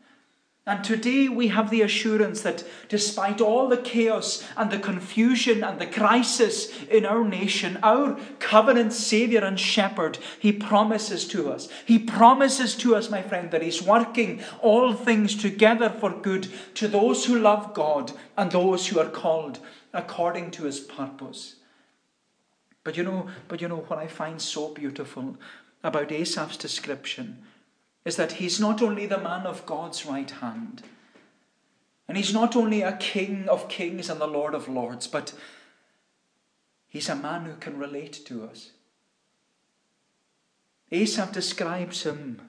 And 0.66 0.82
today 0.82 1.28
we 1.28 1.50
have 1.50 1.70
the 1.70 1.82
assurance 1.82 2.42
that 2.42 2.64
despite 2.88 3.42
all 3.42 3.68
the 3.68 3.76
chaos 3.78 4.48
and 4.56 4.72
the 4.72 4.80
confusion 4.80 5.62
and 5.62 5.80
the 5.80 5.86
crisis 5.86 6.72
in 6.84 7.06
our 7.06 7.26
nation, 7.26 7.78
our 7.84 8.18
covenant 8.40 8.94
Saviour 8.94 9.44
and 9.44 9.60
Shepherd, 9.60 10.20
He 10.40 10.54
promises 10.54 11.28
to 11.30 11.52
us. 11.52 11.68
He 11.86 12.00
promises 12.00 12.76
to 12.76 12.96
us, 12.96 13.10
my 13.10 13.22
friend, 13.22 13.52
that 13.52 13.62
He's 13.62 13.82
working 13.82 14.42
all 14.62 14.94
things 14.94 15.36
together 15.36 15.90
for 15.90 16.12
good 16.12 16.48
to 16.76 16.88
those 16.88 17.26
who 17.26 17.38
love 17.38 17.74
God 17.74 18.14
and 18.38 18.50
those 18.50 18.88
who 18.88 19.00
are 19.02 19.10
called 19.10 19.60
according 19.92 20.52
to 20.52 20.64
His 20.64 20.80
purpose. 20.80 21.56
But 22.86 22.96
you 22.96 23.04
know, 23.04 23.28
but 23.50 23.60
you 23.60 23.68
know 23.68 23.84
what 23.88 24.00
I 24.00 24.08
find 24.08 24.42
so 24.42 24.70
beautiful 24.74 25.36
about 25.84 26.14
Asaph's 26.14 26.56
description 26.56 27.44
is 28.06 28.16
that 28.18 28.34
he's 28.34 28.60
not 28.60 28.82
only 28.82 29.06
the 29.06 29.20
man 29.20 29.46
of 29.46 29.66
God's 29.66 30.06
right 30.06 30.30
hand, 30.30 30.84
and 32.08 32.18
he's 32.18 32.34
not 32.34 32.56
only 32.56 32.82
a 32.82 32.98
king 32.98 33.48
of 33.48 33.70
kings 33.70 34.10
and 34.10 34.20
the 34.20 34.28
Lord 34.28 34.54
of 34.54 34.68
lords, 34.68 35.08
but 35.08 35.34
he's 36.88 37.10
a 37.10 37.16
man 37.16 37.46
who 37.46 37.56
can 37.56 37.78
relate 37.78 38.26
to 38.26 38.44
us. 38.44 38.72
Asaph 40.92 41.32
describes 41.32 42.04
him 42.04 42.42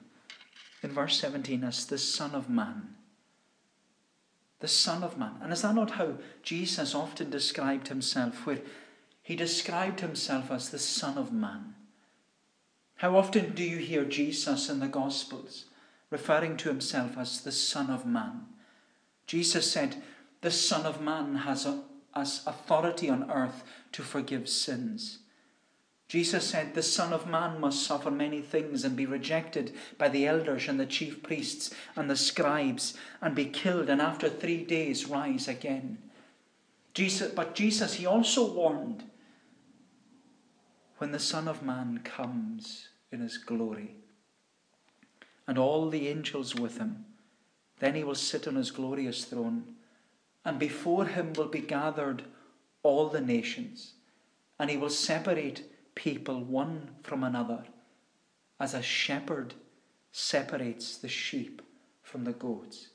in 0.83 0.91
verse 0.91 1.19
17 1.19 1.63
as 1.63 1.85
the 1.85 1.97
Son 1.97 2.35
of 2.35 2.49
Man. 2.49 2.95
The 4.59 4.67
Son 4.67 5.03
of 5.03 5.17
Man. 5.17 5.35
And 5.41 5.53
is 5.53 5.61
that 5.61 5.73
not 5.73 5.91
how 5.91 6.15
Jesus 6.43 6.93
often 6.93 7.29
described 7.29 7.87
himself? 7.87 8.45
Where 8.45 8.59
he 9.23 9.35
described 9.35 10.01
himself 10.01 10.51
as 10.51 10.69
the 10.69 10.79
Son 10.79 11.17
of 11.17 11.31
Man. 11.31 11.74
How 13.05 13.17
often 13.17 13.53
do 13.53 13.63
you 13.63 13.77
hear 13.77 14.03
Jesus 14.03 14.67
in 14.67 14.79
the 14.79 14.87
Gospels 14.87 15.65
referring 16.09 16.57
to 16.57 16.69
himself 16.69 17.19
as 17.19 17.39
the 17.39 17.51
Son 17.51 17.91
of 17.91 18.03
Man? 18.03 18.47
Jesus 19.27 19.71
said, 19.71 20.01
The 20.41 20.49
Son 20.49 20.87
of 20.87 21.01
Man 21.01 21.35
has, 21.35 21.67
a, 21.67 21.83
has 22.15 22.41
authority 22.47 23.07
on 23.07 23.29
earth 23.29 23.63
to 23.91 24.01
forgive 24.01 24.49
sins. 24.49 25.19
Jesus 26.07 26.47
said, 26.47 26.73
The 26.73 26.81
Son 26.81 27.13
of 27.13 27.27
Man 27.27 27.61
must 27.61 27.83
suffer 27.83 28.09
many 28.09 28.41
things 28.41 28.83
and 28.83 28.95
be 28.95 29.05
rejected 29.05 29.75
by 29.99 30.09
the 30.09 30.25
elders 30.25 30.67
and 30.67 30.79
the 30.79 30.87
chief 30.87 31.21
priests 31.21 31.71
and 31.95 32.09
the 32.09 32.15
scribes 32.15 32.97
and 33.21 33.35
be 33.35 33.45
killed 33.45 33.87
and 33.87 34.01
after 34.01 34.29
three 34.29 34.63
days 34.63 35.05
rise 35.05 35.47
again. 35.47 35.99
Jesus, 36.95 37.31
but 37.31 37.53
Jesus, 37.53 37.93
he 37.93 38.07
also 38.07 38.51
warned 38.51 39.03
when 40.97 41.11
the 41.11 41.19
Son 41.19 41.47
of 41.47 41.61
Man 41.61 41.99
comes 42.03 42.87
in 43.15 43.21
his 43.21 43.37
glory, 43.37 43.95
and 45.47 45.57
all 45.57 45.89
the 45.89 46.09
angels 46.09 46.53
with 46.53 46.77
him, 46.77 47.05
then 47.79 47.95
he 47.95 48.03
will 48.03 48.15
sit 48.15 48.47
on 48.47 48.55
his 48.55 48.71
glorious 48.71 49.23
throne, 49.23 49.63
and 50.43 50.59
before 50.59 51.05
him 51.05 51.31
will 51.33 51.47
be 51.47 51.61
gathered 51.61 52.23
all 52.83 53.07
the 53.07 53.21
nations, 53.21 53.93
and 54.59 54.69
he 54.69 54.75
will 54.75 54.89
separate 54.89 55.63
people 55.95 56.43
one 56.43 56.89
from 57.03 57.23
another, 57.23 57.63
as 58.59 58.73
a 58.73 58.81
shepherd 58.81 59.53
separates 60.11 60.97
the 60.97 61.07
sheep 61.07 61.61
from 62.03 62.25
the 62.25 62.33
goats. 62.33 62.89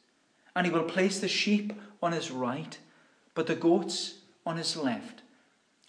And 0.55 0.67
he 0.67 0.73
will 0.73 0.85
place 0.85 1.19
the 1.19 1.29
sheep 1.29 1.73
on 2.03 2.13
his 2.13 2.31
right, 2.31 2.79
but 3.35 3.47
the 3.47 3.55
goats 3.55 4.17
on 4.45 4.59
his 4.59 4.77
left. 4.77 5.23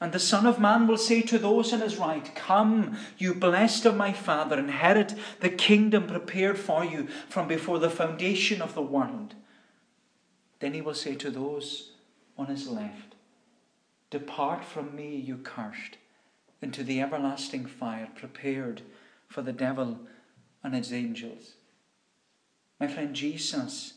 And 0.01 0.11
the 0.11 0.19
Son 0.19 0.47
of 0.47 0.59
Man 0.59 0.87
will 0.87 0.97
say 0.97 1.21
to 1.21 1.37
those 1.37 1.71
on 1.71 1.81
his 1.81 1.97
right, 1.97 2.33
Come, 2.33 2.97
you 3.19 3.35
blessed 3.35 3.85
of 3.85 3.95
my 3.95 4.11
Father, 4.11 4.57
inherit 4.57 5.13
the 5.41 5.49
kingdom 5.49 6.07
prepared 6.07 6.57
for 6.57 6.83
you 6.83 7.07
from 7.29 7.47
before 7.47 7.77
the 7.77 7.89
foundation 7.89 8.63
of 8.63 8.73
the 8.73 8.81
world. 8.81 9.35
Then 10.59 10.73
he 10.73 10.81
will 10.81 10.95
say 10.95 11.13
to 11.15 11.29
those 11.29 11.91
on 12.35 12.47
his 12.47 12.67
left, 12.67 13.13
Depart 14.09 14.65
from 14.65 14.95
me, 14.95 15.15
you 15.15 15.37
cursed, 15.37 15.97
into 16.63 16.83
the 16.83 16.99
everlasting 16.99 17.67
fire 17.67 18.09
prepared 18.15 18.81
for 19.27 19.43
the 19.43 19.53
devil 19.53 19.99
and 20.63 20.73
his 20.73 20.91
angels. 20.91 21.53
My 22.79 22.87
friend, 22.87 23.15
Jesus 23.15 23.93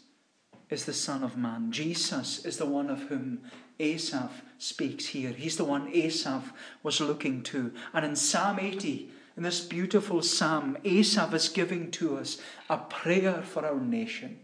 is 0.69 0.85
the 0.85 0.93
Son 0.93 1.25
of 1.25 1.39
Man. 1.39 1.73
Jesus 1.73 2.45
is 2.45 2.59
the 2.59 2.67
one 2.67 2.91
of 2.91 3.05
whom 3.05 3.41
Asaph 3.81 4.43
speaks 4.59 5.07
here. 5.07 5.31
He's 5.31 5.57
the 5.57 5.64
one 5.64 5.91
Asaph 5.93 6.53
was 6.83 7.01
looking 7.01 7.43
to. 7.45 7.72
And 7.93 8.05
in 8.05 8.16
Psalm 8.16 8.59
80, 8.61 9.11
in 9.37 9.43
this 9.43 9.61
beautiful 9.61 10.22
psalm, 10.22 10.79
Asaph 10.85 11.35
is 11.35 11.49
giving 11.49 11.91
to 11.93 12.16
us 12.16 12.39
a 12.70 12.79
prayer 12.79 13.43
for 13.43 13.66
our 13.66 13.81
nation. 13.81 14.39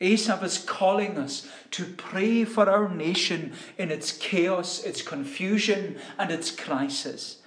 Asaph 0.00 0.42
is 0.42 0.58
calling 0.58 1.18
us 1.18 1.46
to 1.72 1.84
pray 1.84 2.44
for 2.44 2.70
our 2.70 2.88
nation 2.88 3.52
in 3.76 3.90
its 3.90 4.12
chaos, 4.12 4.82
its 4.82 5.02
confusion, 5.02 5.98
and 6.18 6.30
its 6.30 6.50
crisis. 6.50 7.38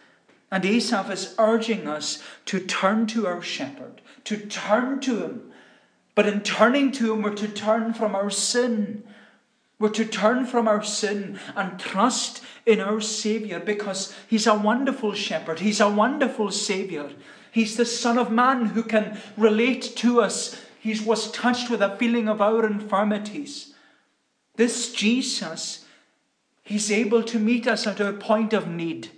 And 0.51 0.63
Asaph 0.63 1.09
is 1.09 1.33
urging 1.39 1.87
us 1.87 2.21
to 2.45 2.59
turn 2.59 3.07
to 3.07 3.25
our 3.25 3.41
shepherd, 3.41 4.01
to 4.25 4.37
turn 4.37 4.99
to 5.01 5.23
him. 5.23 5.51
But 6.13 6.27
in 6.27 6.41
turning 6.41 6.91
to 6.91 7.11
him, 7.11 7.23
we're 7.23 7.33
to 7.35 7.47
turn 7.47 7.93
from 7.95 8.13
our 8.13 8.29
sin 8.29 9.03
we're 9.83 9.89
to 9.89 10.05
turn 10.05 10.45
from 10.45 10.65
our 10.65 10.81
sin 10.81 11.37
and 11.57 11.77
trust 11.77 12.41
in 12.65 12.79
our 12.79 13.01
Saviour 13.01 13.59
because 13.59 14.15
He's 14.29 14.47
a 14.47 14.57
wonderful 14.57 15.13
shepherd. 15.13 15.59
He's 15.59 15.81
a 15.81 15.89
wonderful 15.89 16.51
Saviour. 16.51 17.09
He's 17.51 17.75
the 17.75 17.85
Son 17.85 18.17
of 18.17 18.31
Man 18.31 18.67
who 18.67 18.83
can 18.83 19.19
relate 19.35 19.81
to 19.97 20.21
us. 20.21 20.57
He 20.79 20.97
was 21.01 21.29
touched 21.33 21.69
with 21.69 21.81
a 21.81 21.97
feeling 21.97 22.29
of 22.29 22.41
our 22.41 22.65
infirmities. 22.65 23.73
This 24.55 24.93
Jesus, 24.93 25.83
He's 26.63 26.89
able 26.89 27.21
to 27.23 27.37
meet 27.37 27.67
us 27.67 27.85
at 27.85 27.99
our 27.99 28.13
point 28.13 28.53
of 28.53 28.69
need. 28.69 29.09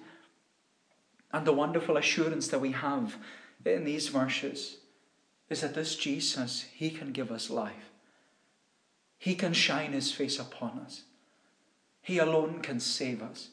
And 1.31 1.45
the 1.45 1.53
wonderful 1.53 1.95
assurance 1.95 2.47
that 2.47 2.59
we 2.59 2.71
have 2.71 3.17
in 3.63 3.83
these 3.83 4.07
verses 4.07 4.77
is 5.47 5.61
that 5.61 5.75
this 5.75 5.95
Jesus, 5.95 6.65
He 6.73 6.89
can 6.89 7.11
give 7.11 7.31
us 7.31 7.51
life. 7.51 7.91
He 9.17 9.35
can 9.35 9.53
shine 9.53 9.93
His 9.93 10.11
face 10.11 10.39
upon 10.39 10.79
us. 10.79 11.03
He 12.01 12.17
alone 12.17 12.61
can 12.61 12.79
save 12.79 13.21
us. 13.21 13.49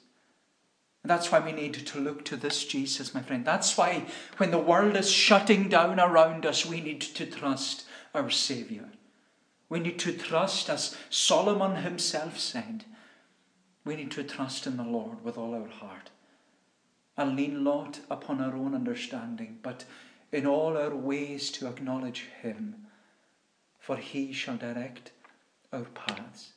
And 1.02 1.10
that's 1.10 1.32
why 1.32 1.40
we 1.40 1.52
need 1.52 1.74
to 1.74 1.98
look 1.98 2.24
to 2.26 2.36
this 2.36 2.64
Jesus, 2.64 3.14
my 3.14 3.22
friend. 3.22 3.44
That's 3.44 3.76
why 3.76 4.06
when 4.36 4.50
the 4.50 4.58
world 4.58 4.96
is 4.96 5.10
shutting 5.10 5.68
down 5.68 5.98
around 5.98 6.46
us, 6.46 6.64
we 6.64 6.80
need 6.80 7.00
to 7.00 7.26
trust 7.26 7.84
our 8.14 8.30
Saviour. 8.30 8.88
We 9.68 9.80
need 9.80 9.98
to 10.00 10.12
trust, 10.12 10.68
as 10.68 10.96
Solomon 11.10 11.76
himself 11.82 12.38
said, 12.38 12.84
we 13.84 13.96
need 13.96 14.10
to 14.12 14.22
trust 14.22 14.66
in 14.66 14.76
the 14.76 14.84
Lord 14.84 15.24
with 15.24 15.36
all 15.36 15.54
our 15.54 15.68
heart 15.68 16.10
and 17.16 17.36
lean 17.36 17.64
not 17.64 18.00
upon 18.10 18.40
our 18.40 18.54
own 18.56 18.74
understanding, 18.74 19.58
but 19.62 19.84
in 20.30 20.46
all 20.46 20.76
our 20.76 20.94
ways 20.94 21.50
to 21.52 21.66
acknowledge 21.66 22.26
Him, 22.40 22.86
for 23.78 23.96
He 23.96 24.32
shall 24.32 24.56
direct 24.56 25.10
our 25.72 25.84
paths. 25.84 26.52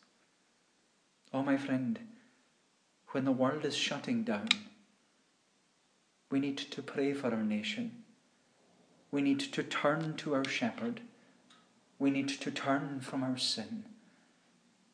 Oh, 1.34 1.43
my 1.43 1.57
friend, 1.57 1.99
when 3.11 3.26
the 3.26 3.32
world 3.32 3.66
is 3.66 3.76
shutting 3.76 4.24
down, 4.24 4.49
we 6.30 6.39
need 6.39 6.57
to 6.57 6.82
pray 6.82 7.13
for 7.13 7.28
our 7.28 7.43
nation. 7.43 8.03
We 9.11 9.22
need 9.22 9.39
to 9.39 9.63
turn 9.63 10.16
to 10.18 10.34
our 10.34 10.45
shepherd. 10.45 11.01
We 11.97 12.09
need 12.11 12.28
to 12.28 12.51
turn 12.51 12.99
from 12.99 13.24
our 13.24 13.38
sin. 13.38 13.86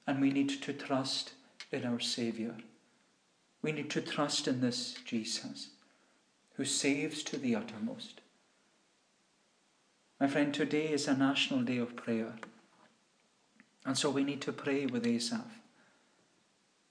And 0.05 0.21
we 0.21 0.31
need 0.31 0.49
to 0.61 0.73
trust 0.73 1.33
in 1.71 1.85
our 1.85 1.99
Saviour. 1.99 2.55
We 3.61 3.71
need 3.71 3.89
to 3.91 4.01
trust 4.01 4.47
in 4.47 4.61
this 4.61 4.95
Jesus 5.05 5.69
who 6.55 6.65
saves 6.65 7.23
to 7.23 7.37
the 7.37 7.55
uttermost. 7.55 8.21
My 10.19 10.27
friend, 10.27 10.53
today 10.53 10.89
is 10.91 11.07
a 11.07 11.17
national 11.17 11.61
day 11.63 11.77
of 11.77 11.95
prayer. 11.95 12.33
And 13.85 13.97
so 13.97 14.09
we 14.09 14.23
need 14.23 14.41
to 14.41 14.53
pray 14.53 14.85
with 14.85 15.05
Asaph. 15.05 15.59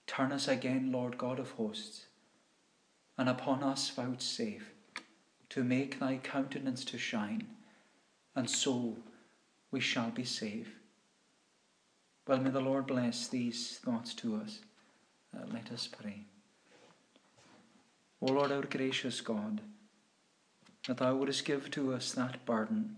Turn 0.06 0.32
us 0.32 0.48
again, 0.48 0.90
Lord 0.90 1.16
God 1.16 1.38
of 1.38 1.52
hosts, 1.52 2.06
and 3.16 3.28
upon 3.28 3.62
us 3.62 3.90
vouchsafe 3.90 4.70
to 5.50 5.62
make 5.62 6.00
thy 6.00 6.16
countenance 6.16 6.84
to 6.86 6.98
shine, 6.98 7.46
and 8.34 8.50
so 8.50 8.96
we 9.70 9.80
shall 9.80 10.10
be 10.10 10.24
saved. 10.24 10.70
Well, 12.26 12.38
may 12.38 12.50
the 12.50 12.60
Lord 12.60 12.86
bless 12.86 13.28
these 13.28 13.78
thoughts 13.78 14.14
to 14.14 14.36
us. 14.36 14.60
Uh, 15.36 15.44
let 15.52 15.70
us 15.72 15.88
pray. 15.88 16.24
O 18.20 18.26
Lord, 18.26 18.52
our 18.52 18.62
gracious 18.62 19.20
God, 19.20 19.60
that 20.86 20.98
thou 20.98 21.14
wouldst 21.14 21.44
give 21.44 21.70
to 21.72 21.94
us 21.94 22.12
that 22.12 22.44
burden 22.44 22.96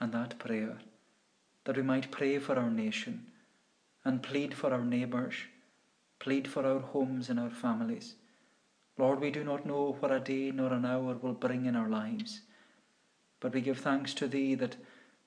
and 0.00 0.12
that 0.12 0.38
prayer, 0.38 0.78
that 1.66 1.76
we 1.76 1.82
might 1.82 2.10
pray 2.10 2.38
for 2.38 2.58
our 2.58 2.70
nation 2.70 3.26
and 4.04 4.22
plead 4.22 4.54
for 4.54 4.72
our 4.72 4.84
neighbours 4.84 5.34
plead 6.18 6.48
for 6.48 6.66
our 6.66 6.80
homes 6.80 7.28
and 7.28 7.38
our 7.38 7.50
families. 7.50 8.14
Lord, 8.98 9.20
we 9.20 9.30
do 9.30 9.44
not 9.44 9.66
know 9.66 9.96
what 10.00 10.10
a 10.10 10.20
day 10.20 10.50
nor 10.50 10.72
an 10.72 10.84
hour 10.84 11.14
will 11.14 11.34
bring 11.34 11.66
in 11.66 11.76
our 11.76 11.88
lives, 11.88 12.40
but 13.40 13.52
we 13.52 13.60
give 13.60 13.78
thanks 13.78 14.14
to 14.14 14.26
Thee 14.26 14.54
that 14.54 14.76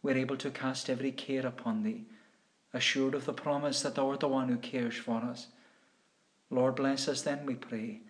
we're 0.02 0.18
able 0.18 0.38
to 0.38 0.50
cast 0.50 0.90
every 0.90 1.12
care 1.12 1.46
upon 1.46 1.84
Thee, 1.84 2.06
assured 2.74 3.14
of 3.14 3.26
the 3.26 3.34
promise 3.34 3.82
that 3.82 3.96
Thou 3.96 4.10
art 4.10 4.22
the 4.22 4.28
one 4.28 4.50
who 4.50 4.58
cares 4.58 4.96
for 4.96 5.18
us. 5.18 5.48
Lord, 6.50 6.76
bless 6.76 7.08
us 7.08 7.22
then, 7.22 7.46
we 7.46 7.56
pray, 7.56 8.02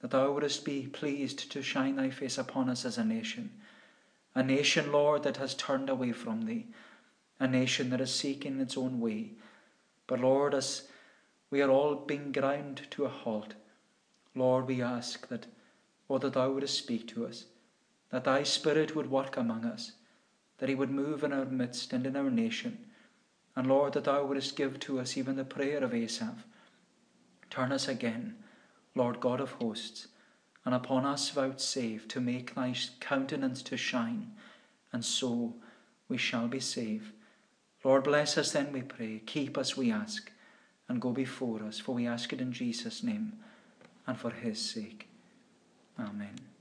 that 0.00 0.12
Thou 0.12 0.30
wouldst 0.32 0.64
be 0.64 0.86
pleased 0.86 1.50
to 1.50 1.62
shine 1.62 1.96
Thy 1.96 2.10
face 2.10 2.38
upon 2.38 2.68
us 2.68 2.84
as 2.84 2.98
a 2.98 3.04
nation, 3.04 3.50
a 4.34 4.42
nation, 4.42 4.92
Lord, 4.92 5.24
that 5.24 5.38
has 5.38 5.54
turned 5.54 5.90
away 5.90 6.12
from 6.12 6.42
Thee, 6.42 6.66
a 7.40 7.46
nation 7.46 7.90
that 7.90 8.00
is 8.00 8.14
seeking 8.14 8.60
its 8.60 8.76
own 8.76 9.00
way. 9.00 9.32
But 10.06 10.20
Lord, 10.20 10.54
as 10.54 10.88
we 11.54 11.62
are 11.62 11.70
all 11.70 11.94
being 11.94 12.32
ground 12.32 12.82
to 12.90 13.04
a 13.04 13.08
halt. 13.08 13.54
Lord, 14.34 14.66
we 14.66 14.82
ask 14.82 15.28
that, 15.28 15.46
or 16.08 16.18
that 16.18 16.32
Thou 16.32 16.50
wouldst 16.50 16.76
speak 16.76 17.06
to 17.14 17.26
us, 17.26 17.44
that 18.10 18.24
Thy 18.24 18.42
Spirit 18.42 18.96
would 18.96 19.08
work 19.08 19.36
among 19.36 19.64
us, 19.64 19.92
that 20.58 20.68
He 20.68 20.74
would 20.74 20.90
move 20.90 21.22
in 21.22 21.32
our 21.32 21.44
midst 21.44 21.92
and 21.92 22.08
in 22.08 22.16
our 22.16 22.28
nation, 22.28 22.86
and 23.54 23.68
Lord, 23.68 23.92
that 23.92 24.02
Thou 24.02 24.24
wouldst 24.24 24.56
give 24.56 24.80
to 24.80 24.98
us 24.98 25.16
even 25.16 25.36
the 25.36 25.44
prayer 25.44 25.84
of 25.84 25.94
Asaph. 25.94 26.44
Turn 27.50 27.70
us 27.70 27.86
again, 27.86 28.34
Lord 28.96 29.20
God 29.20 29.40
of 29.40 29.52
hosts, 29.52 30.08
and 30.64 30.74
upon 30.74 31.06
us 31.06 31.30
vouchsafe 31.30 32.08
to 32.08 32.20
make 32.20 32.56
Thy 32.56 32.74
countenance 32.98 33.62
to 33.62 33.76
shine, 33.76 34.32
and 34.92 35.04
so 35.04 35.54
we 36.08 36.16
shall 36.16 36.48
be 36.48 36.58
saved. 36.58 37.12
Lord, 37.84 38.04
bless 38.04 38.38
us 38.38 38.52
then, 38.52 38.72
we 38.72 38.82
pray. 38.82 39.20
Keep 39.24 39.58
us, 39.58 39.76
we 39.76 39.92
ask 39.92 40.32
and 40.88 41.00
go 41.00 41.10
before 41.10 41.62
us, 41.62 41.78
for 41.78 41.94
we 41.94 42.06
ask 42.06 42.32
it 42.32 42.40
in 42.40 42.52
Jesus' 42.52 43.02
name 43.02 43.34
and 44.06 44.18
for 44.18 44.30
his 44.30 44.58
sake. 44.58 45.08
Amen. 45.98 46.53